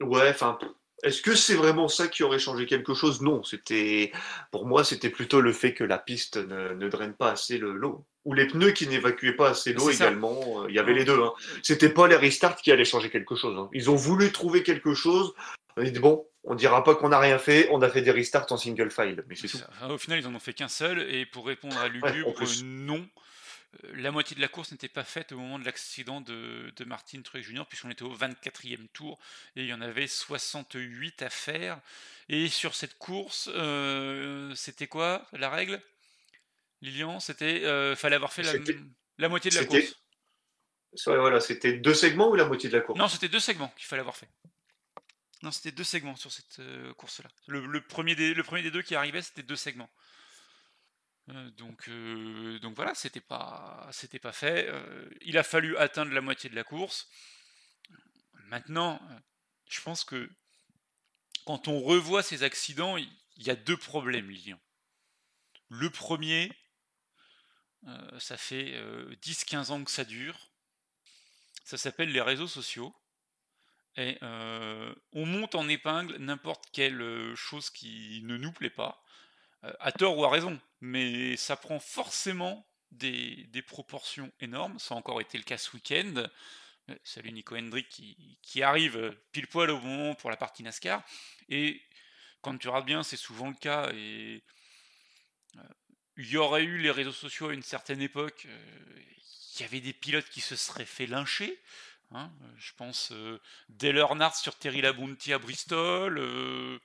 Ouais, 0.00 0.28
enfin, 0.30 0.58
est-ce 1.02 1.22
que 1.22 1.34
c'est 1.34 1.54
vraiment 1.54 1.88
ça 1.88 2.08
qui 2.08 2.22
aurait 2.22 2.38
changé 2.38 2.66
quelque 2.66 2.94
chose? 2.94 3.22
Non, 3.22 3.42
c'était 3.42 4.12
pour 4.50 4.66
moi, 4.66 4.84
c'était 4.84 5.10
plutôt 5.10 5.40
le 5.40 5.52
fait 5.52 5.72
que 5.74 5.84
la 5.84 5.98
piste 5.98 6.36
ne, 6.36 6.74
ne 6.74 6.88
draine 6.88 7.14
pas 7.14 7.32
assez 7.32 7.58
le- 7.58 7.72
l'eau. 7.74 8.04
Ou 8.24 8.32
les 8.34 8.46
pneus 8.46 8.72
qui 8.72 8.86
n'évacuaient 8.88 9.34
pas 9.36 9.50
assez 9.50 9.72
l'eau 9.74 9.90
également. 9.90 10.62
euh, 10.62 10.66
Il 10.70 10.74
y 10.74 10.78
avait 10.78 10.94
les 10.94 11.04
deux. 11.04 11.20
Hein. 11.22 11.32
C'était 11.62 11.90
pas 11.90 12.08
les 12.08 12.16
restarts 12.16 12.56
qui 12.56 12.72
allaient 12.72 12.84
changer 12.84 13.10
quelque 13.10 13.36
chose. 13.36 13.56
hein. 13.58 13.68
Ils 13.72 13.90
ont 13.90 13.96
voulu 13.96 14.32
trouver 14.32 14.62
quelque 14.62 14.94
chose. 14.94 15.34
On 15.76 15.82
a 15.82 15.90
dit 15.90 15.98
bon, 15.98 16.26
on 16.44 16.54
dira 16.54 16.84
pas 16.84 16.94
qu'on 16.94 17.08
n'a 17.08 17.18
rien 17.18 17.38
fait. 17.38 17.68
On 17.70 17.80
a 17.82 17.88
fait 17.88 18.02
des 18.02 18.10
restarts 18.10 18.50
en 18.50 18.56
single 18.56 18.90
file, 18.90 19.24
mais 19.28 19.34
c'est 19.34 19.48
tout. 19.48 19.58
Au 19.88 19.98
final, 19.98 20.18
ils 20.20 20.26
en 20.26 20.34
ont 20.34 20.38
fait 20.40 20.52
qu'un 20.54 20.68
seul. 20.68 21.00
Et 21.12 21.26
pour 21.26 21.46
répondre 21.46 21.76
à 21.78 21.88
Lugubre, 21.88 22.34
non. 22.64 23.08
Euh, 23.84 23.92
La 23.94 24.10
moitié 24.10 24.36
de 24.36 24.40
la 24.40 24.48
course 24.48 24.70
n'était 24.72 24.88
pas 24.88 25.04
faite 25.04 25.32
au 25.32 25.38
moment 25.38 25.58
de 25.58 25.64
l'accident 25.64 26.20
de, 26.20 26.72
de 26.76 26.84
Martin 26.84 27.22
Truex 27.22 27.46
Jr., 27.48 27.64
puisqu'on 27.68 27.90
était 27.90 28.04
au 28.04 28.14
24e 28.14 28.88
tour 28.92 29.18
et 29.56 29.62
il 29.62 29.66
y 29.66 29.72
en 29.74 29.80
avait 29.80 30.06
68 30.06 31.22
à 31.22 31.30
faire. 31.30 31.80
Et 32.28 32.48
sur 32.48 32.74
cette 32.74 32.98
course, 32.98 33.50
euh, 33.54 34.54
c'était 34.54 34.86
quoi 34.86 35.26
la 35.32 35.50
règle? 35.50 35.80
Lilian 36.82 37.20
C'était. 37.20 37.64
euh, 37.64 37.96
fallait 37.96 38.16
avoir 38.16 38.32
fait 38.32 38.42
la, 38.42 39.28
moitié 39.28 39.50
de 39.50 39.56
la 39.56 39.64
course. 39.64 39.96
Ouais, 41.06 41.16
voilà, 41.18 41.40
c'était 41.40 41.72
deux 41.72 41.94
segments 41.94 42.30
ou 42.30 42.34
la 42.36 42.44
moitié 42.44 42.68
de 42.68 42.76
la 42.76 42.80
course? 42.82 42.98
Non, 42.98 43.08
c'était 43.08 43.28
deux 43.28 43.40
segments 43.40 43.72
qu'il 43.76 43.86
fallait 43.86 44.00
avoir 44.00 44.16
fait. 44.16 44.28
Non, 45.44 45.52
c'était 45.52 45.72
deux 45.72 45.84
segments 45.84 46.16
sur 46.16 46.32
cette 46.32 46.58
euh, 46.60 46.94
course-là. 46.94 47.28
Le, 47.48 47.86
premier 47.86 48.14
des, 48.14 48.34
deux 48.34 48.80
qui 48.80 48.94
arrivait, 48.94 49.20
c'était 49.20 49.42
deux 49.42 49.56
segments. 49.56 49.90
Euh, 51.28 51.50
donc, 51.50 51.86
euh, 51.90 52.58
donc 52.60 52.74
voilà, 52.74 52.94
c'était 52.94 53.20
pas, 53.20 53.90
pas 54.22 54.32
fait. 54.32 54.72
Il 55.20 55.36
a 55.36 55.42
fallu 55.42 55.76
atteindre 55.76 56.12
la 56.12 56.22
moitié 56.22 56.48
de 56.48 56.54
la 56.54 56.64
course. 56.64 57.10
Maintenant, 58.46 58.98
je 59.68 59.82
pense 59.82 60.02
que 60.02 60.30
quand 61.44 61.68
on 61.68 61.78
revoit 61.78 62.22
ces 62.22 62.42
accidents, 62.42 62.96
il 62.96 63.12
y 63.36 63.50
a 63.50 63.56
deux 63.56 63.76
problèmes, 63.76 64.30
Lilian. 64.30 64.58
Le 65.68 65.90
premier, 65.90 66.50
ça 68.18 68.38
fait 68.38 68.72
euh, 68.76 69.14
10-15 69.16 69.72
ans 69.72 69.84
que 69.84 69.90
ça 69.90 70.04
dure. 70.04 70.50
Ça 71.64 71.76
s'appelle 71.76 72.12
les 72.12 72.22
réseaux 72.22 72.48
sociaux. 72.48 72.94
Et 73.96 74.18
euh, 74.22 74.92
on 75.12 75.24
monte 75.24 75.54
en 75.54 75.68
épingle 75.68 76.16
n'importe 76.16 76.64
quelle 76.72 77.00
euh, 77.00 77.36
chose 77.36 77.70
qui 77.70 78.22
ne 78.24 78.36
nous 78.36 78.52
plaît 78.52 78.70
pas, 78.70 79.02
euh, 79.62 79.72
à 79.78 79.92
tort 79.92 80.18
ou 80.18 80.24
à 80.24 80.30
raison, 80.30 80.60
mais 80.80 81.36
ça 81.36 81.56
prend 81.56 81.78
forcément 81.78 82.66
des, 82.90 83.48
proportions 83.66 84.32
énormes. 84.40 84.78
Ça 84.78 84.94
a 84.94 84.98
encore 84.98 85.20
été 85.20 85.38
le 85.38 85.44
cas 85.44 85.58
ce 85.58 85.72
week-end. 85.74 86.26
Salut 87.02 87.32
Nico 87.32 87.56
Hendrick 87.56 87.88
qui, 87.88 88.62
arrive 88.62 89.16
pile 89.32 89.46
poil 89.46 89.70
au 89.70 89.80
moment 89.80 90.14
pour 90.14 90.30
la 90.30 90.36
partie 90.36 90.62
NASCAR. 90.62 91.02
Et 91.48 91.80
quand 92.42 92.56
tu 92.58 92.68
regardes 92.68 92.86
bien, 92.86 93.02
c'est 93.02 93.16
souvent 93.16 93.48
le 93.48 93.54
cas. 93.54 93.90
Et 93.94 94.44
il 96.16 96.30
y 96.30 96.36
aurait 96.36 96.62
eu 96.62 96.78
les 96.78 96.90
réseaux 96.90 97.12
sociaux 97.12 97.48
à 97.48 97.54
une 97.54 97.62
certaine 97.62 98.02
époque. 98.02 98.46
Il 99.54 99.62
y 99.62 99.64
avait 99.64 99.80
des 99.80 99.94
pilotes 99.94 100.28
qui 100.28 100.40
se 100.40 100.56
seraient 100.56 100.84
fait 100.84 101.06
lyncher. 101.06 101.58
Hein, 102.12 102.30
je 102.56 102.72
pense 102.76 103.10
euh, 103.12 103.38
Dale 103.68 103.98
Earnhardt 103.98 104.36
sur 104.36 104.56
Terry 104.58 104.80
Labonte 104.80 105.28
à 105.28 105.38
Bristol. 105.38 106.18
euh, 106.18 106.78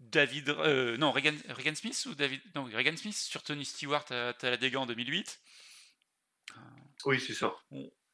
David, 0.00 0.48
euh, 0.50 0.96
non, 0.96 1.12
Regan, 1.12 1.36
Regan 1.50 1.74
Smith 1.74 2.06
ou 2.06 2.14
David, 2.14 2.40
non, 2.54 2.64
Regan 2.64 2.96
Smith 2.96 3.16
sur 3.16 3.42
Tony 3.42 3.64
Stewart 3.64 4.04
à 4.10 4.32
Talladega 4.34 4.80
en 4.80 4.86
2008. 4.86 5.40
Oui, 7.04 7.20
c'est 7.20 7.34
ça. 7.34 7.54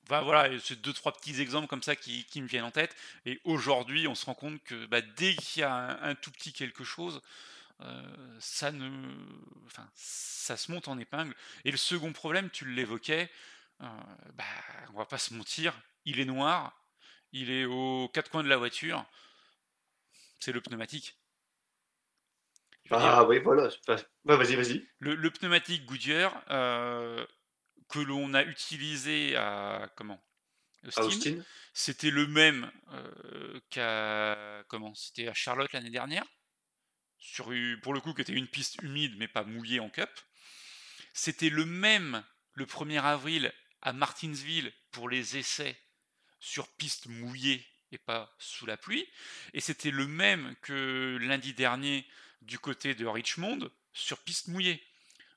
Bah 0.08 0.20
voilà, 0.22 0.58
c'est 0.60 0.80
deux 0.80 0.92
trois 0.92 1.12
petits 1.12 1.40
exemples 1.40 1.68
comme 1.68 1.82
ça 1.82 1.94
qui, 1.94 2.24
qui 2.24 2.42
me 2.42 2.46
viennent 2.48 2.64
en 2.64 2.70
tête. 2.72 2.94
Et 3.24 3.40
aujourd'hui, 3.44 4.08
on 4.08 4.14
se 4.14 4.26
rend 4.26 4.34
compte 4.34 4.62
que 4.64 4.86
bah, 4.86 5.00
dès 5.00 5.34
qu'il 5.36 5.60
y 5.60 5.64
a 5.64 5.72
un, 5.72 6.10
un 6.10 6.14
tout 6.16 6.30
petit 6.32 6.52
quelque 6.52 6.82
chose, 6.84 7.22
euh, 7.82 8.02
ça 8.40 8.72
ne, 8.72 8.90
enfin, 9.66 9.88
ça 9.94 10.56
se 10.56 10.72
monte 10.72 10.88
en 10.88 10.98
épingle. 10.98 11.34
Et 11.64 11.70
le 11.72 11.76
second 11.76 12.12
problème, 12.12 12.50
tu 12.50 12.66
l'évoquais, 12.66 13.30
euh, 13.82 13.86
bah, 14.34 14.44
on 14.94 14.98
va 14.98 15.06
pas 15.06 15.18
se 15.18 15.34
mentir, 15.34 15.74
il 16.04 16.20
est 16.20 16.24
noir, 16.24 16.72
il 17.32 17.50
est 17.50 17.64
aux 17.64 18.08
quatre 18.12 18.30
coins 18.30 18.42
de 18.44 18.48
la 18.48 18.56
voiture, 18.56 19.04
c'est 20.40 20.52
le 20.52 20.60
pneumatique. 20.60 21.18
Dire, 22.86 22.98
Ah 22.98 23.24
oui, 23.24 23.38
voilà. 23.40 23.68
Ouais, 23.88 24.36
vas-y, 24.36 24.56
vas-y. 24.56 24.86
le, 24.98 25.14
le 25.14 25.30
pneumatique 25.30 25.84
Goodyear 25.86 26.42
euh, 26.50 27.24
que 27.88 27.98
l'on 28.00 28.34
a 28.34 28.42
utilisé 28.42 29.36
à 29.36 29.90
comment? 29.96 30.22
Austin, 30.84 31.02
Austin. 31.04 31.42
c'était 31.72 32.10
le 32.10 32.26
même 32.26 32.70
euh, 32.92 33.60
qu'à 33.70 34.64
comment? 34.68 34.94
C'était 34.94 35.28
à 35.28 35.34
Charlotte 35.34 35.72
l'année 35.72 35.90
dernière, 35.90 36.24
sur 37.18 37.52
pour 37.82 37.94
le 37.94 38.00
coup 38.00 38.14
qui 38.14 38.22
était 38.22 38.32
une 38.32 38.48
piste 38.48 38.82
humide 38.82 39.14
mais 39.16 39.28
pas 39.28 39.44
mouillée 39.44 39.78
en 39.80 39.90
cup. 39.90 40.10
C'était 41.14 41.50
le 41.50 41.64
même 41.64 42.24
le 42.54 42.66
1er 42.66 43.00
avril 43.00 43.52
à 43.82 43.92
Martinsville 43.92 44.72
pour 44.90 45.08
les 45.08 45.36
essais 45.36 45.76
sur 46.40 46.68
piste 46.68 47.06
mouillée 47.06 47.64
et 47.92 47.98
pas 47.98 48.34
sous 48.38 48.66
la 48.66 48.76
pluie. 48.76 49.06
Et 49.54 49.60
c'était 49.60 49.90
le 49.90 50.06
même 50.06 50.54
que 50.62 51.18
lundi 51.20 51.54
dernier 51.54 52.06
du 52.40 52.58
côté 52.58 52.94
de 52.94 53.06
Richmond 53.06 53.70
sur 53.92 54.18
piste 54.18 54.48
mouillée. 54.48 54.82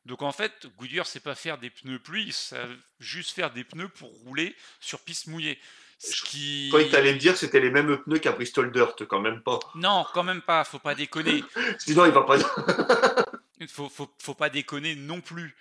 Donc 0.05 0.21
en 0.21 0.31
fait, 0.31 0.67
Goodyear 0.77 1.07
sait 1.07 1.19
pas 1.19 1.35
faire 1.35 1.57
des 1.57 1.69
pneus 1.69 1.99
pluie, 1.99 2.31
ça 2.31 2.57
juste 2.99 3.31
faire 3.31 3.51
des 3.51 3.63
pneus 3.63 3.89
pour 3.89 4.09
rouler 4.09 4.55
sur 4.79 4.99
piste 4.99 5.27
mouillée. 5.27 5.59
Ce 5.97 6.23
qui... 6.23 6.67
Toi, 6.69 6.83
tu 6.83 6.95
allais 6.95 7.13
me 7.13 7.19
dire 7.19 7.35
c'était 7.37 7.59
les 7.59 7.71
mêmes 7.71 7.97
pneus 8.03 8.19
qu'à 8.19 8.33
Bristol 8.33 8.71
Dirt, 8.71 9.05
quand 9.05 9.21
même 9.21 9.41
pas. 9.41 9.59
Non, 9.75 10.05
quand 10.13 10.23
même 10.23 10.41
pas, 10.41 10.63
faut 10.63 10.79
pas 10.79 10.93
déconner. 10.93 11.43
Sinon, 11.79 12.05
il 12.05 12.11
va 12.11 12.21
pas. 12.21 12.37
faut, 13.67 13.89
faut, 13.89 14.13
faut 14.19 14.35
pas 14.35 14.49
déconner 14.49 14.95
non 14.95 15.21
plus. 15.21 15.55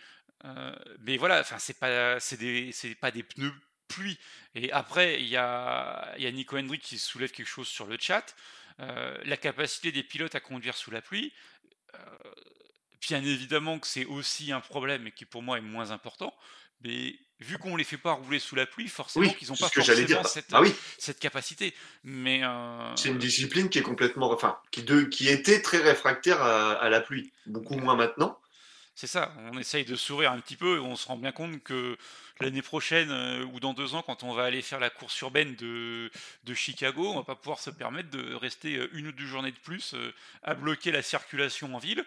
Euh, 0.45 0.75
mais 1.01 1.17
voilà, 1.17 1.41
enfin 1.41 1.59
c'est 1.59 1.79
pas 1.79 2.21
c'est 2.21 2.37
des 2.37 2.71
c'est 2.73 2.95
pas 2.95 3.11
des 3.11 3.23
pneus 3.23 3.53
pluie. 3.89 4.19
Et 4.55 4.73
après 4.73 5.21
il 5.21 5.29
y 5.29 5.37
a 5.37 6.15
il 6.17 6.23
y 6.23 6.27
a 6.27 6.31
Nico 6.31 6.57
Hendrick 6.59 6.83
qui 6.83 6.99
soulève 6.99 7.31
quelque 7.31 7.49
chose 7.49 7.69
sur 7.69 7.87
le 7.87 7.97
chat. 7.99 8.35
Euh, 8.81 9.17
la 9.25 9.37
capacité 9.37 9.93
des 9.93 10.03
pilotes 10.03 10.35
à 10.35 10.41
conduire 10.41 10.77
sous 10.77 10.91
la 10.91 11.01
pluie. 11.01 11.33
Euh, 11.95 11.99
bien 13.01 13.23
évidemment 13.23 13.79
que 13.79 13.87
c'est 13.87 14.05
aussi 14.05 14.53
un 14.53 14.61
problème 14.61 15.07
et 15.07 15.13
qui 15.13 15.25
pour 15.25 15.43
moi 15.43 15.59
est 15.59 15.63
moins 15.63 15.91
important. 15.91 16.35
Mais 16.83 17.17
vu 17.41 17.57
qu'on 17.59 17.77
les 17.77 17.85
fait 17.85 17.97
pas 17.97 18.13
rouler 18.13 18.39
sous 18.39 18.57
la 18.57 18.67
pluie, 18.67 18.89
forcément 18.89 19.27
Oui, 19.27 19.35
qu'ils 19.37 19.49
n'ont 19.49 19.57
pas 19.57 19.71
que 19.71 19.81
forcément 19.83 20.07
dire. 20.07 20.27
cette, 20.27 20.49
Ah 20.53 20.61
oui, 20.61 20.75
cette 20.99 21.19
capacité. 21.19 21.75
Mais 22.03 22.43
euh, 22.45 22.95
c'est 22.97 23.09
une 23.09 23.19
discipline 23.19 23.69
qui 23.71 23.79
est 23.79 23.83
complètement. 23.83 24.31
Enfin, 24.33 24.59
qui, 24.71 24.83
de... 24.83 25.03
qui 25.03 25.29
était 25.29 25.63
très 25.63 25.79
réfractaire 25.79 26.43
à, 26.43 26.73
à 26.73 26.89
la 26.91 27.01
pluie. 27.01 27.33
Beaucoup 27.47 27.77
moins 27.77 27.97
maintenant. 27.97 28.39
C'est 28.97 29.09
ça, 29.09 29.33
on 29.53 29.59
essaye 29.59 29.85
de 29.85 29.97
sourire 29.97 30.31
un 30.31 30.39
petit 30.39 30.55
peu 30.55 30.77
et 30.77 30.79
on 30.79 30.95
se 30.95 31.09
rend 31.09 31.17
bien 31.17 31.33
compte 31.33 31.61
que 31.65 31.97
l'année 32.41 32.63
prochaine 32.63 33.11
euh, 33.11 33.45
ou 33.47 33.59
dans 33.59 33.75
deux 33.75 33.97
ans, 33.97 34.03
quand 34.03 34.23
on 34.23 34.33
va 34.33 34.45
aller 34.45 34.63
faire 34.63 34.79
la 34.79 34.89
course 34.89 35.21
urbaine 35.21 35.57
de, 35.57 36.11
Chicago, 36.55 37.09
on 37.09 37.17
va 37.17 37.25
pas 37.25 37.35
pouvoir 37.35 37.59
se 37.59 37.71
permettre 37.71 38.11
de 38.11 38.35
rester 38.35 38.77
euh, 38.77 38.89
une 38.93 39.09
ou 39.09 39.13
deux 39.13 39.27
journées 39.27 39.51
de 39.51 39.59
plus 39.59 39.95
euh, 39.95 40.13
à 40.45 40.55
bloquer 40.55 40.93
la 40.93 41.03
circulation 41.03 41.75
en 41.75 41.79
ville 41.79 42.05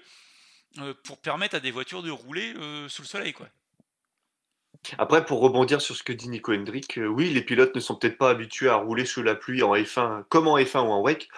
pour 1.03 1.17
permettre 1.17 1.55
à 1.55 1.59
des 1.59 1.71
voitures 1.71 2.03
de 2.03 2.11
rouler 2.11 2.53
sous 2.88 3.01
le 3.01 3.07
soleil. 3.07 3.33
Après, 4.99 5.25
pour 5.25 5.39
rebondir 5.39 5.81
sur 5.81 5.95
ce 5.95 6.03
que 6.03 6.13
dit 6.13 6.29
Nico 6.29 6.53
Hendrick, 6.53 6.99
oui, 7.01 7.31
les 7.31 7.41
pilotes 7.41 7.73
ne 7.73 7.79
sont 7.79 7.95
peut-être 7.95 8.17
pas 8.17 8.29
habitués 8.29 8.69
à 8.69 8.75
rouler 8.75 9.05
sous 9.05 9.23
la 9.23 9.33
pluie 9.33 9.63
en 9.63 9.73
F1, 9.73 10.25
comme 10.29 10.47
en 10.47 10.59
F1 10.59 10.81
ou 10.81 10.91
en 10.91 11.01
WEC. 11.01 11.29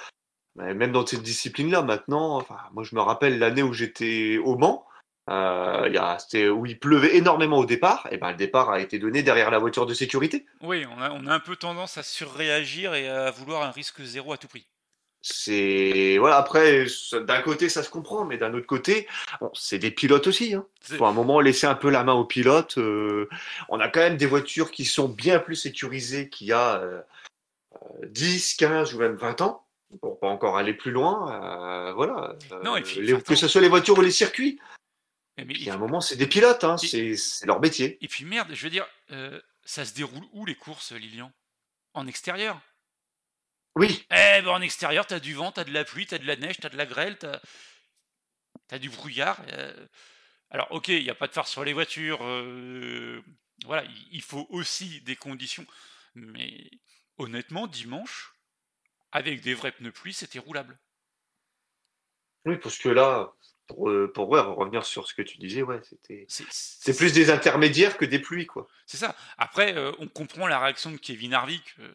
Même 0.56 0.92
dans 0.92 1.06
cette 1.06 1.22
discipline-là, 1.22 1.84
maintenant, 1.84 2.46
moi 2.74 2.84
je 2.84 2.96
me 2.96 3.02
rappelle 3.02 3.40
l'année 3.40 3.64
où 3.64 3.72
j'étais 3.72 4.40
au 4.40 4.58
Mans, 4.58 4.89
il 5.30 5.94
y 5.94 5.98
a, 5.98 6.18
où 6.52 6.66
il 6.66 6.80
pleuvait 6.80 7.16
énormément 7.18 7.58
au 7.60 7.66
départ, 7.66 8.08
et 8.12 8.18
ben 8.18 8.32
le 8.32 8.38
départ 8.38 8.70
a 8.72 8.80
été 8.80 8.98
donné 9.00 9.22
derrière 9.24 9.52
la 9.52 9.60
voiture 9.60 9.86
de 9.86 9.94
sécurité. 9.94 10.46
Oui, 10.62 10.86
on 10.96 11.02
a, 11.02 11.12
on 11.12 11.26
a 11.28 11.34
un 11.34 11.40
peu 11.40 11.56
tendance 11.56 11.98
à 11.98 12.04
surréagir 12.04 12.94
et 12.96 13.08
à 13.08 13.30
vouloir 13.32 13.64
un 13.64 13.72
risque 13.72 14.02
zéro 14.02 14.34
à 14.34 14.38
tout 14.38 14.48
prix. 14.48 14.66
C'est 15.22 16.16
voilà. 16.18 16.38
Après, 16.38 16.86
d'un 17.28 17.42
côté, 17.42 17.68
ça 17.68 17.84
se 17.84 17.90
comprend, 17.90 18.24
mais 18.26 18.38
d'un 18.38 18.54
autre 18.54 18.66
côté, 18.66 19.06
bon, 19.42 19.52
c'est 19.54 19.78
des 19.78 19.92
pilotes 19.92 20.28
aussi. 20.28 20.54
Hein. 20.54 20.66
À 21.00 21.04
un 21.06 21.12
moment 21.12 21.42
laisser 21.42 21.68
un 21.68 21.76
peu 21.76 21.90
la 21.90 22.04
main 22.04 22.14
aux 22.14 22.24
pilotes. 22.26 22.78
euh, 22.78 23.28
on 23.68 23.80
a 23.82 23.90
quand 23.90 24.00
même 24.00 24.16
des 24.18 24.26
voitures 24.26 24.72
qui 24.72 24.86
sont 24.86 25.10
bien 25.10 25.40
plus 25.40 25.56
sécurisées 25.58 26.30
qu'il 26.30 26.48
y 26.48 26.54
a 26.54 26.78
euh, 26.78 27.02
euh, 28.02 28.06
10, 28.08 28.54
15 28.56 28.94
ou 28.96 29.00
même 29.00 29.16
20 29.16 29.42
ans. 29.42 29.66
Pour 30.02 30.20
pas 30.20 30.28
encore 30.28 30.56
aller 30.56 30.74
plus 30.76 30.92
loin, 30.92 31.34
euh, 31.90 31.94
voilà. 31.94 32.36
Euh, 32.52 32.64
Non, 32.64 32.76
et 32.78 32.82
puis, 32.84 33.02
les- 33.02 33.14
enfin, 33.16 33.24
que 33.24 33.36
ce 33.36 33.48
soit 33.48 33.60
les 33.60 33.70
voitures 33.70 33.98
ou 33.98 34.02
les 34.02 34.12
circuits. 34.12 34.60
Mais- 35.40 35.46
mais- 35.46 35.54
Puis 35.54 35.70
à 35.70 35.76
un 35.76 35.78
moment, 35.78 36.02
c'est 36.02 36.18
des 36.18 36.28
pilotes, 36.28 36.64
hein, 36.66 36.76
Et- 36.78 37.16
c'est 37.16 37.46
leur 37.46 37.62
métier. 37.62 37.98
Et 38.04 38.08
puis 38.10 38.26
merde, 38.26 38.54
je 38.54 38.62
veux 38.64 38.70
dire, 38.70 38.86
euh, 39.12 39.42
ça 39.64 39.86
se 39.86 39.94
déroule 39.94 40.26
où 40.34 40.46
les 40.46 40.56
courses, 40.56 40.92
Lilian? 40.92 41.32
En 41.94 42.08
extérieur? 42.08 42.60
Oui, 43.76 44.06
Eh 44.12 44.42
ben 44.42 44.50
en 44.50 44.62
extérieur, 44.62 45.06
t'as 45.08 45.20
du 45.22 45.34
vent, 45.34 45.52
t'as 45.54 45.64
de 45.64 45.72
la 45.72 45.86
pluie, 45.86 46.06
t'as 46.06 46.18
de 46.18 46.26
la 46.26 46.36
neige, 46.36 46.58
t'as 46.60 46.70
de 46.70 46.76
la 46.78 46.86
grêle, 46.86 47.18
t'as 47.18 47.40
as 48.72 48.80
du 48.80 48.90
brouillard. 48.90 49.40
euh. 49.54 49.88
Alors 50.50 50.68
ok, 50.72 50.90
il 50.90 51.04
n'y 51.04 51.10
a 51.10 51.16
pas 51.16 51.28
de 51.28 51.34
phare 51.34 51.48
sur 51.48 51.64
les 51.64 51.74
voitures. 51.74 52.20
euh, 52.24 53.22
Voilà, 53.66 53.84
il- 53.84 54.08
il 54.12 54.22
faut 54.22 54.48
aussi 54.50 55.02
des 55.02 55.16
conditions. 55.16 55.66
Mais 56.16 56.70
honnêtement, 57.18 57.68
dimanche, 57.68 58.34
avec 59.12 59.42
des 59.42 59.54
vrais 59.54 59.72
pneus 59.74 59.92
pluie, 59.92 60.14
c'était 60.14 60.40
roulable. 60.40 60.78
oui, 62.46 62.58
parce 62.58 62.78
que 62.78 62.90
là, 62.90 63.32
pour, 63.70 63.90
euh, 63.90 64.12
pour 64.12 64.28
ouais, 64.30 64.40
revenir 64.42 64.84
sur 64.84 65.08
ce 65.08 65.14
que 65.14 65.22
tu 65.22 65.38
disais, 65.38 65.62
ouais, 65.62 65.80
c'était 65.84 66.26
C'est 66.28 66.98
plus 66.98 67.14
des 67.14 67.30
intermédiaires 67.30 67.98
que 67.98 68.06
des 68.06 68.20
pluies, 68.20 68.48
quoi. 68.48 68.68
C'est 68.88 68.98
ça. 68.98 69.16
Après, 69.38 69.78
euh, 69.78 69.92
on 70.00 70.08
comprend 70.08 70.48
la 70.48 70.60
réaction 70.60 70.92
de 70.92 70.98
Kevin 70.98 71.34
Harvick. 71.34 71.76
euh, 71.80 71.94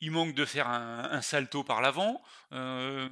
il, 0.00 0.10
manque 0.10 0.34
de 0.34 0.44
faire 0.44 0.68
un, 0.68 1.08
un 1.10 1.22
salto 1.22 1.64
par 1.64 1.80
l'avant. 1.80 2.22
Euh, 2.52 3.08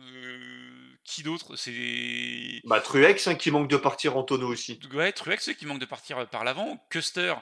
qui 1.04 1.22
d'autre? 1.24 1.56
C'est 1.56 2.60
Bah, 2.64 2.80
Truex, 2.80 3.26
hein, 3.26 3.34
qui 3.34 3.50
manque 3.50 3.68
de 3.68 3.76
partir 3.76 4.16
en 4.16 4.22
tonneau 4.22 4.48
aussi. 4.48 4.78
ouais, 4.92 5.12
Truex 5.12 5.50
qui 5.54 5.66
manque 5.66 5.80
de 5.80 5.84
partir 5.86 6.26
par 6.28 6.44
l'avant. 6.44 6.84
Custer, 6.90 7.34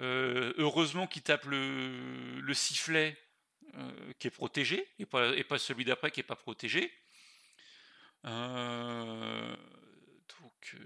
heureusement 0.00 1.06
qu'il 1.08 1.22
tape 1.22 1.46
le, 1.46 2.40
le 2.40 2.54
sifflet 2.54 3.18
qui 4.18 4.28
est 4.28 4.32
protégé 4.32 4.86
et 4.98 5.06
pas, 5.06 5.36
et 5.36 5.44
pas 5.44 5.58
celui 5.58 5.84
d'après 5.84 6.10
qui 6.10 6.20
est 6.20 6.24
pas 6.24 6.36
protégé. 6.36 6.92
Euh, 8.24 9.56
donc, 10.40 10.76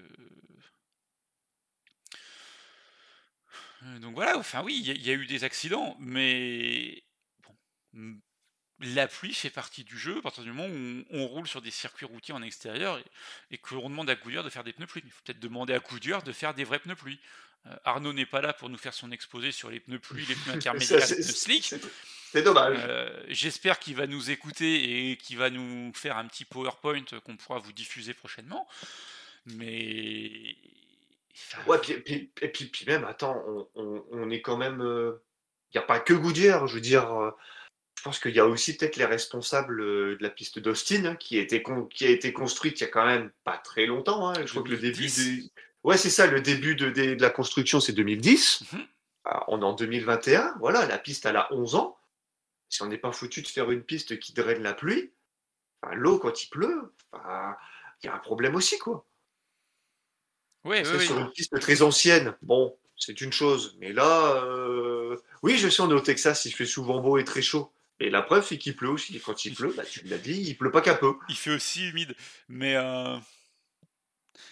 euh, 3.83 3.99
donc 4.01 4.14
voilà, 4.14 4.39
enfin 4.39 4.62
oui, 4.62 4.80
il 4.85 5.03
y, 5.05 5.11
a- 5.11 5.14
eu 5.14 5.26
des 5.26 5.45
accidents, 5.45 5.97
mais 5.99 7.03
la 8.80 9.07
pluie 9.09 9.35
fait 9.35 9.51
partie 9.51 9.85
du 9.85 9.99
jeu 9.99 10.18
à 10.18 10.22
partir 10.22 10.43
du 10.45 10.53
moment 10.53 10.68
où 10.68 11.05
on, 11.11 11.26
roule 11.26 11.47
sur 11.49 11.62
des 11.62 11.70
circuits 11.70 12.07
routiers 12.07 12.35
en 12.35 12.43
extérieur 12.43 13.01
et, 13.51 13.61
l'on 13.70 13.89
demande 13.89 14.11
à 14.11 14.14
Goodyear 14.14 14.45
de 14.45 14.51
faire 14.51 14.64
des 14.64 14.72
pneus 14.72 14.87
pluie. 14.87 15.03
Il 15.05 15.11
faut 15.11 15.22
peut-être 15.24 15.41
demander 15.41 15.74
à 15.74 15.78
Goodyear 15.78 16.22
de 16.22 16.33
faire 16.33 16.55
des 16.55 16.64
vrais 16.64 16.78
pneus 16.78 16.97
pluie. 16.97 17.20
Euh, 17.66 17.76
Arnaud 17.84 18.12
n'est 18.12 18.26
pas 18.26 18.40
là 18.40 18.52
pour 18.52 18.68
nous 18.68 18.76
faire 18.78 18.92
son 18.94 19.12
exposé 19.12 19.52
sur 19.52 19.70
les 19.70 19.78
pneus 19.80 19.98
pluie, 20.00 20.24
les 20.26 20.34
pneus 20.34 20.54
intermédiaires, 20.56 20.98
les 21.08 21.14
pneus 21.16 21.22
slick. 21.22 21.64
c'est- 22.32 22.42
dommage. 22.42 22.78
Euh, 22.88 23.24
J'espère 23.28 23.78
qu'il 23.78 23.94
va 23.94 24.06
nous 24.06 24.30
écouter 24.30 25.10
et 25.10 25.16
qu'il 25.16 25.36
va 25.38 25.50
nous 25.50 25.92
faire 25.94 26.16
un 26.16 26.26
petit 26.26 26.44
PowerPoint 26.44 27.04
qu'on 27.24 27.36
pourra 27.36 27.58
vous 27.58 27.72
diffuser 27.72 28.14
prochainement. 28.14 28.66
Mais. 29.46 30.56
enfin, 31.34 31.62
Ouais, 31.66 31.78
puis, 31.78 31.94
puis- 32.00 32.30
et 32.40 32.48
puis, 32.48 32.66
puis 32.66 32.86
même, 32.86 33.04
attends, 33.04 33.42
on, 33.46 33.68
on- 33.74 34.04
on 34.10 34.30
est 34.30 34.40
quand 34.40 34.56
même. 34.56 34.80
Il 34.80 35.78
n'y 35.78 35.82
a 35.82 35.86
pas 35.86 36.00
que 36.00 36.12
Goodyear, 36.14 36.66
je 36.66 36.74
veux 36.74 36.80
dire. 36.80 37.10
euh, 37.12 37.30
je 37.98 38.02
pense 38.02 38.18
qu'il 38.18 38.34
y 38.34 38.40
a 38.40 38.46
aussi 38.46 38.76
peut-être 38.76 38.96
les 38.96 39.04
responsables 39.04 39.80
euh, 39.80 40.16
de 40.16 40.22
la 40.22 40.30
piste 40.30 40.58
d'Austin, 40.58 41.04
hein, 41.04 41.14
qui, 41.16 41.38
a 41.38 41.42
été 41.42 41.62
con- 41.62 41.86
qui 41.86 42.04
a 42.04 42.10
été 42.10 42.32
construite 42.32 42.80
il 42.80 42.84
y 42.84 42.86
a 42.86 42.90
quand 42.90 43.06
même 43.06 43.30
pas 43.44 43.58
très 43.58 43.86
longtemps. 43.86 44.28
hein. 44.30 44.34
Je 44.44 44.50
crois 44.50 44.62
que 44.64 44.70
le 44.70 44.78
début 44.78 44.96
2010. 45.06 45.42
des. 45.44 45.50
Ouais, 45.85 45.97
c'est 45.97 46.11
ça, 46.11 46.26
le 46.26 46.41
début 46.41 46.76
de, 46.76 47.20
la 47.20 47.30
construction, 47.30 47.80
c'est 47.80 47.93
2010. 47.93 48.64
Mhm. 48.72 48.87
Alors, 49.24 49.45
on 49.49 49.62
est 49.62 49.64
en 49.64 49.74
2021, 49.74 50.57
voilà, 50.59 50.87
la 50.87 50.99
piste, 50.99 51.26
elle 51.26 51.37
a 51.37 51.53
11 51.53 51.74
ans. 51.74 51.99
Si 52.68 52.83
on 52.83 52.87
n'est 52.87 52.99
pas 52.99 53.12
foutu 53.12 53.43
de 53.43 53.49
faire 53.49 53.70
une 53.70 53.83
piste 53.83 54.18
qui 54.18 54.33
draine 54.33 54.62
la 54.62 54.74
pluie, 54.74 55.12
l'eau 55.93 56.18
quand 56.18 56.43
il 56.43 56.49
pleut, 56.49 56.93
il 57.14 58.07
y 58.07 58.09
a 58.09 58.14
un 58.14 58.18
problème 58.18 58.55
aussi, 58.55 58.78
quoi. 58.78 59.05
ouais, 60.64 60.83
que 60.83 60.99
sur 60.99 61.18
une 61.18 61.30
piste 61.30 61.59
très 61.61 61.83
ancienne, 61.83 62.35
bon, 62.43 62.76
c'est 62.97 63.20
une 63.20 63.33
chose. 63.33 63.76
Mais 63.78 63.93
là, 63.93 64.43
euh, 64.45 65.16
oui, 65.43 65.59
je 65.59 65.68
sais, 65.68 65.83
on 65.83 65.91
est 65.91 65.95
au 65.95 66.01
Texas, 66.01 66.45
il 66.47 66.53
fait 66.53 66.66
souvent 66.66 67.01
beau 67.01 67.18
et 67.18 67.24
très 67.24 67.43
chaud. 67.43 67.72
Et 68.01 68.11
la 68.11 68.22
preuve, 68.22 68.45
c'est 68.45 68.59
qu'il 68.59 68.74
pleut 68.74 68.89
aussi. 68.89 69.20
Quand 69.20 69.45
il 69.45 69.55
pleut, 69.55 69.74
bah, 69.76 69.85
tu 69.85 70.03
l'as 70.07 70.18
dit, 70.18 70.41
il 70.41 70.57
pleut 70.57 70.72
pas 70.72 70.80
qu'un 70.80 70.95
peu. 70.95 71.14
Il 71.28 71.37
fait 71.37 71.55
aussi 71.55 71.89
humide. 71.89 72.14
Mais. 72.49 72.74
euh, 72.76 73.16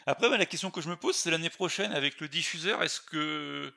Après, 0.06 0.28
bah, 0.30 0.36
la 0.36 0.46
question 0.46 0.70
que 0.70 0.80
je 0.80 0.88
me 0.90 0.96
pose, 0.96 1.16
c'est 1.16 1.30
l'année 1.30 1.50
prochaine, 1.50 1.92
avec 1.92 2.20
le 2.20 2.28
diffuseur, 2.28 2.82
est-ce 2.82 3.00
que 3.00 3.72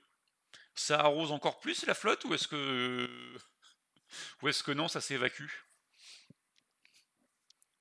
ça 0.75 0.99
arrose 1.01 1.31
encore 1.31 1.59
plus 1.61 1.85
la 1.87 1.95
flotte 1.95 2.25
ou 2.25 2.33
est-ce 2.35 2.47
que. 2.47 3.09
Ou 4.43 4.47
est-ce 4.49 4.61
que 4.63 4.71
non, 4.71 4.87
ça 4.87 5.01
s'évacue? 5.01 5.49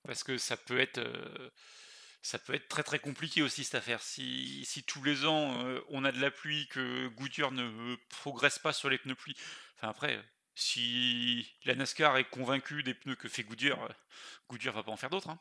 Parce 0.05 0.25
que 0.25 0.39
ça 0.39 0.57
peut 0.57 0.81
être. 0.81 0.99
euh, 0.99 1.51
Ça 2.23 2.39
peut 2.41 2.55
être 2.55 2.68
très 2.68 2.83
très 2.85 3.01
compliqué 3.01 3.43
aussi 3.43 3.64
cette 3.64 3.77
affaire. 3.77 4.03
Si, 4.03 4.64
si 4.66 4.85
tous 4.85 5.03
les 5.05 5.27
ans 5.27 5.64
euh, 5.66 5.81
on 5.91 6.05
a 6.05 6.12
de 6.12 6.20
la 6.20 6.31
pluie, 6.33 6.68
que 6.68 7.09
Goodyear 7.09 7.53
ne 7.53 7.97
progresse 8.11 8.59
pas 8.61 8.73
sur 8.75 8.91
les 8.91 8.99
pneus 8.99 9.14
pluie. 9.16 9.37
Enfin 9.79 9.91
après, 9.91 10.16
euh, 10.18 10.23
si 10.57 11.49
la 11.66 11.75
NASCAR 11.77 12.16
est 12.18 12.25
convaincue 12.31 12.83
des 12.85 12.95
pneus 12.95 13.16
que 13.16 13.29
fait 13.29 13.45
Goodyear, 13.45 13.83
euh, 13.85 13.89
Goodyear 14.51 14.75
va 14.75 14.85
pas 14.85 14.93
en 14.93 14.99
faire 14.99 15.11
d'autres. 15.11 15.31
hein. 15.31 15.41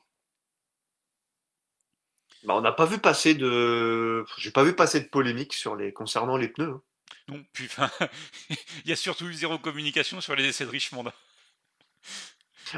Bah, 2.44 2.56
on 2.56 2.62
n'a 2.62 2.72
pas 2.72 2.86
vu 2.86 2.98
passer 3.00 3.34
de, 3.36 4.26
j'ai 4.38 4.52
pas 4.52 4.64
vu 4.64 4.76
passer 4.76 5.00
de 5.02 5.08
polémique 5.08 5.54
sur 5.54 5.76
les 5.76 5.94
concernant 5.94 6.38
les 6.38 6.48
pneus. 6.50 6.70
hein. 6.72 6.82
Non, 7.28 7.44
puis 7.54 7.66
enfin, 7.66 7.90
il 8.86 8.90
y 8.90 8.92
a 8.92 8.96
surtout 8.96 9.26
eu 9.28 9.34
zéro 9.34 9.58
communication 9.60 10.22
sur 10.22 10.36
les 10.36 10.46
essais 10.46 10.66
de 10.66 10.70
Richmond. 10.70 11.12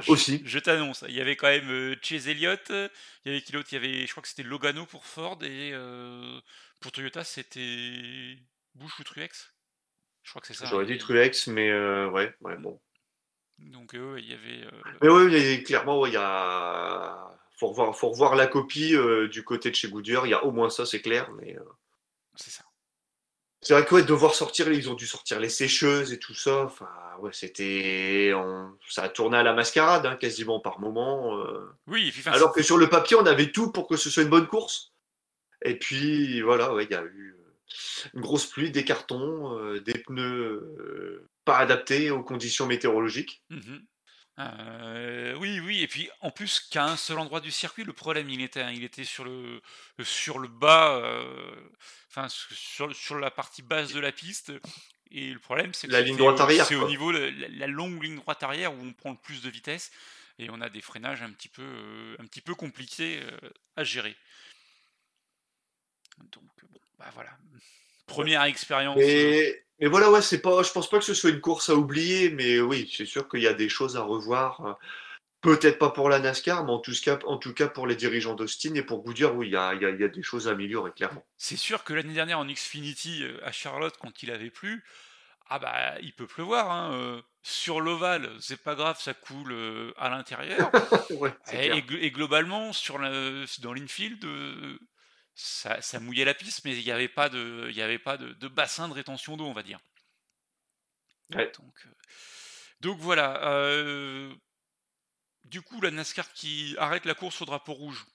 Je- 0.01 0.11
Aussi. 0.11 0.43
Je 0.43 0.59
t'annonce, 0.59 1.03
il 1.07 1.13
y 1.13 1.21
avait 1.21 1.35
quand 1.35 1.47
même 1.47 1.69
euh, 1.69 1.95
Chase 2.01 2.27
Elliott, 2.27 2.69
euh, 2.71 2.89
il 3.25 3.31
y 3.31 3.35
avait 3.35 3.41
qui 3.43 3.51
d'autre? 3.51 3.67
Il 3.71 3.75
y 3.75 3.77
avait, 3.77 4.05
je 4.07 4.11
crois 4.11 4.21
que 4.23 4.29
c'était 4.29 4.43
Logano 4.43 4.85
pour 4.85 5.05
Ford 5.05 5.37
et 5.43 5.71
euh, 5.73 6.39
pour 6.79 6.91
Toyota 6.91 7.23
c'était 7.23 8.37
Bush 8.75 8.99
ou 8.99 9.03
Truex? 9.03 9.53
Je 10.23 10.29
crois 10.31 10.41
que 10.41 10.47
c'est 10.47 10.53
ça. 10.53 10.65
J'aurais 10.67 10.85
hein. 10.85 10.87
dit 10.87 10.97
Truex, 10.97 11.47
mais 11.47 11.69
euh, 11.69 12.09
ouais, 12.09 12.33
ouais, 12.41 12.57
bon. 12.57 12.79
Donc 13.59 13.93
euh, 13.95 14.19
il 14.19 14.29
y 14.29 14.33
avait. 14.33 14.65
euh, 14.65 14.81
Mais 15.01 15.09
oui, 15.09 15.63
clairement, 15.63 15.99
ouais, 15.99 16.09
il 16.09 16.13
y 16.13 16.17
a, 16.17 17.29
faut 17.57 17.67
revoir, 17.69 17.95
faut 17.95 18.09
revoir 18.09 18.35
la 18.35 18.47
copie 18.47 18.95
euh, 18.95 19.27
du 19.27 19.43
côté 19.43 19.69
de 19.69 19.75
chez 19.75 19.87
Goodyear. 19.89 20.25
Il 20.25 20.29
y 20.29 20.33
a 20.33 20.43
au 20.43 20.51
moins 20.51 20.69
ça, 20.69 20.85
c'est 20.85 21.01
clair. 21.01 21.31
Mais 21.33 21.55
euh, 21.57 21.63
c'est 22.35 22.49
ça. 22.51 22.63
c'est 23.61 23.73
vrai 23.73 23.85
que 23.85 23.95
ouais, 23.95 24.03
devoir 24.03 24.33
sortir, 24.35 24.71
ils 24.71 24.89
ont 24.89 24.95
dû 24.95 25.07
sortir 25.07 25.39
les 25.39 25.49
sécheuses 25.49 26.11
et 26.13 26.19
tout 26.19 26.33
ça. 26.33 26.63
Enfin, 26.65 26.89
ouais, 27.19 27.31
c'était, 27.33 28.31
on- 28.35 28.77
ça 28.89 29.03
a 29.03 29.09
tourné 29.09 29.37
à 29.37 29.43
la 29.43 29.53
mascarade 29.53 30.05
hein, 30.05 30.15
quasiment 30.15 30.59
par 30.59 30.79
moment. 30.79 31.37
euh. 31.39 31.65
Oui, 31.87 32.11
puis 32.11 32.23
Alors 32.27 32.53
que 32.53 32.61
sur 32.63 32.77
le 32.77 32.89
papier, 32.89 33.15
on 33.17 33.25
avait 33.25 33.51
tout 33.51 33.71
pour 33.71 33.87
que 33.87 33.95
ce 33.97 34.09
soit 34.09 34.23
une 34.23 34.29
bonne 34.29 34.47
course. 34.47 34.91
Et 35.63 35.77
puis 35.79 36.41
voilà, 36.41 36.73
ouais, 36.73 36.85
il 36.85 36.91
y 36.91 36.95
a 36.95 37.03
eu 37.03 37.35
une 38.13 38.21
grosse 38.21 38.45
pluie, 38.45 38.69
des 38.71 38.83
cartons, 38.83 39.57
des 39.79 39.93
pneus 39.93 41.25
pas 41.45 41.57
adaptés 41.57 42.11
aux 42.11 42.21
conditions 42.23 42.65
météorologiques. 42.65 43.43
Mhm. 43.49 43.85
Euh, 44.39 45.35
oui, 45.35 45.59
oui, 45.59 45.83
et 45.83 45.87
puis 45.87 46.09
en 46.21 46.31
plus 46.31 46.59
qu'à 46.59 46.85
un 46.85 46.97
seul 46.97 47.19
endroit 47.19 47.39
du 47.39 47.51
circuit, 47.51 47.83
le 47.83 47.93
problème 47.93 48.29
il 48.31 48.41
était, 48.41 48.73
il 48.73 48.83
était 48.83 49.03
sur 49.03 49.23
le 49.23 49.61
sur 50.01 50.39
le 50.39 50.47
bas, 50.47 50.95
euh, 50.97 51.55
enfin 52.09 52.27
sur, 52.29 52.95
sur 52.95 53.19
la 53.19 53.29
partie 53.29 53.61
basse 53.61 53.93
de 53.93 53.99
la 53.99 54.11
piste. 54.11 54.51
Et 55.11 55.31
le 55.31 55.39
problème 55.39 55.73
c'est 55.75 55.85
que 55.87 55.91
La 55.91 56.01
ligne 56.01 56.17
droite 56.17 56.39
arrière, 56.39 56.65
c'est 56.65 56.73
au 56.75 56.87
niveau 56.87 57.11
la, 57.11 57.29
la- 57.29 57.67
longue 57.67 58.01
ligne 58.01 58.15
droite 58.15 58.41
arrière 58.41 58.73
où 58.73 58.77
on 58.81 58.93
prend 58.93 59.11
le 59.11 59.17
plus 59.17 59.43
de 59.43 59.49
vitesse 59.51 59.91
et 60.39 60.49
on 60.49 60.61
a 60.61 60.69
des 60.69 60.81
freinages 60.81 61.21
un 61.21 61.31
petit 61.31 61.49
peu 61.49 61.61
euh, 61.61 62.15
un 62.19 62.25
petit 62.25 62.41
peu 62.41 62.55
compliqués 62.55 63.21
à 63.75 63.83
gérer. 63.83 64.15
Donc 66.31 66.43
bon, 66.71 66.79
bah 66.97 67.09
voilà, 67.13 67.31
première 68.07 68.43
expérience. 68.43 68.97
Mais, 69.83 69.89
voilà, 69.89 70.09
ouais, 70.09 70.21
c'est 70.21 70.41
pas, 70.41 70.63
je 70.63 70.71
pense 70.71 70.89
pas 70.89 70.97
que 70.97 71.03
ce 71.03 71.13
soit 71.13 71.29
une 71.29 71.41
course 71.41 71.69
à 71.69 71.75
oublier, 71.75 72.29
mais 72.29 72.61
oui, 72.61 72.89
c'est 72.95 73.05
sûr 73.05 73.27
qu'il 73.27 73.41
y 73.41 73.47
a 73.47 73.53
des 73.53 73.67
choses 73.67 73.97
à 73.97 74.01
revoir. 74.01 74.65
euh, 74.65 74.73
Peut-être 75.41 75.77
pas 75.77 75.89
pour 75.89 76.07
la 76.07 76.19
NASCAR, 76.19 76.63
mais 76.63 76.71
en 76.71 76.79
tout 76.79 76.93
cas, 77.03 77.19
en 77.25 77.37
tout 77.37 77.53
cas 77.53 77.67
pour 77.67 77.85
les 77.85 77.97
dirigeants 77.97 78.33
d'Austin 78.33 78.75
et 78.75 78.81
pour 78.81 79.03
Goodyear, 79.03 79.35
oui, 79.35 79.47
il 79.47 79.53
y 79.53 79.57
a, 79.57 79.73
il 79.73 79.81
y 79.81 79.85
a- 79.85 79.89
il 79.89 79.99
y 79.99 80.03
a 80.05 80.07
des 80.07 80.23
choses 80.23 80.47
à 80.47 80.51
améliorer, 80.51 80.91
clairement. 80.93 81.25
C'est 81.37 81.57
sûr 81.57 81.83
que 81.83 81.93
l'année 81.93 82.13
dernière 82.13 82.39
en 82.39 82.45
Xfinity 82.45 83.23
euh, 83.23 83.39
à 83.45 83.51
Charlotte, 83.51 83.95
quand 83.99 84.23
il 84.23 84.31
avait 84.31 84.51
plu, 84.51 84.85
Ah 85.49 85.59
bah, 85.59 85.95
il 86.01 86.13
peut 86.13 86.27
pleuvoir, 86.27 86.71
hein, 86.71 86.93
euh, 86.93 87.21
sur 87.43 87.81
l'ovale, 87.81 88.29
c'est 88.39 88.63
pas 88.63 88.75
grave, 88.75 88.99
ça 89.01 89.13
coule 89.13 89.51
euh, 89.51 89.93
à 89.97 90.09
l'intérieur. 90.09 90.71
ouais, 91.19 91.33
Et, 91.51 92.09
globalement, 92.11 92.71
sur 92.71 92.97
la, 92.97 93.11
dans 93.61 93.73
l'infield, 93.73 94.23
euh, 94.23 94.79
ça, 95.35 95.81
ça 95.81 95.99
mouillait 95.99 96.25
la 96.25 96.33
piste, 96.33 96.63
mais 96.65 96.77
il 96.77 96.83
n'y 96.83 96.91
avait 96.91 97.07
pas 97.07 97.29
de, 97.29 97.67
il 97.69 97.75
y 97.75 97.81
avait 97.81 97.99
pas 97.99 98.17
de, 98.17 98.33
de 98.33 98.47
bassin 98.47 98.87
de 98.87 98.93
rétention 98.93 99.37
d'eau, 99.37 99.45
on 99.45 99.53
va 99.53 99.63
dire. 99.63 99.79
Ouais. 101.33 101.51
Donc, 101.57 101.85
euh, 101.85 101.89
donc 102.81 102.99
voilà. 102.99 103.47
euh, 103.47 104.33
du 105.45 105.61
coup, 105.61 105.81
la 105.81 105.91
NASCAR 105.91 106.31
qui 106.33 106.75
arrête 106.77 107.05
la 107.05 107.15
course 107.15 107.41
au 107.41 107.45
drapeau 107.45 107.73
rouge. 107.73 108.05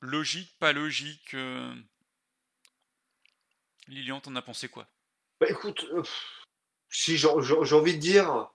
Logique, 0.00 0.56
pas 0.58 0.72
logique. 0.72 1.34
euh, 1.34 1.74
Lilian, 3.88 4.20
t'en 4.20 4.34
as 4.36 4.42
pensé 4.42 4.68
quoi? 4.68 4.88
Bah, 5.40 5.46
écoute, 5.48 5.84
euh, 5.92 6.02
si 6.90 7.16
j'ai 7.16 7.28
envie 7.28 7.94
de 7.94 8.00
dire, 8.00 8.48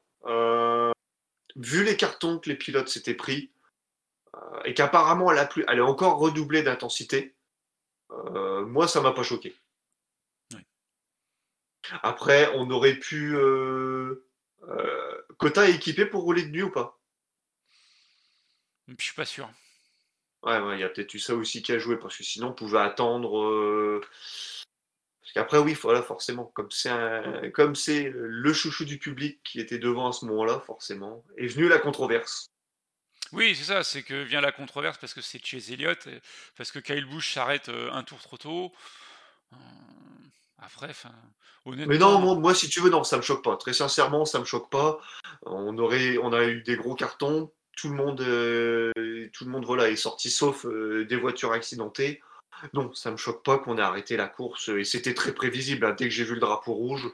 vu 1.56 1.84
les 1.84 1.98
cartons 1.98 2.40
que 2.40 2.50
les 2.50 2.56
pilotes 2.56 2.90
s'étaient 2.90 3.16
pris, 3.16 3.54
et 4.66 4.74
qu'apparemment 4.74 5.32
elle, 5.32 5.40
a 5.40 5.46
plus- 5.46 5.66
elle 5.68 5.80
est 5.80 5.82
encore 5.82 6.18
redoublée 6.18 6.64
d'intensité, 6.64 7.36
euh, 8.12 8.66
moi 8.66 8.88
ça 8.88 9.02
m'a 9.02 9.12
pas 9.12 9.24
choqué. 9.24 9.56
Après, 12.04 12.50
on 12.56 12.70
aurait 12.70 12.96
pu. 12.96 13.36
Euh, 13.36 14.24
euh, 14.68 15.22
Kota 15.38 15.68
est 15.68 15.76
équipé 15.76 16.06
pour 16.06 16.24
rouler 16.24 16.44
de 16.44 16.50
nuit 16.50 16.64
ou 16.64 16.70
pas? 16.70 17.00
Je 18.88 19.04
suis 19.04 19.16
pas 19.16 19.26
sûr. 19.26 19.50
Ouais, 20.44 20.60
ouais, 20.60 20.78
il 20.78 20.80
y 20.80 20.84
a 20.84 20.90
peut-être 20.90 21.14
eu 21.14 21.20
ça 21.20 21.36
aussi 21.36 21.62
qui 21.62 21.72
a 21.72 21.80
joué, 21.80 21.98
parce 21.98 22.18
que 22.18 22.24
sinon 22.24 22.50
on 22.50 22.54
pouvait 22.54 22.80
attendre. 22.80 23.40
euh, 23.40 24.02
Parce 25.22 25.34
qu'après, 25.34 25.58
oui, 25.60 25.74
voilà, 25.74 26.02
forcément, 26.02 26.46
comme 26.46 26.72
c'est 26.72 26.90
un- 26.90 27.50
comme 27.52 27.76
c'est 27.76 28.12
le 28.14 28.54
chouchou 28.54 28.86
du 28.86 28.98
public 28.98 29.40
qui 29.44 29.60
était 29.60 29.80
devant 29.80 30.10
à 30.10 30.12
ce 30.12 30.26
moment-là, 30.26 30.60
forcément, 30.60 31.24
est 31.38 31.48
venue 31.48 31.68
la 31.68 31.80
controverse. 31.80 32.48
Oui, 33.34 33.56
c'est 33.56 33.64
ça, 33.64 33.84
c'est 33.84 34.04
que 34.04 34.24
vient 34.24 34.42
la 34.42 34.52
controverse 34.52 34.98
parce 34.98 35.14
que 35.14 35.22
c'est 35.22 35.44
Chase 35.46 35.72
Elliott, 35.72 36.06
et 36.08 36.22
parce 36.58 36.72
que 36.72 36.80
Kyle 36.80 37.06
Busch 37.06 37.34
s'arrête 37.34 37.70
euh, 37.70 37.90
un 37.92 38.04
tour 38.04 38.20
trop 38.20 38.38
tôt. 38.38 38.74
Euh, 39.54 39.58
Après, 40.60 40.90
enfin, 40.90 41.14
honnêtement. 41.66 41.92
Mais 41.94 41.98
non, 41.98 42.20
moi, 42.20 42.36
moi, 42.36 42.54
si 42.54 42.70
tu 42.70 42.82
veux, 42.82 42.90
non, 42.90 43.04
ça 43.04 43.18
me 43.18 43.22
choque 43.22 43.44
pas. 43.44 43.56
Très 43.58 43.74
sincèrement, 43.74 44.26
ça 44.26 44.40
me 44.40 44.46
choque 44.46 44.70
pas. 44.70 45.00
On 45.46 45.78
aurait, 45.78 46.18
on 46.18 46.34
a 46.34 46.44
eu 46.44 46.62
des 46.62 46.76
gros 46.76 46.96
cartons. 46.96 47.52
Tout 47.78 47.90
le 47.90 47.96
monde, 47.96 48.22
euh, 48.22 48.92
tout 49.34 49.46
le 49.46 49.52
monde, 49.52 49.66
voilà, 49.66 49.90
est 49.90 49.96
sorti 49.96 50.30
sauf 50.30 50.66
euh, 50.66 51.06
des 51.06 51.16
voitures 51.16 51.54
accidentées. 51.54 52.22
Non, 52.74 52.94
ça 52.94 53.10
me 53.12 53.18
choque 53.18 53.44
pas 53.44 53.58
qu'on 53.58 53.78
ait 53.78 53.82
arrêté 53.82 54.18
la 54.18 54.28
course. 54.28 54.70
Et 54.70 54.84
c'était 54.84 55.14
très 55.16 55.34
prévisible. 55.34 55.86
hein. 55.86 55.96
Dès 55.98 56.06
que 56.10 56.14
j'ai 56.14 56.26
vu 56.26 56.34
le 56.36 56.42
drapeau 56.42 56.74
rouge, 56.74 57.10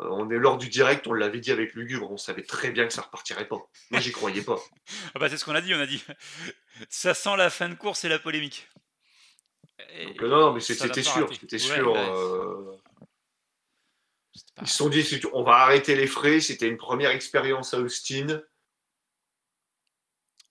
on 0.00 0.28
est 0.30 0.36
lors 0.38 0.58
du 0.58 0.68
direct, 0.68 1.06
on 1.06 1.12
l'avait 1.12 1.38
dit 1.40 1.52
avec 1.52 1.74
Lugubre. 1.74 2.10
On 2.10 2.16
savait 2.16 2.42
très 2.42 2.70
bien 2.70 2.86
que 2.86 2.92
ça 2.92 3.02
repartirait 3.02 3.46
pas. 3.48 3.58
Moi, 3.90 4.00
j'y 4.00 4.12
croyais 4.12 4.42
pas. 4.42 4.58
Ah 5.14 5.18
bah 5.18 5.28
c'est 5.28 5.36
ce 5.38 5.44
qu'on 5.44 5.54
a 5.54 5.60
dit, 5.60 5.74
on 5.74 5.80
a 5.80 5.86
dit. 5.86 6.02
Ça 6.88 7.14
sent 7.14 7.36
la 7.36 7.50
fin 7.50 7.68
de 7.68 7.74
course 7.74 8.04
et 8.04 8.08
la 8.08 8.18
polémique. 8.18 8.68
Et 9.90 10.06
Donc, 10.06 10.22
euh, 10.22 10.28
non, 10.28 10.40
non, 10.40 10.52
mais 10.52 10.60
c'était 10.60 11.02
sûr. 11.02 11.28
C'était 11.32 11.58
sûr. 11.58 11.92
ouais, 11.92 12.08
euh, 12.10 12.72
pas- 14.56 14.62
Ils 14.62 14.66
se 14.68 14.76
sont 14.76 14.88
dit, 14.88 15.20
on 15.32 15.44
va 15.44 15.56
arrêter 15.58 15.94
les 15.94 16.06
frais. 16.08 16.40
C'était 16.40 16.66
une 16.68 16.76
première 16.76 17.10
expérience 17.10 17.74
à 17.74 17.78
Austin. 17.78 18.40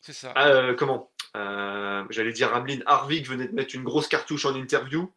C'est 0.02 0.14
ça. 0.14 0.32
Ah, 0.36 0.48
euh, 0.50 0.74
comment? 0.76 1.12
Euh, 1.36 2.06
J'allais 2.10 2.34
dire 2.34 2.50
Rameline 2.50 2.84
Harvick 2.86 3.28
venait 3.28 3.48
de 3.48 3.54
mettre 3.54 3.76
une 3.76 3.84
grosse 3.84 4.08
cartouche 4.08 4.46
en 4.46 4.56
interview. 4.56 5.14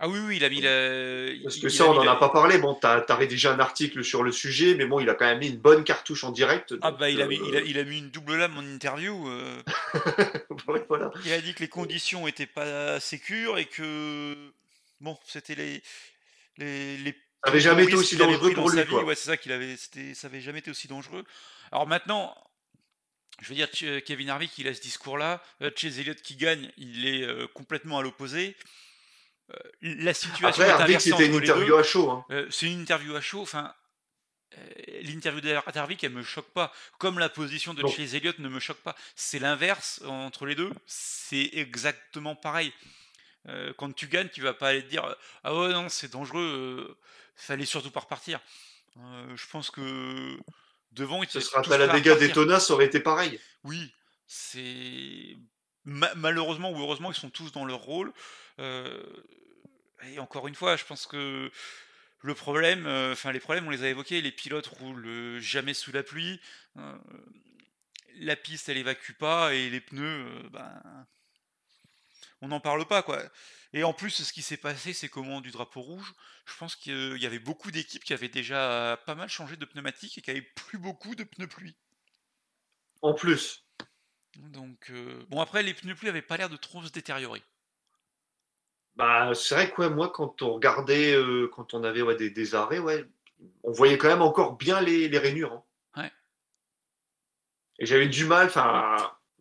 Ah 0.00 0.08
oui, 0.08 0.18
oui, 0.26 0.36
il 0.36 0.44
a 0.44 0.48
mis 0.48 0.60
la. 0.60 1.30
Parce 1.44 1.56
que 1.56 1.66
il 1.66 1.70
ça, 1.70 1.88
on 1.88 1.94
n'en 1.94 2.06
a 2.06 2.16
pas 2.16 2.28
parlé. 2.28 2.58
Bon, 2.58 2.74
t'as 2.74 3.04
as 3.08 3.14
rédigé 3.14 3.48
un 3.48 3.60
article 3.60 4.02
sur 4.02 4.22
le 4.22 4.32
sujet, 4.32 4.74
mais 4.74 4.86
bon, 4.86 4.98
il 5.00 5.08
a 5.08 5.14
quand 5.14 5.24
même 5.24 5.38
mis 5.38 5.48
une 5.48 5.58
bonne 5.58 5.84
cartouche 5.84 6.24
en 6.24 6.32
direct. 6.32 6.74
Ah 6.82 6.90
bah 6.90 7.10
il 7.10 7.22
a, 7.22 7.24
euh, 7.24 7.28
mis, 7.28 7.40
il, 7.46 7.56
a, 7.56 7.60
il 7.60 7.78
a 7.78 7.84
mis 7.84 7.98
une 7.98 8.10
double 8.10 8.36
lame 8.36 8.56
en 8.58 8.62
interview. 8.62 9.28
euh, 9.28 9.62
ouais, 10.68 10.84
voilà. 10.88 11.12
il 11.24 11.32
a 11.32 11.40
dit 11.40 11.54
que 11.54 11.60
les 11.60 11.68
conditions 11.68 12.26
étaient 12.26 12.46
pas 12.46 12.98
sécures 12.98 13.58
et 13.58 13.66
que 13.66 14.36
bon, 15.00 15.16
c'était 15.26 15.54
les 15.54 15.82
les, 16.58 16.96
les 16.98 17.12
Ça 17.12 17.50
avait 17.50 17.52
plus 17.52 17.60
jamais 17.60 17.84
été 17.84 17.94
aussi 17.94 18.16
dangereux 18.16 18.52
pour 18.52 18.70
lui, 18.70 18.84
quoi. 18.86 19.04
Ouais, 19.04 19.14
c'est 19.14 19.26
ça 19.26 19.36
qu'il 19.36 19.52
avait, 19.52 19.76
c'était, 19.76 20.14
ça 20.14 20.26
avait 20.26 20.40
jamais 20.40 20.58
été 20.58 20.70
aussi 20.70 20.88
dangereux. 20.88 21.24
Alors 21.72 21.86
maintenant, 21.86 22.34
je 23.40 23.48
veux 23.48 23.54
dire, 23.54 23.68
Kevin 24.04 24.30
Harvick, 24.30 24.56
il 24.58 24.68
a 24.68 24.74
ce 24.74 24.80
discours-là. 24.80 25.42
Euh, 25.62 25.70
Chase 25.74 25.98
Elliott 25.98 26.20
qui 26.20 26.36
gagne, 26.36 26.70
il 26.76 27.06
est 27.06 27.22
euh, 27.22 27.46
complètement 27.52 27.98
à 27.98 28.02
l'opposé. 28.02 28.56
Euh, 29.52 29.56
la 29.82 30.14
situation 30.14 30.64
Après, 30.64 30.92
est 30.94 30.98
c'était 31.00 31.26
une 31.26 31.34
interview 31.34 31.76
à 31.76 31.82
chaud. 31.82 32.10
hein. 32.10 32.24
Euh, 32.30 32.46
c'est 32.50 32.66
une 32.66 32.80
interview 32.80 33.14
à 33.14 33.20
chaud. 33.20 33.42
Enfin, 33.42 33.74
euh, 34.56 34.60
l'interview 35.02 35.40
d'Harvick, 35.40 36.02
elle 36.02 36.12
me 36.12 36.22
choque 36.22 36.50
pas. 36.52 36.72
Comme 36.98 37.18
la 37.18 37.28
position 37.28 37.74
de 37.74 37.82
Non. 37.82 37.88
Chase 37.88 38.14
Elliott 38.14 38.38
ne 38.38 38.48
me 38.48 38.60
choque 38.60 38.78
pas. 38.78 38.96
C'est 39.16 39.38
l'inverse 39.38 40.00
entre 40.06 40.46
les 40.46 40.54
deux. 40.54 40.72
C'est 40.86 41.50
exactement 41.52 42.34
pareil. 42.34 42.72
Euh, 43.48 43.74
quand 43.76 43.94
tu 43.94 44.06
gagnes, 44.06 44.30
tu 44.30 44.40
vas 44.40 44.54
pas 44.54 44.68
aller 44.68 44.82
te 44.82 44.88
dire 44.88 45.14
ah 45.42 45.54
ouais 45.54 45.68
non 45.72 45.90
c'est 45.90 46.10
dangereux. 46.10 46.96
fallait 47.36 47.66
surtout 47.66 47.90
pas 47.90 48.00
repartir. 48.00 48.40
Je 48.96 49.46
pense 49.50 49.70
que 49.70 50.38
devant 50.92 51.22
ils 51.22 51.28
Ce 51.28 51.40
sera 51.40 51.60
à 51.60 51.78
la 51.78 51.88
dégâts 51.88 52.16
d'Etona, 52.18 52.60
ça 52.60 52.72
aurait 52.72 52.86
été 52.86 53.00
pareil. 53.00 53.38
Oui, 53.64 53.92
c'est 54.26 55.36
Ma- 55.84 56.14
malheureusement 56.14 56.70
ou 56.70 56.80
heureusement 56.80 57.10
ils 57.12 57.16
sont 57.16 57.28
tous 57.28 57.52
dans 57.52 57.66
leur 57.66 57.80
rôle. 57.80 58.12
Et 58.58 60.18
encore 60.18 60.48
une 60.48 60.54
fois, 60.54 60.76
je 60.76 60.84
pense 60.84 61.06
que 61.06 61.50
le 62.20 62.34
problème, 62.34 62.86
enfin 62.86 63.32
les 63.32 63.40
problèmes, 63.40 63.66
on 63.66 63.70
les 63.70 63.82
a 63.84 63.88
évoqués. 63.88 64.20
Les 64.20 64.32
pilotes 64.32 64.66
roulent 64.66 65.38
jamais 65.40 65.74
sous 65.74 65.92
la 65.92 66.02
pluie. 66.02 66.40
euh, 66.76 66.98
la 68.16 68.36
piste, 68.36 68.68
elle 68.68 68.78
évacue 68.78 69.12
pas 69.12 69.54
et 69.54 69.68
les 69.70 69.80
pneus, 69.80 70.48
ben, 70.52 71.06
on 72.40 72.48
n'en 72.48 72.60
parle 72.60 72.86
pas 72.86 73.02
quoi. 73.02 73.22
Et 73.72 73.82
en 73.82 73.92
plus, 73.92 74.22
ce 74.22 74.32
qui 74.32 74.42
s'est 74.42 74.56
passé, 74.56 74.92
c'est 74.92 75.08
qu'au 75.08 75.22
moment 75.24 75.40
du 75.40 75.50
drapeau 75.50 75.80
rouge, 75.80 76.12
je 76.46 76.56
pense 76.56 76.76
qu'il 76.76 77.16
y 77.20 77.26
avait 77.26 77.38
beaucoup 77.40 77.70
d'équipes 77.72 78.04
qui 78.04 78.12
avaient 78.12 78.28
déjà 78.28 79.00
pas 79.06 79.14
mal 79.16 79.28
changé 79.28 79.56
de 79.56 79.64
pneumatiques 79.64 80.18
et 80.18 80.22
qui 80.22 80.30
avaient 80.30 80.42
plus 80.42 80.78
beaucoup 80.78 81.14
de 81.16 81.24
pneus 81.24 81.48
pluie. 81.48 81.76
En 83.02 83.14
plus, 83.14 83.64
Donc 84.36 84.90
euh, 84.90 85.26
bon 85.28 85.40
après, 85.40 85.64
les 85.64 85.74
pneus 85.74 85.96
pluie 85.96 86.08
avaient 86.08 86.22
pas 86.22 86.36
l'air 86.36 86.48
de 86.48 86.56
trop 86.56 86.84
se 86.84 86.90
détériorer. 86.92 87.42
Bah, 88.96 89.32
c'est 89.34 89.54
vrai 89.54 89.70
que 89.70 89.82
ouais, 89.82 89.90
moi, 89.90 90.10
quand 90.10 90.42
on 90.42 90.54
regardait, 90.54 91.14
euh, 91.14 91.48
quand 91.48 91.74
on 91.74 91.84
avait 91.84 92.02
ouais, 92.02 92.16
des, 92.16 92.30
des 92.30 92.54
arrêts, 92.54 92.78
ouais, 92.78 93.04
on 93.62 93.72
voyait 93.72 93.98
quand 93.98 94.08
même 94.08 94.22
encore 94.22 94.56
bien 94.56 94.80
les, 94.80 95.08
les 95.08 95.18
rainures. 95.18 95.52
hein. 95.52 96.02
Ouais. 96.02 96.12
Et 97.78 97.86
j'avais 97.86 98.08
du 98.08 98.24
mal, 98.24 98.46
enfin, 98.46 98.96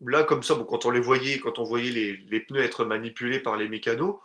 là, 0.06 0.24
comme 0.24 0.44
ça, 0.44 0.56
bon, 0.56 0.66
quand 0.66 0.86
on 0.86 0.92
les 0.92 1.00
voyait, 1.00 1.40
quand 1.40 1.60
on 1.60 1.64
voyait 1.64 1.92
les, 1.92 2.18
les 2.18 2.40
pneus 2.40 2.64
être 2.64 2.84
manipulés 2.86 3.40
par 3.40 3.58
les 3.58 3.70
mécanos, 3.70 4.20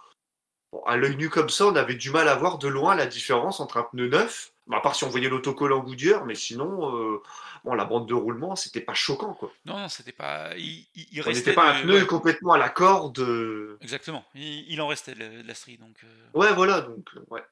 bon, 0.72 0.82
à 0.84 0.96
l'œil 0.96 1.16
nu 1.16 1.28
comme 1.28 1.50
ça, 1.50 1.66
on 1.66 1.76
avait 1.76 1.94
du 1.94 2.10
mal 2.10 2.28
à 2.28 2.34
voir 2.34 2.58
de 2.58 2.68
loin 2.68 2.94
la 2.94 3.06
différence 3.06 3.60
entre 3.60 3.76
un 3.76 3.82
pneu 3.82 4.08
neuf, 4.08 4.52
à 4.76 4.80
part 4.80 4.94
si 4.94 5.04
on 5.04 5.08
voyait 5.08 5.28
l'autocollant 5.28 5.82
Goodyear, 5.82 6.24
mais 6.26 6.34
sinon, 6.34 6.94
euh, 6.94 7.22
bon, 7.64 7.74
la 7.74 7.84
bande 7.84 8.08
de 8.08 8.14
roulement, 8.14 8.56
c'était 8.56 8.80
pas 8.80 8.94
choquant, 8.94 9.34
quoi. 9.34 9.52
Non, 9.64 9.78
non, 9.78 9.88
c'était 9.88 10.12
pas. 10.12 10.54
Il, 10.56 10.86
restait. 11.16 11.32
n'était 11.32 11.54
pas 11.54 11.72
un 11.74 11.82
pneu 11.82 12.00
ouais, 12.00 12.06
complètement 12.06 12.52
à 12.52 12.58
la 12.58 12.68
corde. 12.68 13.18
euh. 13.20 13.78
Exactement. 13.80 14.24
Il, 14.34 14.70
il 14.70 14.80
en 14.80 14.88
restait 14.88 15.14
de, 15.14 15.42
la 15.46 15.54
strie. 15.54 15.78
Donc, 15.78 15.96
euh. 16.04 16.26
Ouais, 16.34 16.52
voilà, 16.52 16.82
donc, 16.82 17.08
ouais. 17.30 17.42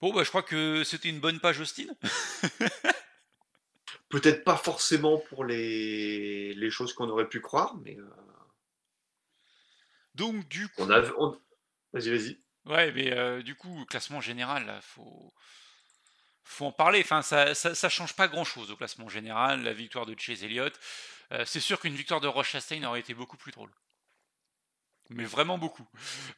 Bon, 0.00 0.12
bah, 0.12 0.22
je 0.22 0.28
crois 0.28 0.42
que 0.42 0.84
c'était 0.84 1.08
une 1.08 1.20
bonne 1.20 1.40
page 1.40 1.60
Austin. 1.60 1.86
Peut-être 4.10 4.44
pas 4.44 4.56
forcément 4.56 5.18
pour 5.18 5.44
les, 5.44 6.54
les 6.54 6.70
choses 6.70 6.92
qu'on 6.92 7.08
aurait 7.08 7.28
pu 7.28 7.40
croire, 7.40 7.74
mais 7.84 7.96
euh, 7.98 8.06
Donc, 10.14 10.46
du 10.48 10.68
coup. 10.68 10.82
on 10.82 10.90
a. 10.90 11.02
on- 11.18 11.36
Vas-y, 11.92 12.10
vas-y. 12.10 12.38
Ouais, 12.66 12.92
mais 12.92 13.12
euh, 13.12 13.42
du 13.42 13.54
coup, 13.54 13.84
classement 13.86 14.20
général, 14.20 14.66
là, 14.66 14.80
faut. 14.80 15.32
Faut 16.46 16.66
en 16.66 16.72
parler. 16.72 17.00
Enfin, 17.02 17.22
ça, 17.22 17.54
ça, 17.54 17.74
ça 17.74 17.88
change 17.88 18.14
pas 18.14 18.28
grand-chose 18.28 18.70
au 18.70 18.76
classement 18.76 19.08
général. 19.08 19.62
La 19.62 19.72
victoire 19.72 20.04
de 20.06 20.14
Chase 20.18 20.44
Elliott. 20.44 20.78
Euh, 21.32 21.44
c'est 21.46 21.60
sûr 21.60 21.80
qu'une 21.80 21.94
victoire 21.94 22.20
de 22.20 22.28
Roche 22.28 22.50
Chastain 22.50 22.84
aurait 22.84 23.00
été 23.00 23.14
beaucoup 23.14 23.38
plus 23.38 23.50
drôle. 23.52 23.70
Mais 25.08 25.24
vraiment 25.24 25.56
beaucoup. 25.58 25.86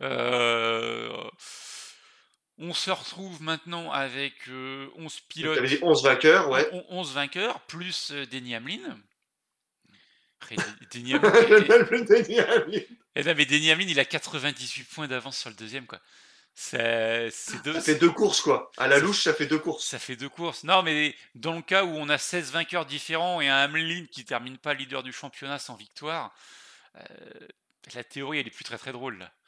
Euh, 0.03 1.29
On 2.59 2.73
se 2.73 2.91
retrouve 2.91 3.43
maintenant 3.43 3.91
avec 3.93 4.49
euh, 4.49 4.89
11 4.97 5.15
Tu 5.17 5.23
pilotes. 5.29 5.59
avais 5.59 5.69
dit 5.69 5.79
11 5.83 6.05
vainqueurs, 6.05 6.49
ouais. 6.51 6.69
On- 6.73 6.85
11 7.01 7.13
vainqueurs, 7.13 7.61
plus 7.63 8.13
Denny 8.13 8.55
Hamlin. 8.57 8.99
Après, 10.47 10.57
Hamlin. 12.41 12.81
eh 13.17 13.25
non, 13.25 13.35
mais 13.37 13.45
Denny 13.47 13.73
Hamlin, 13.73 13.87
il 13.89 14.01
a 14.01 14.05
98 14.05 14.85
points 14.85 15.09
d'avance 15.09 15.39
sur 15.39 15.51
le 15.51 15.57
deuxième, 15.57 15.87
quoi. 15.87 16.01
C'est 16.59 17.31
deux, 17.65 17.75
Ça 17.75 17.81
fait 17.83 17.97
deux 17.97 18.11
courses, 18.11 18.41
quoi. 18.41 18.73
À 18.79 18.89
la 18.89 18.99
louche, 18.99 19.25
ça 19.25 19.35
fait 19.35 19.47
deux 19.47 19.59
courses. 19.59 19.85
ça 19.85 19.99
fait 19.99 20.17
deux 20.17 20.31
courses. 20.31 20.65
Non, 20.65 20.83
mais 20.83 21.15
dans 21.35 21.55
le 21.55 21.61
cas 21.61 21.85
où 21.85 21.89
on 21.89 22.09
a 22.09 22.17
16 22.17 22.51
vainqueurs 22.53 22.87
différents 22.87 23.43
et 23.43 23.49
un 23.49 23.65
Hamlin 23.65 24.07
qui 24.11 24.25
termine 24.25 24.57
pas 24.57 24.73
leader 24.73 25.03
du 25.03 25.13
championnat 25.13 25.59
sans 25.59 25.75
victoire, 25.75 26.35
euh, 26.97 27.03
la 27.95 28.05
théorie, 28.05 28.39
elle 28.39 28.47
est 28.47 28.51
plus 28.51 28.65
très 28.65 28.79
très 28.79 28.93
drôle, 28.93 29.19
là. 29.19 29.33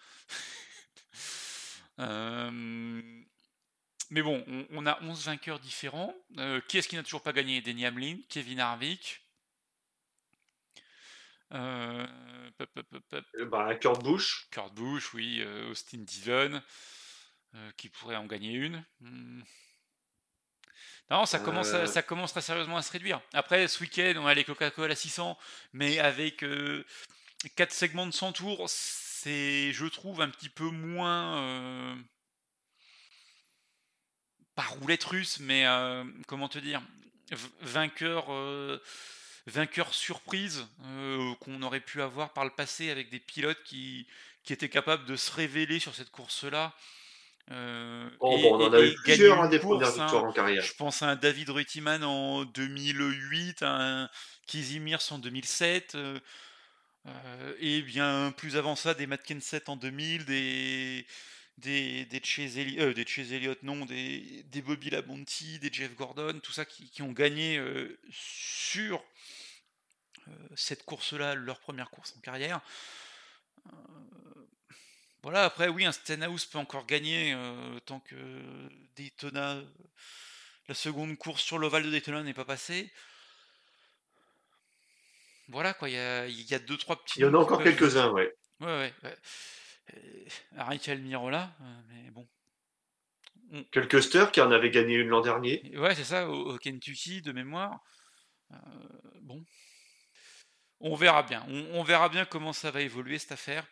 Euh, 2.00 2.52
Mais 4.10 4.22
bon, 4.22 4.44
on, 4.46 4.66
on 4.70 4.86
a 4.86 5.02
11 5.02 5.24
vainqueurs 5.24 5.58
différents. 5.58 6.14
Euh, 6.36 6.60
qui 6.68 6.78
est-ce 6.78 6.86
qui 6.86 6.94
n'a 6.94 7.02
toujours 7.02 7.22
pas 7.22 7.32
gagné? 7.32 7.60
Denny 7.60 7.84
Hamlin, 7.84 8.18
Kevin 8.28 8.60
Harvick. 8.60 9.20
Euh, 11.54 12.06
pop, 12.58 12.68
pop, 12.74 12.86
pop, 13.08 13.24
Bah, 13.46 13.74
Kurt 13.76 14.02
Busch. 14.02 14.46
Kurt 14.50 14.74
Busch, 14.74 15.14
oui, 15.14 15.40
euh, 15.40 15.70
Austin 15.70 15.98
Dillon, 15.98 16.60
euh, 17.54 17.70
qui 17.76 17.88
pourrait 17.88 18.16
en 18.16 18.26
gagner 18.26 18.52
une. 18.52 18.84
Hmm. 19.00 19.42
Non, 21.10 21.24
ça 21.24 21.38
commence, 21.38 21.72
à- 21.72 21.78
Euh. 21.84 21.86
ça 21.86 22.02
commence 22.02 22.32
très 22.32 22.42
sérieusement 22.42 22.76
à 22.76 22.82
se 22.82 22.92
réduire. 22.92 23.22
Après, 23.32 23.66
ce 23.66 23.80
week-end, 23.80 24.12
on 24.18 24.26
a 24.26 24.34
les 24.34 24.44
Coca-Cola 24.44 24.94
600, 24.94 25.38
mais 25.72 25.98
avec 25.98 26.44
4 27.56 27.72
segments 27.72 28.06
de 28.06 28.12
100 28.12 28.32
tours, 28.32 28.68
c'est, 28.68 29.72
je 29.72 29.86
trouve, 29.86 30.20
un 30.20 30.28
petit 30.28 30.50
peu 30.50 30.68
moins. 30.68 31.96
pas 34.54 34.64
roulette 34.64 35.04
russe, 35.04 35.38
mais 35.40 35.66
euh, 35.66 36.04
comment 36.26 36.48
te 36.48 36.58
dire 36.58 36.82
Vainqueur. 37.60 38.26
euh, 38.32 38.78
vainqueur 39.48 39.94
surprise 39.94 40.66
euh, 40.84 41.34
qu'on 41.40 41.62
aurait 41.62 41.80
pu 41.80 42.02
avoir 42.02 42.32
par 42.32 42.44
le 42.44 42.50
passé 42.50 42.90
avec 42.90 43.10
des 43.10 43.20
pilotes 43.20 43.62
qui, 43.64 44.06
qui 44.44 44.52
étaient 44.52 44.68
capables 44.68 45.04
de 45.06 45.16
se 45.16 45.32
révéler 45.32 45.78
sur 45.80 45.94
cette 45.94 46.10
course-là. 46.10 46.74
euh, 47.50 48.08
Oh, 48.20 48.36
et- 48.38 48.42
bon, 48.42 48.56
on 48.58 48.64
en 48.66 48.72
a 48.72 48.80
eu 48.80 48.94
plusieurs 48.96 49.40
hein, 49.42 49.48
des 49.48 49.58
premières 49.58 49.88
hein. 49.88 50.04
victoires 50.04 50.24
en 50.24 50.32
carrière. 50.32 50.62
Je 50.62 50.74
pense 50.74 51.02
à 51.02 51.08
un 51.10 51.16
David 51.16 51.50
Reutemann 51.50 52.04
en 52.04 52.44
2008, 52.44 53.62
à 53.62 54.02
un 54.04 54.10
Kizzy 54.46 54.80
Mears 54.80 55.02
en 55.12 55.18
2007, 55.18 55.96
euh, 57.06 57.54
et 57.60 57.82
bien 57.82 58.32
plus 58.36 58.56
avant 58.56 58.76
ça, 58.76 58.94
des 58.94 59.06
Matt 59.06 59.24
Kenseth 59.26 59.68
en 59.68 59.76
2000, 59.76 60.24
des 60.24 61.06
des, 61.58 62.04
des 62.04 62.20
Chase 62.22 62.56
Elliott, 62.58 62.80
euh, 62.90 62.94
des 62.94 63.04
Chase 63.06 63.32
Elliott, 63.32 63.60
non, 63.64 63.84
des, 63.84 64.44
des 64.44 64.62
Bobby 64.62 64.90
Labonte, 64.90 65.42
des 65.60 65.70
Jeff 65.72 65.94
Gordon, 65.96 66.38
tout 66.40 66.52
ça 66.52 66.64
qui, 66.64 66.88
qui 66.90 67.02
ont 67.02 67.10
gagné 67.12 67.58
euh, 67.58 67.98
sur 68.12 69.02
cette 70.56 70.84
course-là, 70.84 71.34
leur 71.34 71.60
première 71.60 71.90
course 71.90 72.14
en 72.16 72.20
carrière. 72.20 72.60
Euh, 73.66 73.70
voilà, 75.22 75.44
après, 75.44 75.68
oui, 75.68 75.84
un 75.84 75.92
Stenhouse 75.92 76.46
peut 76.46 76.58
encore 76.58 76.86
gagner 76.86 77.34
euh, 77.34 77.78
tant 77.80 78.00
que 78.00 78.16
Daytona, 78.96 79.56
euh, 79.56 79.64
la 80.68 80.74
seconde 80.74 81.16
course 81.18 81.42
sur 81.42 81.58
l'ovale 81.58 81.84
de 81.84 81.90
Daytona 81.90 82.22
n'est 82.22 82.34
pas 82.34 82.44
passée. 82.44 82.92
Voilà, 85.48 85.74
quoi, 85.74 85.88
il 85.88 85.94
y 85.94 85.98
a, 85.98 86.26
y 86.26 86.54
a 86.54 86.58
deux, 86.58 86.76
trois 86.76 87.02
petits. 87.02 87.20
Il 87.20 87.22
y 87.22 87.26
en 87.26 87.34
a 87.34 87.38
encore 87.38 87.62
quelques-uns, 87.62 88.10
ouais. 88.10 88.34
Ouais, 88.60 88.66
ouais. 88.66 88.92
ouais. 89.02 89.16
Euh, 89.94 90.28
euh, 90.58 91.80
mais 91.88 92.10
bon. 92.10 92.28
Quelques 93.72 94.30
qui 94.30 94.40
en 94.42 94.50
avait 94.50 94.70
gagné 94.70 94.96
une 94.96 95.08
l'an 95.08 95.22
dernier. 95.22 95.62
Ouais, 95.78 95.94
c'est 95.94 96.04
ça, 96.04 96.28
au, 96.28 96.54
au 96.54 96.58
Kentucky, 96.58 97.22
de 97.22 97.32
mémoire. 97.32 97.80
Euh, 98.52 98.56
bon. 99.22 99.42
On 100.80 100.94
verra 100.94 101.22
bien. 101.22 101.44
On, 101.48 101.80
on 101.80 101.82
verra 101.82 102.08
bien 102.08 102.24
comment 102.24 102.52
ça 102.52 102.70
va 102.70 102.80
évoluer 102.80 103.18
cette 103.18 103.32
affaire. 103.32 103.66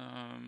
Euh, 0.00 0.38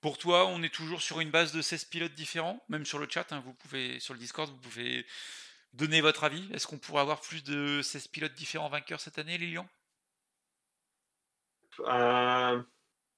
pour 0.00 0.16
toi, 0.16 0.46
on 0.46 0.62
est 0.62 0.72
toujours 0.72 1.02
sur 1.02 1.20
une 1.20 1.30
base 1.30 1.52
de 1.52 1.60
16 1.60 1.84
pilotes 1.86 2.14
différents, 2.14 2.62
même 2.68 2.86
sur 2.86 2.98
le 2.98 3.06
chat, 3.08 3.32
hein, 3.32 3.42
vous 3.44 3.52
pouvez, 3.54 4.00
sur 4.00 4.14
le 4.14 4.20
Discord, 4.20 4.50
vous 4.50 4.56
pouvez 4.56 5.06
donner 5.74 6.00
votre 6.00 6.24
avis. 6.24 6.48
Est-ce 6.52 6.66
qu'on 6.66 6.78
pourrait 6.78 7.02
avoir 7.02 7.20
plus 7.20 7.44
de 7.44 7.82
16 7.82 8.08
pilotes 8.08 8.34
différents 8.34 8.68
vainqueurs 8.68 9.00
cette 9.00 9.18
année, 9.18 9.36
Lilian? 9.38 9.68
Euh, 11.80 12.62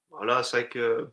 voilà, 0.09 0.43
c'est 0.43 0.61
vrai 0.61 0.69
que. 0.69 1.09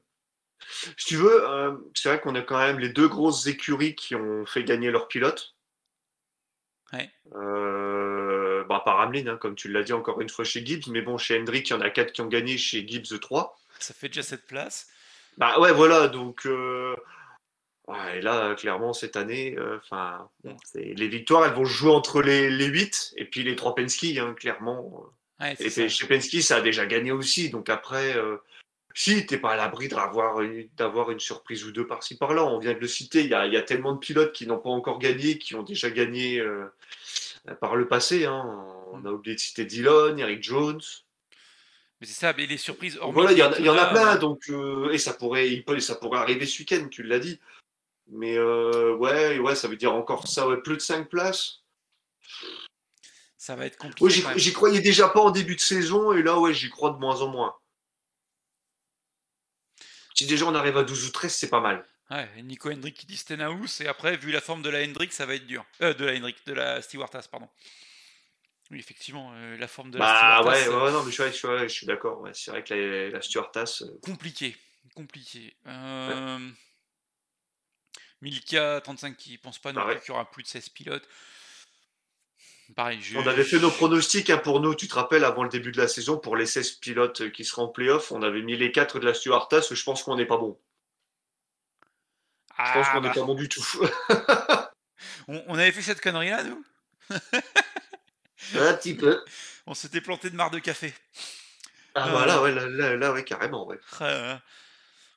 Si 0.68 1.06
tu 1.06 1.16
veux, 1.16 1.48
euh, 1.48 1.74
c'est 1.94 2.10
vrai 2.10 2.20
qu'on 2.20 2.34
a 2.34 2.42
quand 2.42 2.58
même 2.58 2.78
les 2.78 2.90
deux 2.90 3.08
grosses 3.08 3.46
écuries 3.46 3.94
qui 3.94 4.14
ont 4.14 4.44
fait 4.44 4.62
gagner 4.62 4.90
leurs 4.90 5.08
pilotes. 5.08 5.56
Ouais. 6.92 7.10
Euh, 7.32 7.89
par 8.84 9.00
Hamlin, 9.00 9.26
hein, 9.26 9.36
comme 9.36 9.54
tu 9.54 9.68
l'as 9.68 9.82
dit 9.82 9.92
encore 9.92 10.20
une 10.20 10.28
fois 10.28 10.44
chez 10.44 10.64
Gibbs, 10.64 10.88
mais 10.88 11.02
bon, 11.02 11.18
chez 11.18 11.38
Hendrick, 11.38 11.68
il 11.68 11.72
y 11.72 11.76
en 11.76 11.80
a 11.80 11.90
quatre 11.90 12.12
qui 12.12 12.20
ont 12.20 12.26
gagné, 12.26 12.58
chez 12.58 12.86
Gibbs 12.86 13.18
3. 13.20 13.58
Ça 13.78 13.94
fait 13.94 14.08
déjà 14.08 14.22
cette 14.22 14.46
place. 14.46 14.88
Bah 15.38 15.58
ouais, 15.60 15.72
voilà, 15.72 16.08
donc. 16.08 16.46
euh, 16.46 16.94
ouais, 17.88 18.18
et 18.18 18.20
là, 18.20 18.54
clairement, 18.54 18.92
cette 18.92 19.16
année, 19.16 19.54
euh, 19.58 19.78
enfin, 19.78 20.28
les 20.74 21.08
victoires, 21.08 21.46
elles 21.46 21.54
vont 21.54 21.64
jouer 21.64 21.92
entre 21.92 22.22
les, 22.22 22.50
les 22.50 22.66
8 22.66 23.14
et 23.16 23.24
puis 23.24 23.42
les 23.42 23.56
3 23.56 23.74
Penske, 23.74 24.16
hein, 24.18 24.34
clairement. 24.34 25.06
Ouais, 25.40 25.54
Et 25.58 25.70
ça. 25.70 25.88
chez 25.88 26.06
Penske, 26.06 26.42
ça 26.42 26.56
a 26.56 26.60
déjà 26.60 26.86
gagné 26.86 27.12
aussi. 27.12 27.48
Donc 27.48 27.70
après, 27.70 28.16
euh, 28.16 28.36
si, 28.94 29.24
t'es 29.24 29.38
pas 29.38 29.52
à 29.52 29.56
l'abri 29.56 29.88
d'avoir 29.88 30.40
une, 30.40 31.20
surprise 31.20 31.64
ou 31.64 31.72
deux 31.72 31.86
par-ci 31.86 32.16
par-là. 32.16 32.44
On 32.44 32.58
vient 32.58 32.74
de 32.74 32.78
le 32.78 32.86
citer, 32.86 33.20
il 33.20 33.28
y 33.28 33.34
a, 33.34 33.46
il 33.46 33.52
y 33.52 33.56
a 33.56 33.62
tellement 33.62 33.92
de 33.92 33.98
pilotes 33.98 34.32
qui 34.32 34.46
n'ont 34.46 34.58
pas 34.58 34.70
encore 34.70 34.98
gagné, 34.98 35.38
qui 35.38 35.54
ont 35.54 35.62
déjà 35.62 35.90
gagné 35.90 36.38
euh, 36.38 36.66
par 37.60 37.76
le 37.76 37.88
passé. 37.88 38.26
hein. 38.26 38.66
On 38.92 39.04
a 39.04 39.10
oublié 39.10 39.36
de 39.36 39.40
citer 39.40 39.64
Dillon, 39.64 40.16
Eric 40.16 40.42
Jones. 40.42 40.80
Mais 42.00 42.06
c'est 42.06 42.14
ça, 42.18 42.32
mais 42.36 42.46
les 42.46 42.56
surprises. 42.56 42.98
Voilà, 43.02 43.32
il 43.32 43.38
y, 43.38 43.42
en 43.42 43.52
a- 43.52 43.58
il 43.58 43.64
y 43.64 43.68
en 43.68 43.74
a 43.74 43.84
Daytona, 43.84 43.90
plein. 43.92 44.16
euh, 44.16 44.18
Donc, 44.18 44.48
euh, 44.48 44.90
et 44.90 44.98
ça 44.98 45.12
pourrait, 45.14 45.50
il 45.50 45.64
peut, 45.64 45.78
ça 45.80 45.94
pourrait 45.94 46.18
arriver 46.18 46.46
ce 46.46 46.58
week-end, 46.60 46.88
tu 46.90 47.02
l'as 47.02 47.18
dit. 47.18 47.38
Mais 48.08 48.36
euh, 48.36 48.94
ouais, 48.96 49.38
ouais, 49.38 49.54
ça 49.54 49.68
veut 49.68 49.76
dire 49.76 49.94
encore 49.94 50.26
ça, 50.26 50.48
ouais, 50.48 50.60
plus 50.62 50.76
de 50.76 50.80
5 50.82 51.08
places. 51.08 51.58
Ça 53.36 53.54
va 53.54 53.66
être 53.66 53.76
compliqué. 53.76 54.04
Ouais, 54.26 54.38
j'y 54.38 54.52
croyais 54.52 54.80
déjà 54.80 55.08
pas 55.08 55.20
en 55.20 55.30
début 55.30 55.54
de 55.56 55.60
saison, 55.60 56.12
et 56.12 56.22
là, 56.22 56.38
ouais, 56.38 56.52
j'y 56.52 56.68
crois 56.70 56.90
de 56.90 56.98
moins 56.98 57.20
en 57.22 57.28
moins. 57.28 57.54
Si 60.14 60.26
déjà 60.26 60.44
on 60.46 60.54
arrive 60.54 60.76
à 60.76 60.82
12 60.84 61.06
ou 61.06 61.10
13, 61.12 61.34
c'est 61.34 61.48
pas 61.48 61.60
mal. 61.60 61.86
Ouais, 62.10 62.28
Nico 62.42 62.70
Hendrick 62.70 62.96
qui 62.96 63.06
dit 63.06 63.16
Stenhouse, 63.16 63.80
et 63.80 63.86
après, 63.86 64.16
vu 64.16 64.32
la 64.32 64.40
forme 64.40 64.62
de 64.62 64.70
la 64.70 64.82
Hendrick, 64.82 65.12
ça 65.12 65.26
va 65.26 65.34
être 65.36 65.46
dur. 65.46 65.64
Euh, 65.80 65.94
de 65.94 66.04
la 66.04 66.12
Hendrick, 66.16 66.44
de 66.46 66.52
la 66.54 66.82
Stewart 66.82 67.08
Haas, 67.14 67.28
pardon. 67.30 67.48
Oui, 68.72 68.78
effectivement, 68.78 69.32
euh, 69.34 69.56
la 69.56 69.68
forme 69.68 69.90
de 69.90 69.98
la 69.98 70.04
Bah 70.04 70.42
ouais, 70.42 70.48
Haas, 70.48 70.68
ouais, 70.68 70.74
euh, 70.74 70.84
ouais, 70.86 70.92
non, 70.92 71.04
mais 71.04 71.12
je, 71.12 71.22
suis- 71.22 71.32
je, 71.32 71.36
suis- 71.36 71.48
ouais, 71.48 71.68
je 71.68 71.74
suis 71.74 71.86
d'accord. 71.86 72.26
C'est 72.32 72.50
vrai 72.50 72.64
que 72.64 72.74
la, 72.74 73.20
euh, 73.82 73.98
compliqué. 74.02 74.56
Compliqué. 74.94 75.54
Euh, 75.66 76.50
Milka 78.20 78.80
35 78.82 79.16
qui 79.16 79.38
pense 79.38 79.58
pas 79.58 79.72
non 79.72 79.84
plus 79.86 80.00
qu'il 80.00 80.08
y 80.08 80.10
aura 80.10 80.30
plus 80.30 80.42
de 80.42 80.48
16 80.48 80.68
pilotes. 80.68 81.08
Pareil, 82.76 83.00
je- 83.02 83.16
on 83.18 83.26
avait 83.26 83.44
fait 83.44 83.58
nos 83.58 83.70
pronostics 83.70 84.30
hein, 84.30 84.38
pour 84.38 84.60
nous, 84.60 84.74
tu 84.74 84.86
te 84.88 84.94
rappelles, 84.94 85.24
avant 85.24 85.42
le 85.42 85.48
début 85.48 85.72
de 85.72 85.78
la 85.78 85.88
saison, 85.88 86.18
pour 86.18 86.36
les 86.36 86.46
16 86.46 86.72
pilotes 86.72 87.30
qui 87.32 87.44
seront 87.44 87.64
en 87.64 87.68
playoff, 87.68 88.12
on 88.12 88.22
avait 88.22 88.42
mis 88.42 88.56
les 88.56 88.70
4 88.70 89.00
de 89.00 89.06
la 89.06 89.14
Stuart 89.14 89.48
Haas, 89.52 89.68
je 89.72 89.82
pense 89.82 90.02
qu'on 90.04 90.16
n'est 90.16 90.26
pas 90.26 90.36
bon. 90.36 90.56
Je 92.66 92.72
pense 92.72 92.86
Ah, 92.88 92.92
qu'on 92.92 93.00
n'est 93.00 93.08
bah, 93.08 93.14
pas 93.14 93.22
bon 93.24 93.34
du 93.34 93.48
tout. 93.48 93.64
on, 95.28 95.42
on 95.48 95.54
avait 95.54 95.72
fait 95.72 95.82
cette 95.82 96.00
connerie-là, 96.00 96.44
nous? 96.44 96.64
Un 97.10 98.74
petit 98.74 98.94
peu. 98.94 99.24
On 99.66 99.74
s'était 99.74 100.00
planté 100.00 100.30
de 100.30 100.36
marre 100.36 100.50
de 100.50 100.58
café. 100.58 100.92
Ah 101.94 102.06
Euh. 102.06 102.10
voilà, 102.10 102.42
ouais, 102.42 102.52
là, 102.52 102.66
là, 102.66 102.96
là, 102.96 103.12
ouais, 103.12 103.24
carrément, 103.24 103.66
ouais. 103.66 103.78
Euh, 104.00 104.36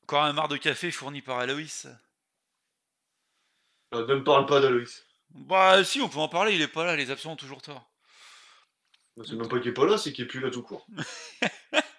Encore 0.04 0.24
un 0.24 0.34
marre 0.34 0.48
de 0.50 0.58
café 0.58 0.92
fourni 0.92 1.22
par 1.22 1.40
Aloïs. 1.40 1.88
Euh, 3.94 4.06
Ne 4.08 4.16
me 4.16 4.24
parle 4.24 4.46
pas 4.46 4.60
d'Aloïs. 4.60 5.04
Bah 5.32 5.84
si, 5.84 6.02
on 6.02 6.10
peut 6.10 6.20
en 6.20 6.28
parler, 6.28 6.54
il 6.54 6.62
est 6.62 6.68
pas 6.68 6.86
là, 6.86 6.96
les 6.96 7.10
absents 7.10 7.32
ont 7.32 7.36
toujours 7.36 7.62
tort. 7.62 7.90
C'est 9.24 9.34
même 9.34 9.48
pas 9.48 9.60
qu'il 9.60 9.70
est 9.70 9.74
pas 9.74 9.86
là, 9.86 9.98
c'est 9.98 10.12
qu'il 10.14 10.26
est 10.26 10.28
plus 10.28 10.40
là 10.40 10.50
tout 10.52 10.64
court. 10.64 10.86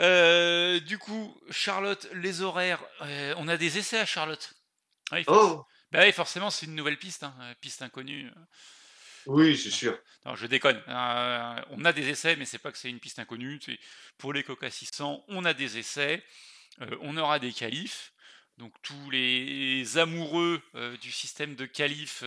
Euh, 0.00 0.80
du 0.80 0.98
coup, 0.98 1.38
Charlotte, 1.50 2.08
les 2.14 2.40
horaires, 2.40 2.82
euh, 3.02 3.34
on 3.36 3.48
a 3.48 3.56
des 3.56 3.78
essais 3.78 3.98
à 3.98 4.06
Charlotte. 4.06 4.54
Ouais, 5.12 5.22
forc- 5.24 5.38
Oh 5.56 5.66
Bah 5.92 6.00
oui, 6.04 6.12
forcément, 6.12 6.50
c'est 6.50 6.66
une 6.66 6.74
nouvelle 6.74 6.98
piste, 6.98 7.22
hein, 7.24 7.34
euh, 7.42 7.54
piste 7.60 7.82
inconnue. 7.82 8.30
Oui, 9.26 9.56
c'est 9.58 9.70
sûr. 9.70 9.98
Non, 10.24 10.34
je 10.36 10.46
déconne. 10.46 10.82
Euh, 10.88 11.62
on 11.70 11.84
a 11.84 11.92
des 11.92 12.08
essais, 12.08 12.36
mais 12.36 12.46
c'est 12.46 12.58
pas 12.58 12.72
que 12.72 12.78
c'est 12.78 12.88
une 12.88 13.00
piste 13.00 13.18
inconnue. 13.18 13.60
Pour 14.16 14.32
les 14.32 14.42
Coca 14.42 14.70
600, 14.70 15.24
on 15.28 15.44
a 15.44 15.52
des 15.52 15.78
essais. 15.78 16.24
On 17.02 17.16
aura 17.18 17.38
des 17.38 17.52
qualifs. 17.52 18.12
Donc 18.56 18.72
tous 18.82 19.10
les 19.10 19.98
amoureux 19.98 20.62
du 21.02 21.10
système 21.12 21.54
de 21.54 21.66
qualif 21.66 22.22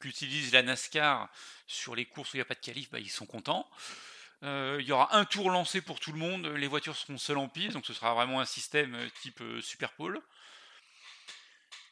qu'utilise 0.00 0.52
la 0.52 0.62
NASCAR 0.62 1.28
sur 1.66 1.94
les 1.94 2.04
courses 2.04 2.32
où 2.32 2.36
il 2.36 2.40
n'y 2.40 2.42
a 2.42 2.46
pas 2.46 2.54
de 2.54 2.60
qualif, 2.60 2.90
bah, 2.90 2.98
ils 3.00 3.10
sont 3.10 3.26
contents. 3.26 3.68
Euh, 4.44 4.78
il 4.80 4.86
y 4.86 4.92
aura 4.92 5.16
un 5.16 5.24
tour 5.24 5.50
lancé 5.50 5.80
pour 5.80 6.00
tout 6.00 6.12
le 6.12 6.18
monde. 6.18 6.46
Les 6.46 6.68
voitures 6.68 6.96
seront 6.96 7.18
seules 7.18 7.38
en 7.38 7.48
piste, 7.48 7.72
donc 7.72 7.86
ce 7.86 7.92
sera 7.92 8.14
vraiment 8.14 8.40
un 8.40 8.44
système 8.44 8.94
euh, 8.94 9.08
type 9.20 9.40
euh, 9.40 9.60
Super 9.60 9.92
Pole. 9.92 10.20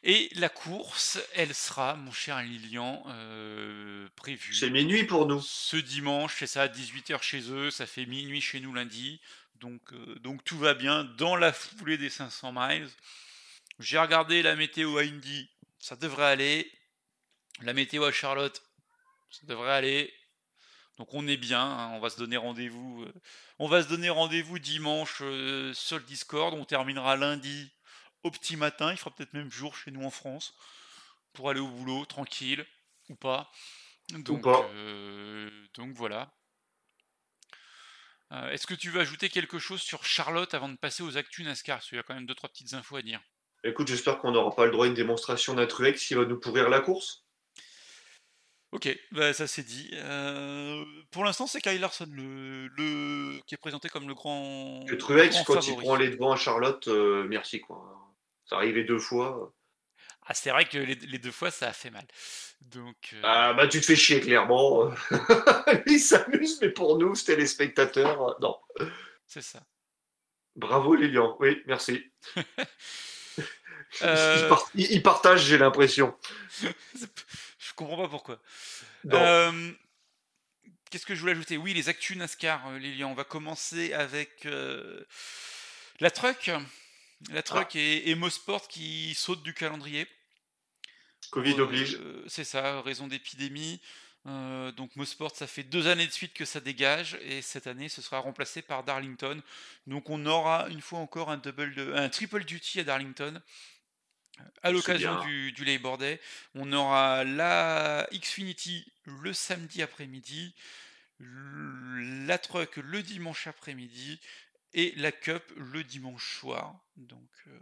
Et 0.08 0.30
la 0.36 0.48
course, 0.48 1.18
elle 1.34 1.52
sera, 1.52 1.96
mon 1.96 2.12
cher 2.12 2.40
Lilian, 2.40 3.02
euh, 3.08 4.08
prévue 4.14 4.54
C'est 4.54 4.70
minuit 4.70 5.02
pour 5.02 5.26
nous. 5.26 5.40
ce 5.40 5.76
dimanche, 5.76 6.36
c'est 6.38 6.46
ça, 6.46 6.62
à 6.62 6.68
18h 6.68 7.20
chez 7.22 7.50
eux, 7.50 7.72
ça 7.72 7.86
fait 7.86 8.06
minuit 8.06 8.40
chez 8.40 8.60
nous 8.60 8.72
lundi. 8.72 9.20
Donc, 9.56 9.80
euh, 9.92 10.14
donc 10.20 10.44
tout 10.44 10.58
va 10.58 10.74
bien 10.74 11.02
dans 11.02 11.34
la 11.34 11.52
foulée 11.52 11.98
des 11.98 12.08
500 12.08 12.52
miles. 12.54 12.88
J'ai 13.80 13.98
regardé 13.98 14.42
la 14.42 14.54
météo 14.54 14.96
à 14.98 15.02
Indy, 15.02 15.50
ça 15.80 15.96
devrait 15.96 16.26
aller. 16.26 16.70
La 17.62 17.72
météo 17.72 18.04
à 18.04 18.12
Charlotte, 18.12 18.62
ça 19.30 19.46
devrait 19.46 19.72
aller. 19.72 20.14
Donc 20.96 21.12
on 21.12 21.26
est 21.28 21.36
bien, 21.36 21.60
hein, 21.60 21.90
on 21.92 22.00
va 22.00 22.08
se 22.08 22.18
donner 22.18 22.36
rendez-vous. 22.36 23.02
euh, 23.02 23.12
on 23.58 23.68
va 23.68 23.82
se 23.82 23.88
donner 23.88 24.08
rendez-vous 24.08 24.58
dimanche 24.58 25.18
euh, 25.20 25.74
sur 25.74 25.98
le 25.98 26.04
Discord. 26.04 26.54
On 26.54 26.64
terminera 26.64 27.16
lundi 27.16 27.70
au 28.22 28.30
petit 28.30 28.56
matin, 28.56 28.90
il 28.92 28.96
fera 28.96 29.10
peut-être 29.14 29.34
même 29.34 29.50
jour 29.50 29.76
chez 29.76 29.90
nous 29.90 30.04
en 30.04 30.10
France, 30.10 30.54
pour 31.32 31.50
aller 31.50 31.60
au 31.60 31.68
boulot, 31.68 32.06
tranquille, 32.06 32.66
ou 33.08 33.14
pas. 33.14 33.50
Donc, 34.08 34.42
pas. 34.42 34.68
euh, 34.74 35.50
donc 35.74 35.92
voilà. 35.94 36.32
Est-ce 38.50 38.66
que 38.66 38.74
tu 38.74 38.90
veux 38.90 39.00
ajouter 39.00 39.28
quelque 39.28 39.60
chose 39.60 39.80
sur 39.80 40.04
Charlotte 40.04 40.52
avant 40.54 40.68
de 40.68 40.76
passer 40.76 41.04
aux 41.04 41.16
actus 41.16 41.46
NASCAR? 41.46 41.76
Parce 41.76 41.88
qu'il 41.88 41.96
y 41.96 42.00
a 42.00 42.02
quand 42.02 42.14
même 42.14 42.26
deux, 42.26 42.34
trois 42.34 42.48
petites 42.48 42.74
infos 42.74 42.96
à 42.96 43.02
dire. 43.02 43.20
Écoute, 43.62 43.86
j'espère 43.86 44.18
qu'on 44.18 44.32
n'aura 44.32 44.54
pas 44.54 44.64
le 44.64 44.72
droit 44.72 44.86
à 44.86 44.88
une 44.88 44.94
démonstration 44.94 45.54
d'un 45.54 45.66
Truex 45.66 46.04
qui 46.04 46.14
va 46.14 46.24
nous 46.24 46.38
pourrir 46.38 46.68
la 46.68 46.80
course. 46.80 47.25
Ok, 48.76 48.98
bah 49.12 49.32
ça 49.32 49.46
c'est 49.46 49.62
dit. 49.62 49.90
Euh, 49.94 50.84
pour 51.10 51.24
l'instant, 51.24 51.46
c'est 51.46 51.60
Kyle 51.60 51.80
Larson 51.80 52.06
le, 52.12 52.68
le- 52.76 53.40
qui 53.46 53.54
est 53.54 53.58
présenté 53.58 53.88
comme 53.88 54.06
le 54.06 54.14
grand. 54.14 54.84
Le 54.86 54.98
Truex, 54.98 55.34
grand 55.34 55.44
quand 55.44 55.60
il 55.60 55.66
favori. 55.70 55.84
prend 55.84 55.96
les 55.96 56.08
devants 56.10 56.32
à 56.32 56.36
Charlotte, 56.36 56.86
euh, 56.88 57.24
merci 57.28 57.60
quoi. 57.60 57.98
Ça 58.44 58.56
arrivait 58.56 58.84
deux 58.84 58.98
fois. 58.98 59.52
Ah, 60.26 60.34
c'est 60.34 60.50
vrai 60.50 60.64
que 60.66 60.76
les, 60.78 60.94
les 60.96 61.18
deux 61.18 61.30
fois, 61.30 61.50
ça 61.50 61.68
a 61.68 61.72
fait 61.72 61.90
mal. 61.90 62.04
Donc, 62.60 62.96
euh, 63.14 63.20
Ah 63.24 63.54
bah 63.54 63.68
tu 63.68 63.80
te 63.80 63.86
fais 63.86 63.96
chier 63.96 64.20
clairement. 64.20 64.90
il 65.86 66.00
s'amuse, 66.00 66.58
mais 66.60 66.70
pour 66.70 66.98
nous, 66.98 67.14
c'était 67.14 67.36
les 67.36 67.46
spectateurs. 67.46 68.20
euh, 68.28 68.34
Non. 68.40 68.56
c'est 69.26 69.42
ça. 69.42 69.62
Bravo 70.56 70.94
Lilian, 70.94 71.36
oui, 71.40 71.62
merci. 71.66 72.04
Euh, 74.02 74.40
Il, 74.42 74.48
par- 74.48 74.68
il- 74.74 74.92
il 74.92 75.02
partage, 75.02 75.44
j'ai 75.44 75.56
l'impression. 75.58 76.14
Je 76.60 77.06
comprends 77.76 77.96
pas 77.96 78.08
pourquoi. 78.08 78.40
Euh, 79.12 79.72
Qu'est-ce 80.90 81.06
que 81.06 81.14
je 81.14 81.20
voulais 81.20 81.32
ajouter? 81.32 81.56
Oui, 81.56 81.74
les 81.74 81.88
actus 81.88 82.16
NASCAR, 82.16 82.66
euh, 82.68 82.78
Lilian. 82.78 83.10
On 83.10 83.14
va 83.14 83.24
commencer 83.24 83.92
avec 83.92 84.46
euh, 84.46 85.04
la 86.00 86.10
truck. 86.10 86.50
La 87.30 87.42
truck 87.42 87.70
Ah. 87.74 87.78
et, 87.78 88.10
et 88.10 88.14
Mosport 88.14 88.68
qui 88.68 89.14
saute 89.14 89.42
du 89.42 89.52
calendrier. 89.54 90.06
Covid 91.30 91.60
oblige. 91.60 91.98
c'est 92.28 92.44
ça, 92.44 92.80
raison 92.82 93.08
d'épidémie. 93.08 93.80
Euh, 94.26 94.70
donc 94.72 94.94
Mosport, 94.96 95.34
ça 95.34 95.46
fait 95.46 95.62
deux 95.62 95.86
années 95.88 96.06
de 96.06 96.12
suite 96.12 96.34
que 96.34 96.44
ça 96.44 96.60
dégage 96.60 97.16
et 97.22 97.42
cette 97.42 97.66
année, 97.66 97.88
ce 97.88 98.02
sera 98.02 98.18
remplacé 98.18 98.60
par 98.62 98.82
Darlington. 98.84 99.40
Donc 99.86 100.08
on 100.10 100.24
aura 100.26 100.68
une 100.68 100.80
fois 100.80 100.98
encore 101.00 101.30
un 101.30 101.36
double, 101.36 101.74
de- 101.74 101.92
un 101.94 102.08
triple 102.08 102.44
duty 102.44 102.80
à 102.80 102.84
Darlington. 102.84 103.40
À 104.62 104.70
l'occasion 104.70 105.12
du, 105.24 105.52
du 105.52 105.64
Labor 105.64 105.98
Day, 105.98 106.20
on 106.54 106.72
aura 106.72 107.24
la 107.24 108.06
Xfinity 108.12 108.84
le 109.04 109.32
samedi 109.32 109.82
après-midi, 109.82 110.54
la 111.20 112.38
Truck 112.38 112.76
le 112.76 113.02
dimanche 113.02 113.46
après-midi 113.46 114.20
et 114.74 114.92
la 114.96 115.12
Cup 115.12 115.42
le 115.56 115.82
dimanche 115.84 116.38
soir. 116.38 116.78
Donc 116.96 117.30
euh, 117.46 117.58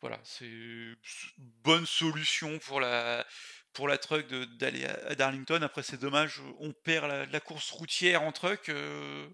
voilà, 0.00 0.18
c'est 0.24 0.46
une 0.46 0.96
bonne 1.36 1.86
solution 1.86 2.58
pour 2.60 2.80
la, 2.80 3.26
pour 3.72 3.86
la 3.86 3.98
truck 3.98 4.26
de- 4.26 4.44
d'aller 4.46 4.84
à, 4.84 4.94
à 5.08 5.14
Darlington. 5.14 5.60
Après, 5.62 5.82
c'est 5.82 6.00
dommage, 6.00 6.40
on 6.58 6.72
perd 6.72 7.06
la, 7.08 7.26
la 7.26 7.40
course 7.40 7.70
routière 7.70 8.22
en 8.22 8.32
truck, 8.32 8.68
euh, 8.68 9.28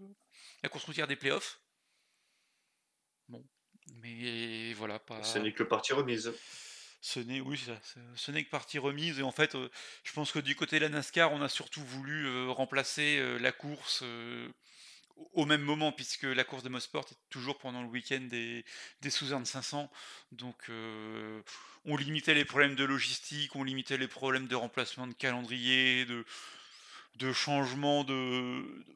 la 0.63 0.69
course 0.69 0.85
routière 0.85 1.07
des 1.07 1.17
playoffs. 1.17 1.59
Mais 4.03 4.73
voilà, 4.75 4.99
pas. 4.99 5.23
Ce 5.23 5.39
n'est 5.39 5.53
que 5.53 5.63
partie 5.63 5.93
remise. 5.93 6.33
Ce 7.01 7.21
n'est 7.21 7.41
oui, 7.41 7.59
ça, 7.59 7.79
ce- 8.17 8.31
n'est 8.31 8.45
que 8.45 8.51
partie 8.51 8.79
remise 8.79 9.19
et 9.19 9.23
en 9.23 9.31
fait, 9.31 9.55
euh, 9.57 9.69
je 10.05 10.13
pense 10.13 10.33
que 10.33 10.39
du 10.39 10.57
côté 10.57 10.79
de 10.79 10.85
la 10.85 10.89
NASCAR, 10.89 11.33
on 11.33 11.43
a 11.43 11.51
surtout 11.51 11.83
voulu 11.85 12.27
euh, 12.27 12.49
remplacer 12.51 13.19
euh, 13.19 13.37
la 13.39 13.53
course 13.53 14.03
au- 15.35 15.45
même 15.47 15.61
moment 15.63 15.93
puisque 15.93 16.23
la 16.25 16.45
course 16.45 16.63
de 16.63 16.69
Mosport 16.71 17.05
est 17.11 17.17
toujours 17.31 17.59
pendant 17.59 17.83
le 17.83 17.89
week-end 17.89 18.21
des, 18.23 18.65
des 19.03 19.11
Southern 19.11 19.45
500, 19.45 19.91
donc 20.33 20.71
on 21.85 21.97
limitait 21.97 22.35
les 22.35 22.45
problèmes 22.45 22.75
de 22.75 22.85
logistique, 22.85 23.55
on 23.55 23.65
limitait 23.65 23.99
les 23.99 24.09
problèmes 24.09 24.47
de 24.49 24.57
remplacement 24.57 25.07
de 25.07 25.13
calendrier, 25.15 26.05
de, 26.07 26.25
de 27.17 27.33
changement 27.33 28.03
de 28.05 28.15
de 28.15 28.87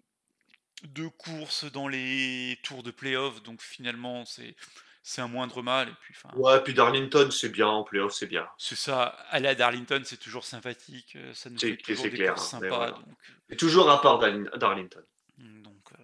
courses 1.17 1.65
dans 1.73 1.89
les 1.89 2.59
tours 2.63 2.83
de 2.83 2.91
playoff, 2.91 3.43
donc 3.43 3.63
finalement 3.63 4.25
c'est 4.25 4.55
c'est 5.03 5.23
un 5.23 5.29
moindre 5.29 5.63
mal 5.63 5.89
et 5.89 5.93
puis 6.03 6.15
enfin 6.17 6.37
Ouais, 6.37 6.63
puis 6.63 6.75
Darlington, 6.75 7.31
c'est 7.31 7.49
bien, 7.49 7.67
en 7.67 7.83
playoff, 7.83 8.13
c'est 8.13 8.27
bien. 8.27 8.47
c'est 8.59 8.77
ça, 8.77 9.05
aller 9.31 9.49
à 9.49 9.55
Darlington, 9.55 10.03
c'est 10.05 10.19
toujours 10.21 10.45
sympathique, 10.45 11.17
euh, 11.17 11.33
ça 11.33 11.49
nous 11.49 11.59
fait 11.59 11.77
toujours 11.79 12.05
c'est 12.05 12.11
des 12.11 12.17
clair, 12.19 12.39
sympas. 12.39 12.69
voilà. 12.69 12.91
Donc, 12.93 13.05
Et 13.49 13.57
toujours 13.57 13.91
à 13.91 14.03
part 14.03 14.19
Darling- 14.19 14.51
Darlington. 14.57 15.01
euh, 15.41 15.63
donc, 15.63 15.83
euh, 15.99 16.03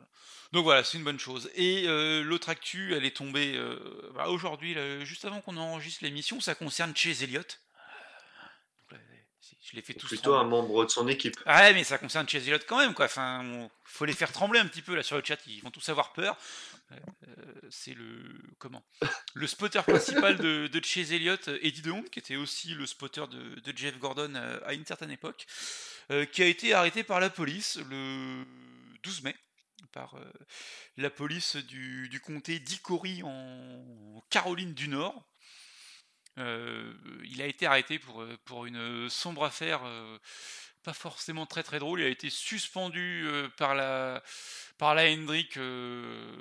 donc 0.53 0.65
voilà, 0.65 0.83
c'est 0.85 0.97
une 0.97 1.05
bonne 1.05 1.19
chose. 1.19 1.51
Et 1.55 1.85
euh, 1.87 2.23
l'autre 2.23 2.49
actu, 2.49 2.95
elle 2.95 3.05
est 3.05 3.17
tombée 3.17 3.57
euh, 3.57 4.11
bah, 4.15 4.29
aujourd'hui, 4.29 4.75
juste 5.05 5.25
avant 5.27 5.41
qu'on 5.43 5.57
enregistre 5.59 6.03
l'émission, 6.05 6.41
ça 6.41 6.55
concerne 6.55 6.97
Chase 6.97 7.23
Elliott. 7.23 7.61
Les 9.75 9.83
fais 9.83 9.95
tous 9.95 10.07
Plutôt 10.07 10.35
un 10.35 10.45
membre 10.45 10.85
de 10.85 10.91
son 10.91 11.09
équipe. 11.09 11.37
Ah 11.47 11.63
ouais, 11.63 11.75
mais 11.75 11.83
ça 11.85 11.99
concerne 11.99 12.29
Chase 12.29 12.45
Elliott 12.47 12.65
quand 12.67 12.79
même, 12.79 12.95
quoi. 12.95 13.07
Enfin, 13.07 13.45
on- 13.45 13.71
faut 13.85 14.05
les 14.05 14.13
faire 14.13 14.33
trembler 14.33 14.61
un 14.61 14.67
petit 14.67 14.83
peu 14.83 14.95
là 14.95 15.03
sur 15.03 15.17
le 15.17 15.23
chat, 15.25 15.39
ils 15.47 15.61
vont 15.63 15.71
tous 15.71 15.89
avoir 15.89 16.13
peur. 16.13 16.37
Euh, 16.93 16.97
euh, 17.29 17.61
c'est 17.71 17.95
le 17.95 18.41
comment? 18.59 18.85
Le 19.35 19.47
spotter 19.47 19.83
principal 19.83 20.37
de, 20.37 20.67
de 20.69 20.85
Chase 20.85 21.13
Elliott, 21.13 21.49
euh, 21.49 21.59
Eddie 21.63 21.83
DeHond, 21.83 22.03
qui 22.05 22.19
était 22.19 22.37
aussi 22.37 22.75
le 22.75 22.87
spotter 22.87 23.25
de, 23.31 23.61
de 23.61 23.77
Jeff 23.77 23.99
Gordon 23.99 24.35
à 24.65 24.75
une 24.75 24.85
certaine 24.87 25.11
époque, 25.11 25.47
euh, 26.11 26.25
qui 26.25 26.43
a 26.43 26.47
été 26.47 26.73
arrêté 26.75 27.03
par 27.05 27.21
la 27.21 27.31
police 27.31 27.79
le 27.91 28.45
12 29.03 29.23
mai 29.23 29.35
par 29.93 30.15
euh, 30.17 30.25
la 30.97 31.11
police 31.11 31.57
du, 31.57 32.09
du 32.09 32.21
comté 32.21 32.59
d'Hickory 32.59 33.23
en 33.23 34.23
Caroline 34.31 34.75
du 34.75 34.89
Nord. 34.89 35.25
Euh, 36.39 36.93
il 37.25 37.41
a 37.43 37.47
été 37.47 37.67
arrêté 37.67 37.99
pour, 37.99 38.23
euh, 38.23 38.37
pour 38.45 38.67
une 38.67 39.09
sombre 39.09 39.45
affaire 39.45 39.83
euh, 39.85 40.19
pas 40.83 40.93
forcément 40.93 41.47
très 41.47 41.63
très 41.63 41.79
drôle. 41.79 42.01
Il 42.01 42.07
a 42.07 42.09
été 42.09 42.29
suspendu 42.31 43.25
euh, 43.27 43.49
par 43.57 43.75
la 43.75 44.23
par 44.77 44.95
la 44.95 45.05
Hendrick, 45.05 45.57
euh, 45.57 46.37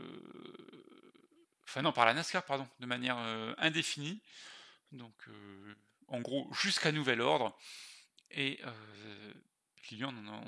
enfin 1.64 1.82
non 1.84 1.92
par 1.92 2.06
la 2.06 2.14
NASCAR 2.14 2.44
pardon, 2.44 2.68
de 2.80 2.86
manière 2.86 3.18
euh, 3.20 3.54
indéfinie. 3.58 4.20
Donc 4.92 5.14
euh, 5.28 5.76
en 6.08 6.22
gros 6.22 6.48
jusqu'à 6.54 6.92
nouvel 6.92 7.22
ordre. 7.22 7.58
Et 8.32 8.60
euh, 9.92 10.06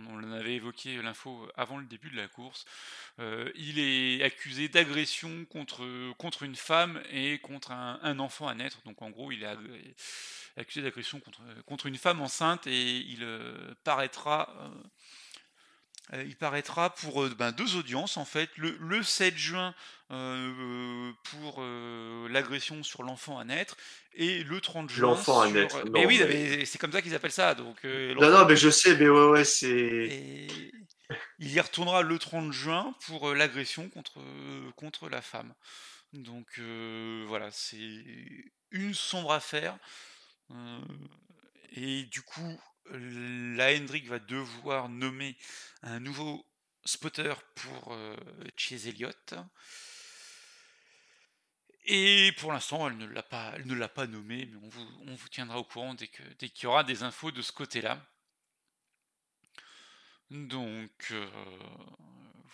on, 0.09 0.31
avait 0.31 0.55
évoqué 0.55 1.01
l'info 1.01 1.47
avant 1.55 1.77
le 1.77 1.86
début 1.86 2.09
de 2.09 2.15
la 2.15 2.27
course. 2.27 2.65
Euh, 3.19 3.51
il 3.55 3.79
est 3.79 4.23
accusé 4.23 4.69
d'agression 4.69 5.45
contre, 5.45 5.83
une 6.43 6.55
femme 6.55 7.01
et 7.11 7.39
contre 7.39 7.71
un, 7.71 8.19
enfant 8.19 8.47
à 8.47 8.55
naître. 8.55 8.81
Donc 8.83 9.01
en 9.01 9.09
gros, 9.09 9.31
il 9.31 9.43
est 9.43 9.47
accusé 10.57 10.81
d'agression 10.81 11.21
contre, 11.65 11.86
une 11.86 11.97
femme 11.97 12.21
enceinte 12.21 12.67
et 12.67 12.97
il 12.97 13.23
euh, 13.23 13.73
paraîtra. 13.83 14.49
Euh, 16.13 16.17
euh, 16.17 16.23
il 16.23 16.35
paraîtra 16.35 16.93
pour 16.95 17.23
euh, 17.23 17.29
ben, 17.37 17.51
deux 17.51 17.75
audiences 17.75 18.17
en 18.17 18.25
fait, 18.25 18.49
le, 18.57 18.77
le 18.79 19.01
7 19.03 19.35
juin 19.37 19.73
euh, 20.11 21.11
pour 21.23 21.55
euh, 21.59 22.27
l'agression 22.29 22.83
sur 22.83 23.03
l'enfant 23.03 23.39
à 23.39 23.43
naître 23.43 23.75
et 24.13 24.43
le 24.43 24.61
30 24.61 24.89
juin. 24.89 25.07
L'enfant 25.09 25.41
à 25.41 25.47
sur- 25.47 25.55
naître, 25.55 25.83
Mais 25.91 26.01
non, 26.03 26.07
oui, 26.07 26.19
mais- 26.19 26.27
mais 26.59 26.65
c'est 26.65 26.77
comme 26.77 26.91
ça 26.91 27.01
qu'ils 27.01 27.15
appellent 27.15 27.31
ça. 27.31 27.55
Donc, 27.55 27.77
euh, 27.85 28.13
Non, 28.15 28.29
non, 28.29 28.45
mais 28.45 28.55
je 28.55 28.69
sais, 28.69 28.95
mais 28.97 29.09
ouais, 29.09 29.27
ouais, 29.29 29.43
c'est. 29.43 29.67
et 29.69 30.71
il 31.39 31.51
y 31.51 31.59
retournera 31.59 32.01
le 32.01 32.17
30 32.19 32.51
juin 32.51 32.93
pour 33.07 33.29
euh, 33.29 33.33
l'agression 33.35 33.89
contre, 33.89 34.19
contre 34.75 35.09
la 35.09 35.21
femme. 35.21 35.53
Donc 36.13 36.47
euh, 36.59 37.25
voilà, 37.27 37.49
c'est 37.51 37.77
une 38.71 38.93
sombre 38.93 39.31
affaire. 39.33 39.77
Euh, 40.51 40.79
et 41.73 42.03
du 42.03 42.21
coup, 42.21 42.59
la 42.91 43.75
Hendrick 43.75 44.07
va 44.07 44.19
devoir 44.19 44.89
nommer 44.89 45.36
un 45.81 45.99
nouveau 45.99 46.45
spotter 46.83 47.33
pour 47.55 47.93
euh, 47.93 48.15
Chase 48.55 48.88
Elliott. 48.88 49.36
Et 51.88 52.31
pour 52.39 52.51
l'instant, 52.51 52.88
elle 52.88 52.97
ne 52.97 53.05
l'a 53.05 53.21
pas, 53.89 54.07
nommé, 54.07 54.45
mais 54.45 54.57
on 55.05 55.15
vous, 55.15 55.29
tiendra 55.29 55.59
au 55.59 55.63
courant 55.63 55.93
dès 55.93 56.07
qu'il 56.07 56.63
y 56.63 56.65
aura 56.65 56.83
des 56.83 57.03
infos 57.03 57.31
de 57.31 57.43
ce 57.43 57.51
côté-là. 57.51 58.03
Donc 60.31 61.11
euh, 61.11 61.29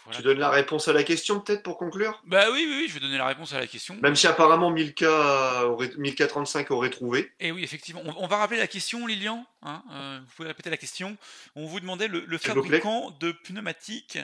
voilà. 0.05 0.17
Tu 0.17 0.23
donnes 0.23 0.39
la 0.39 0.49
réponse 0.49 0.87
à 0.87 0.93
la 0.93 1.03
question, 1.03 1.39
peut-être, 1.39 1.63
pour 1.63 1.77
conclure? 1.77 2.21
Bah 2.25 2.45
oui, 2.51 2.65
oui, 2.67 2.75
oui, 2.81 2.85
je 2.87 2.93
vais 2.95 2.99
donner 2.99 3.17
la 3.17 3.27
réponse 3.27 3.53
à 3.53 3.59
la 3.59 3.67
question. 3.67 3.95
Même 4.01 4.15
si 4.15 4.25
apparemment 4.27 4.71
Milka, 4.71 5.67
aurait... 5.67 5.91
Milka 5.97 6.27
35 6.27 6.71
aurait 6.71 6.89
trouvé. 6.89 7.31
Et 7.39 7.51
oui, 7.51 7.63
effectivement. 7.63 8.01
On, 8.05 8.23
on 8.23 8.27
va 8.27 8.37
rappeler 8.37 8.57
la 8.59 8.67
question, 8.67 9.05
Lilian. 9.05 9.45
hein, 9.61 9.83
euh, 9.91 10.19
vous 10.25 10.31
pouvez 10.35 10.47
répéter 10.47 10.69
la 10.69 10.77
question. 10.77 11.17
On 11.55 11.65
vous 11.65 11.79
demandait 11.79 12.07
le, 12.07 12.37
fabricant 12.37 13.11
de 13.19 13.31
pneumatiques 13.31 14.17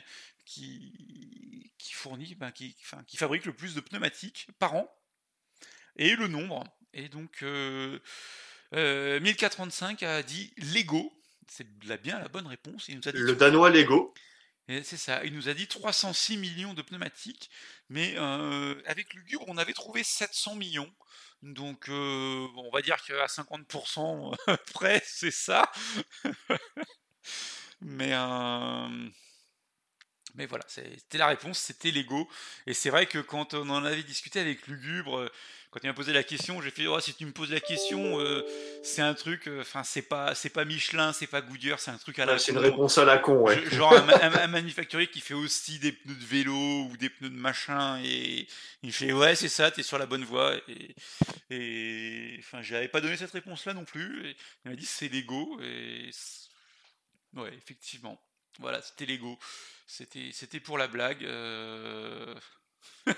qui, 0.45 1.71
qui 1.77 1.93
fournit, 1.93 2.35
ben, 2.35 2.51
qui, 2.51 2.75
enfin, 2.81 3.03
qui 3.07 3.17
fabrique 3.17 3.45
le 3.45 3.53
plus 3.53 3.75
de 3.75 3.81
pneumatiques 3.81 4.47
par 4.59 4.73
an 4.75 4.91
et 5.97 6.15
le 6.15 6.27
nombre. 6.27 6.63
Et 6.93 7.09
donc, 7.09 7.43
euh, 7.43 7.99
euh, 8.73 9.19
1035 9.19 10.03
a 10.03 10.23
dit 10.23 10.53
Lego. 10.57 11.13
C'est 11.49 11.67
la- 11.85 11.97
bien 11.97 12.19
la 12.19 12.27
bonne 12.27 12.47
réponse. 12.47 12.85
Il 12.89 12.97
nous 12.97 13.07
a 13.07 13.11
dit 13.11 13.17
Le 13.19 13.35
Danois 13.35 13.69
Lego. 13.69 14.13
C'est 14.69 14.97
ça, 14.97 15.23
il 15.23 15.33
nous 15.33 15.47
a 15.47 15.53
dit 15.53 15.65
306 15.65 16.35
millions 16.35 16.73
de 16.73 16.81
pneumatiques, 16.81 17.49
mais 17.87 18.15
euh, 18.17 18.75
avec 18.85 19.13
Lugubre, 19.13 19.45
on 19.47 19.57
avait 19.57 19.71
trouvé 19.73 20.03
700 20.03 20.55
millions. 20.55 20.93
Donc, 21.41 21.87
euh, 21.87 22.47
on 22.57 22.69
va 22.71 22.81
dire 22.81 23.01
qu'à 23.03 23.27
50% 23.27 24.35
près, 24.73 25.01
c'est 25.05 25.31
ça. 25.31 25.71
mais, 27.79 28.09
euh, 28.11 29.09
voilà, 30.49 30.65
c'était 30.67 31.17
la 31.17 31.27
réponse, 31.27 31.59
c'était 31.59 31.91
Lego. 31.91 32.27
Et 32.65 32.73
c'est 32.73 32.89
vrai 32.89 33.05
que 33.05 33.19
quand 33.19 33.53
on 33.53 33.69
en 33.69 33.85
avait 33.85 34.03
discuté 34.03 34.41
avec 34.41 34.67
Lugubre, 34.67 35.31
quand 35.69 35.79
il 35.83 35.87
m'a 35.87 35.93
posé 35.93 36.13
la 36.13 36.23
question, 36.23 36.61
j'ai 36.61 36.71
fait 36.71 36.87
oh, 36.87 36.99
si 36.99 37.13
tu 37.13 37.25
me 37.25 37.31
poses 37.31 37.51
la 37.51 37.59
question, 37.59 38.19
euh, 38.19 38.41
c'est 38.83 39.01
un 39.01 39.13
truc, 39.13 39.47
euh, 39.47 39.61
enfin, 39.61 39.83
c'est 39.83 40.01
pas, 40.01 40.33
c'est 40.33 40.49
pas 40.49 40.63
Michelin, 40.65 41.11
c'est 41.13 41.27
pas 41.27 41.41
Goodyear, 41.41 41.79
c'est 41.79 41.91
un 41.91 41.97
truc 41.97 42.17
à 42.19 42.25
la 42.25 42.33
Ouais, 42.33 42.39
c'est 42.39 42.53
une 42.53 42.57
réponse 42.59 42.97
à 42.97 43.05
la 43.05 43.17
con, 43.17 43.41
ouais. 43.41 43.61
Je- 43.65 43.75
genre 43.75 43.93
un, 43.93 44.01
ma- 44.03 44.15
un- 44.23 44.33
un 44.33 44.47
manufacturier 44.47 45.07
qui 45.07 45.19
fait 45.19 45.33
aussi 45.33 45.77
des 45.79 45.91
pneus 45.91 46.15
de 46.15 46.25
vélo 46.25 46.83
ou 46.89 46.95
des 46.97 47.09
pneus 47.09 47.29
de 47.29 47.35
machin 47.35 47.99
et 48.03 48.47
il 48.83 48.93
fait 48.93 49.11
ouais 49.11 49.35
c'est 49.35 49.49
ça 49.49 49.69
t'es 49.71 49.83
sur 49.83 49.97
la 49.97 50.05
bonne 50.05 50.23
voie. 50.23 50.55
Et, 51.49 52.35
enfin 52.39 52.61
j'avais 52.61 52.87
pas 52.87 53.01
donné 53.01 53.17
cette 53.17 53.31
réponse 53.31 53.65
là 53.65 53.73
non 53.73 53.83
plus. 53.85 54.27
Et 54.29 54.35
il 54.65 54.71
m'a 54.71 54.77
dit 54.77 54.85
c'est 54.85 55.09
Lego 55.09 55.59
et 55.61 56.09
ouais 57.35 57.53
effectivement. 57.55 58.19
Voilà 58.59 58.81
c'était 58.81 59.05
Lego. 59.05 59.37
C'était 59.85 60.29
c'était 60.33 60.59
pour 60.59 60.77
la 60.77 60.87
blague 60.87 61.23
euh... 61.25 62.33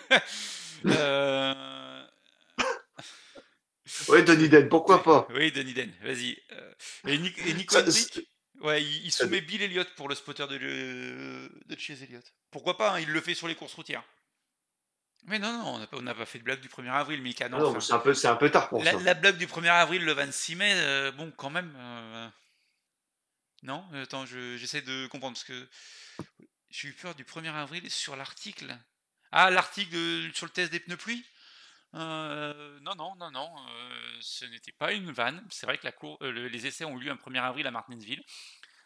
Euh, 0.86 2.06
Ouais, 4.08 4.24
Donny 4.24 4.50
Den, 4.50 4.70
pourquoi 4.70 5.04
pas? 5.04 5.28
Oui 5.32 5.52
Danny 5.52 5.74
Den 5.74 5.92
vas-y 6.02 6.38
Euh, 6.52 6.74
et, 7.08 7.18
Nick, 7.18 7.38
et 7.40 7.54
Hendrick, 7.54 8.28
Ouais, 8.62 8.84
il, 8.84 9.06
il 9.06 9.12
soumet 9.12 9.42
Bill 9.42 9.62
Elliott 9.62 9.90
pour 9.96 10.10
le 10.10 10.16
spotter 10.16 10.46
de, 10.48 11.50
chez 11.78 11.94
Elliott. 12.04 12.26
Pourquoi 12.52 12.78
pas, 12.78 12.94
hein, 12.94 13.00
il 13.00 13.10
le 13.10 13.22
fait 13.22 13.34
sur 13.36 13.48
les 13.48 13.56
courses 13.56 13.74
routières. 13.74 14.04
Mais 15.26 15.40
non, 15.40 15.52
non, 15.52 15.88
on 15.92 16.02
n'a 16.02 16.14
pas, 16.16 16.26
fait 16.26 16.40
de 16.40 16.44
blague 16.44 16.60
du 16.62 16.70
1er 16.70 16.90
avril, 16.90 17.22
Mika. 17.22 17.46
Ah 17.46 17.50
Non, 17.50 17.60
Non, 17.60 17.66
enfin, 17.68 17.74
mais 17.76 17.82
c'est 17.82 17.94
un, 17.94 18.00
peu- 18.00 18.16
un 18.28 18.36
peu 18.36 18.50
tard 18.50 18.70
pour 18.70 18.84
la, 18.84 18.92
ça. 18.92 19.00
la 19.00 19.14
blague 19.14 19.38
du 19.38 19.48
1er 19.48 19.70
avril 19.70 20.04
le 20.04 20.14
26 20.14 20.56
mai, 20.56 20.74
euh, 20.76 21.12
bon, 21.12 21.32
quand 21.38 21.50
même. 21.50 21.74
euh, 21.78 22.28
Non, 23.64 23.86
attends, 23.94 24.26
je- 24.26 24.58
j'essaie 24.58 24.82
de 24.82 25.08
comprendre 25.08 25.36
parce 25.36 25.44
que 25.46 25.68
j'ai 26.70 26.88
eu 26.90 26.94
peur 26.94 27.16
du 27.16 27.24
1er 27.26 27.50
avril 27.50 27.90
sur 27.90 28.16
l'article. 28.16 28.78
Ah, 29.32 29.50
l'article 29.52 30.32
sur 30.34 30.46
le 30.46 30.52
test 30.52 30.72
des 30.72 30.80
pneus 30.80 30.98
pluie? 30.98 31.26
Euh, 31.96 32.80
non, 32.82 32.94
non, 32.96 33.16
non, 33.16 33.32
non, 33.32 33.56
euh, 33.70 34.18
ce 34.22 34.46
n'était 34.46 34.72
pas 34.72 34.94
une 34.94 35.12
vanne. 35.12 35.46
C'est 35.50 35.66
vrai 35.66 35.78
que 35.78 35.88
euh, 35.88 36.32
le- 36.32 36.48
les 36.48 36.68
essais 36.68 36.86
ont 36.86 36.98
eu 37.00 37.06
lieu 37.06 37.12
un 37.12 37.16
1er 37.18 37.40
avril 37.40 37.66
à 37.68 37.72
Martinsville, 37.72 38.24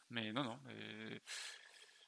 mais 0.10 0.32
non, 0.32 0.43
non, 0.43 0.60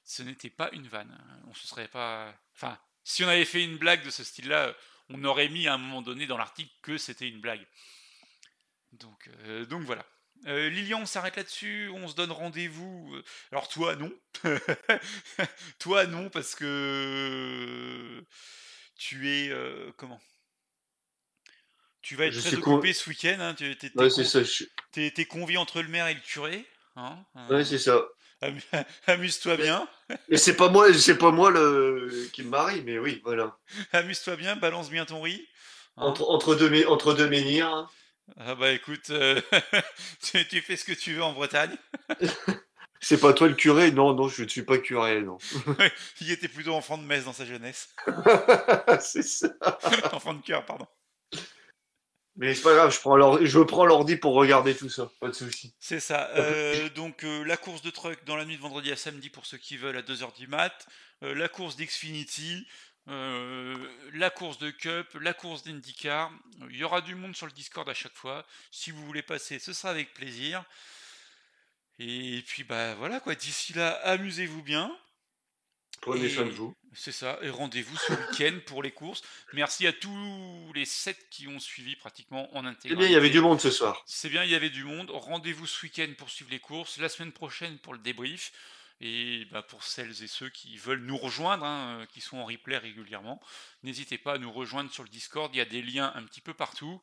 ce 0.04 0.24
n'était 0.24 0.50
pas 0.50 0.70
une 0.72 0.88
vanne. 0.88 1.18
On 1.48 1.54
se 1.54 1.68
serait 1.68 1.88
pas. 1.88 2.34
Enfin, 2.54 2.80
si 3.04 3.24
on 3.24 3.28
avait 3.28 3.46
fait 3.46 3.64
une 3.64 3.78
blague 3.78 4.04
de 4.06 4.10
ce 4.10 4.24
style-là, 4.24 4.74
on 5.10 5.24
aurait 5.24 5.50
mis 5.50 5.68
à 5.68 5.74
un 5.74 5.78
moment 5.78 6.02
donné 6.02 6.28
dans 6.28 6.38
l'article 6.38 6.72
que 6.82 6.98
c'était 6.98 7.28
une 7.28 7.42
blague. 7.42 7.66
Donc, 8.94 9.30
donc 9.70 9.84
voilà. 9.84 10.06
Lilian, 10.46 11.02
on 11.02 11.06
s'arrête 11.06 11.38
là-dessus, 11.38 11.90
on 11.94 12.08
se 12.08 12.16
donne 12.16 12.32
rendez-vous. 12.32 13.16
Alors 13.52 13.68
toi, 13.68 13.96
non. 13.96 14.12
toi, 15.80 16.06
non, 16.06 16.30
parce 16.30 16.56
que 16.56 18.24
tu 18.96 19.30
es 19.30 19.52
comment? 19.98 20.22
Tu 22.06 22.16
vas 22.16 22.26
être 22.28 22.34
Je 22.34 22.40
très 22.42 22.58
con- 22.58 22.76
occupé 22.76 22.94
ce 22.94 23.10
week-end. 23.10 23.38
Hein, 23.40 23.56
tu 23.56 23.66
Ouais, 23.96 24.10
je- 24.12 25.10
t'es 25.10 25.26
convié 25.26 25.58
entre 25.58 25.82
le 25.82 25.88
maire 25.88 26.08
et 26.08 26.14
le 26.14 26.20
curé. 26.20 26.64
Hein, 26.96 27.18
Ouais, 27.50 27.56
euh, 27.56 27.64
c'est 27.64 27.80
ça. 27.80 28.00
amu- 28.44 28.62
Amuse-toi 29.08 29.58
bien. 29.58 29.88
Mais 30.30 30.38
c'est 30.38 30.56
pas 30.56 30.70
moi, 30.70 30.94
c'est 30.94 31.18
pas 31.18 31.32
moi 31.32 31.50
le 31.50 32.30
qui 32.32 32.44
me 32.44 32.50
marie, 32.50 32.84
mais 32.84 33.00
oui, 33.00 33.22
voilà. 33.26 33.58
Amuse-toi 33.92 34.36
bien, 34.36 34.56
balance 34.56 34.92
bien 34.92 35.06
ton 35.06 35.20
riz. 35.24 35.48
hein. 35.98 36.04
Entre, 36.06 36.30
entre 36.30 36.54
deux, 36.54 36.86
entre 36.86 37.16
deux 37.16 37.28
menhirs. 37.28 37.74
hein. 37.74 37.90
Ah 38.38 38.54
bah 38.54 38.72
écoute, 38.72 39.10
euh, 39.10 39.42
tu, 40.22 40.48
tu 40.48 40.62
fais 40.62 40.76
ce 40.78 40.86
que 40.86 40.94
tu 40.94 41.14
veux 41.16 41.24
en 41.24 41.34
Bretagne. 41.34 41.76
C'est 43.00 43.20
pas 43.20 43.34
toi 43.34 43.48
le 43.48 43.56
curé 43.56 43.92
Non, 43.92 44.14
non, 44.14 44.28
je 44.28 44.44
ne 44.44 44.48
suis 44.48 44.64
pas 44.64 44.78
curé, 44.78 45.22
non. 45.22 45.38
Il 46.22 46.30
était 46.32 46.48
plutôt 46.48 46.74
enfant 46.76 46.98
de 47.00 47.04
messe 47.04 47.26
dans 47.26 47.34
sa 47.34 47.46
jeunesse. 47.46 47.90
c'est 49.00 49.24
ça. 49.24 49.48
enfant 50.12 50.34
de 50.36 50.42
cœur, 50.44 50.66
pardon. 50.66 50.88
Mais 52.38 52.54
c'est 52.54 52.64
pas 52.64 52.76
grave, 52.76 52.94
je 52.94 53.00
prends 53.00 53.16
l'ordi, 53.16 53.46
je 53.46 53.60
prends 53.60 53.86
l'ordi 53.86 54.18
pour 54.18 54.34
regarder 54.34 54.76
tout 54.76 54.90
ça, 54.90 55.10
pas 55.22 55.30
de 55.30 55.34
souci. 55.34 55.74
C'est 55.80 56.02
ça. 56.02 56.30
Euh, 56.36 56.90
donc 56.90 57.24
euh, 57.24 57.44
la 57.44 57.56
course 57.56 57.82
de 57.82 57.90
truck 57.90 58.26
dans 58.26 58.36
la 58.36 58.44
nuit 58.44 58.58
de 58.58 58.62
vendredi 58.62 58.92
à 58.92 58.98
samedi 58.98 59.30
pour 59.30 59.46
ceux 59.46 59.58
qui 59.58 59.78
veulent 59.78 59.98
à 59.98 60.02
2h 60.02 60.36
du 60.36 60.48
mat. 60.48 60.86
Euh, 61.24 61.34
la 61.34 61.48
course 61.48 61.78
d'Xfinity. 61.78 62.68
la 63.08 64.30
course 64.30 64.58
de 64.58 64.70
Cup, 64.70 65.08
la 65.22 65.34
course 65.34 65.64
d'IndyCar. 65.64 66.30
Il 66.70 66.76
y 66.76 66.84
aura 66.84 67.00
du 67.00 67.16
monde 67.16 67.36
sur 67.36 67.46
le 67.46 67.54
Discord 67.54 67.88
à 67.88 67.94
chaque 67.94 68.16
fois. 68.16 68.46
Si 68.70 68.92
vous 68.92 69.06
voulez 69.06 69.22
passer, 69.22 69.58
ce 69.60 69.72
sera 69.72 69.92
avec 69.92 70.14
plaisir. 70.14 70.66
Et 72.00 72.44
puis 72.46 72.66
bah 72.66 72.96
voilà 72.96 73.22
quoi. 73.22 73.36
D'ici 73.36 73.72
là, 73.72 73.92
amusez-vous 74.04 74.62
bien. 74.62 74.92
Prenez 76.06 76.30
soin 76.30 76.46
de 76.46 76.52
vous. 76.52 76.74
C'est 76.94 77.12
ça, 77.12 77.38
et 77.42 77.50
rendez-vous 77.50 77.98
ce 77.98 78.14
week-end 78.14 78.60
pour 78.66 78.82
les 78.84 78.92
courses. 78.92 79.22
Merci 79.54 79.86
à 79.88 79.92
tous 79.94 80.72
les 80.74 80.86
7 80.86 81.30
qui 81.30 81.48
ont 81.48 81.60
suivi 81.60 81.96
pratiquement 81.96 82.56
en 82.56 82.64
Eh 82.64 82.68
intégralité. 82.70 82.96
bien, 82.96 83.08
il 83.08 83.12
y 83.14 83.18
avait 83.18 83.30
du 83.30 83.42
monde 83.42 83.60
ce 83.60 83.70
soir. 83.72 84.02
C'est 84.06 84.30
bien, 84.30 84.44
il 84.44 84.50
y 84.50 84.56
avait 84.56 84.70
du 84.70 84.84
monde. 84.86 85.10
Rendez-vous 85.12 85.68
ce 85.68 85.86
week-end 85.86 86.08
pour 86.18 86.30
suivre 86.30 86.52
les 86.52 86.60
courses, 86.60 86.98
la 87.00 87.10
semaine 87.10 87.32
prochaine 87.34 87.80
pour 87.80 87.94
le 87.94 88.00
débrief. 88.00 88.54
Et 89.02 89.44
bah, 89.52 89.62
pour 89.62 89.84
celles 89.84 90.24
et 90.24 90.28
ceux 90.28 90.48
qui 90.50 90.78
veulent 90.78 91.02
nous 91.04 91.18
rejoindre, 91.18 91.66
hein, 91.66 92.00
euh, 92.00 92.06
qui 92.06 92.22
sont 92.22 92.38
en 92.38 92.46
replay 92.46 92.78
régulièrement, 92.78 93.42
n'hésitez 93.84 94.18
pas 94.18 94.36
à 94.36 94.38
nous 94.38 94.52
rejoindre 94.52 94.90
sur 94.90 95.04
le 95.04 95.10
Discord. 95.10 95.54
Il 95.54 95.58
y 95.58 95.62
a 95.62 95.66
des 95.66 95.82
liens 95.82 96.14
un 96.16 96.24
petit 96.24 96.40
peu 96.40 96.54
partout. 96.54 97.02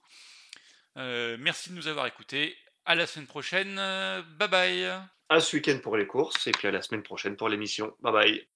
Euh, 0.97 1.37
merci 1.39 1.69
de 1.69 1.75
nous 1.75 1.89
avoir 1.89 2.07
écoutés. 2.07 2.57
À 2.87 2.95
la 2.95 3.07
semaine 3.07 3.27
prochaine. 3.29 3.75
Bye 3.77 4.49
bye. 4.49 5.01
À 5.29 5.41
ce 5.41 5.57
week-end 5.57 5.79
pour 5.83 5.97
les 5.97 6.07
courses, 6.07 6.47
et 6.47 6.51
puis 6.53 6.67
à 6.67 6.71
la 6.71 6.83
semaine 6.83 7.03
prochaine 7.03 7.37
pour 7.37 7.49
l'émission. 7.49 7.95
Bye 8.01 8.13
bye. 8.13 8.49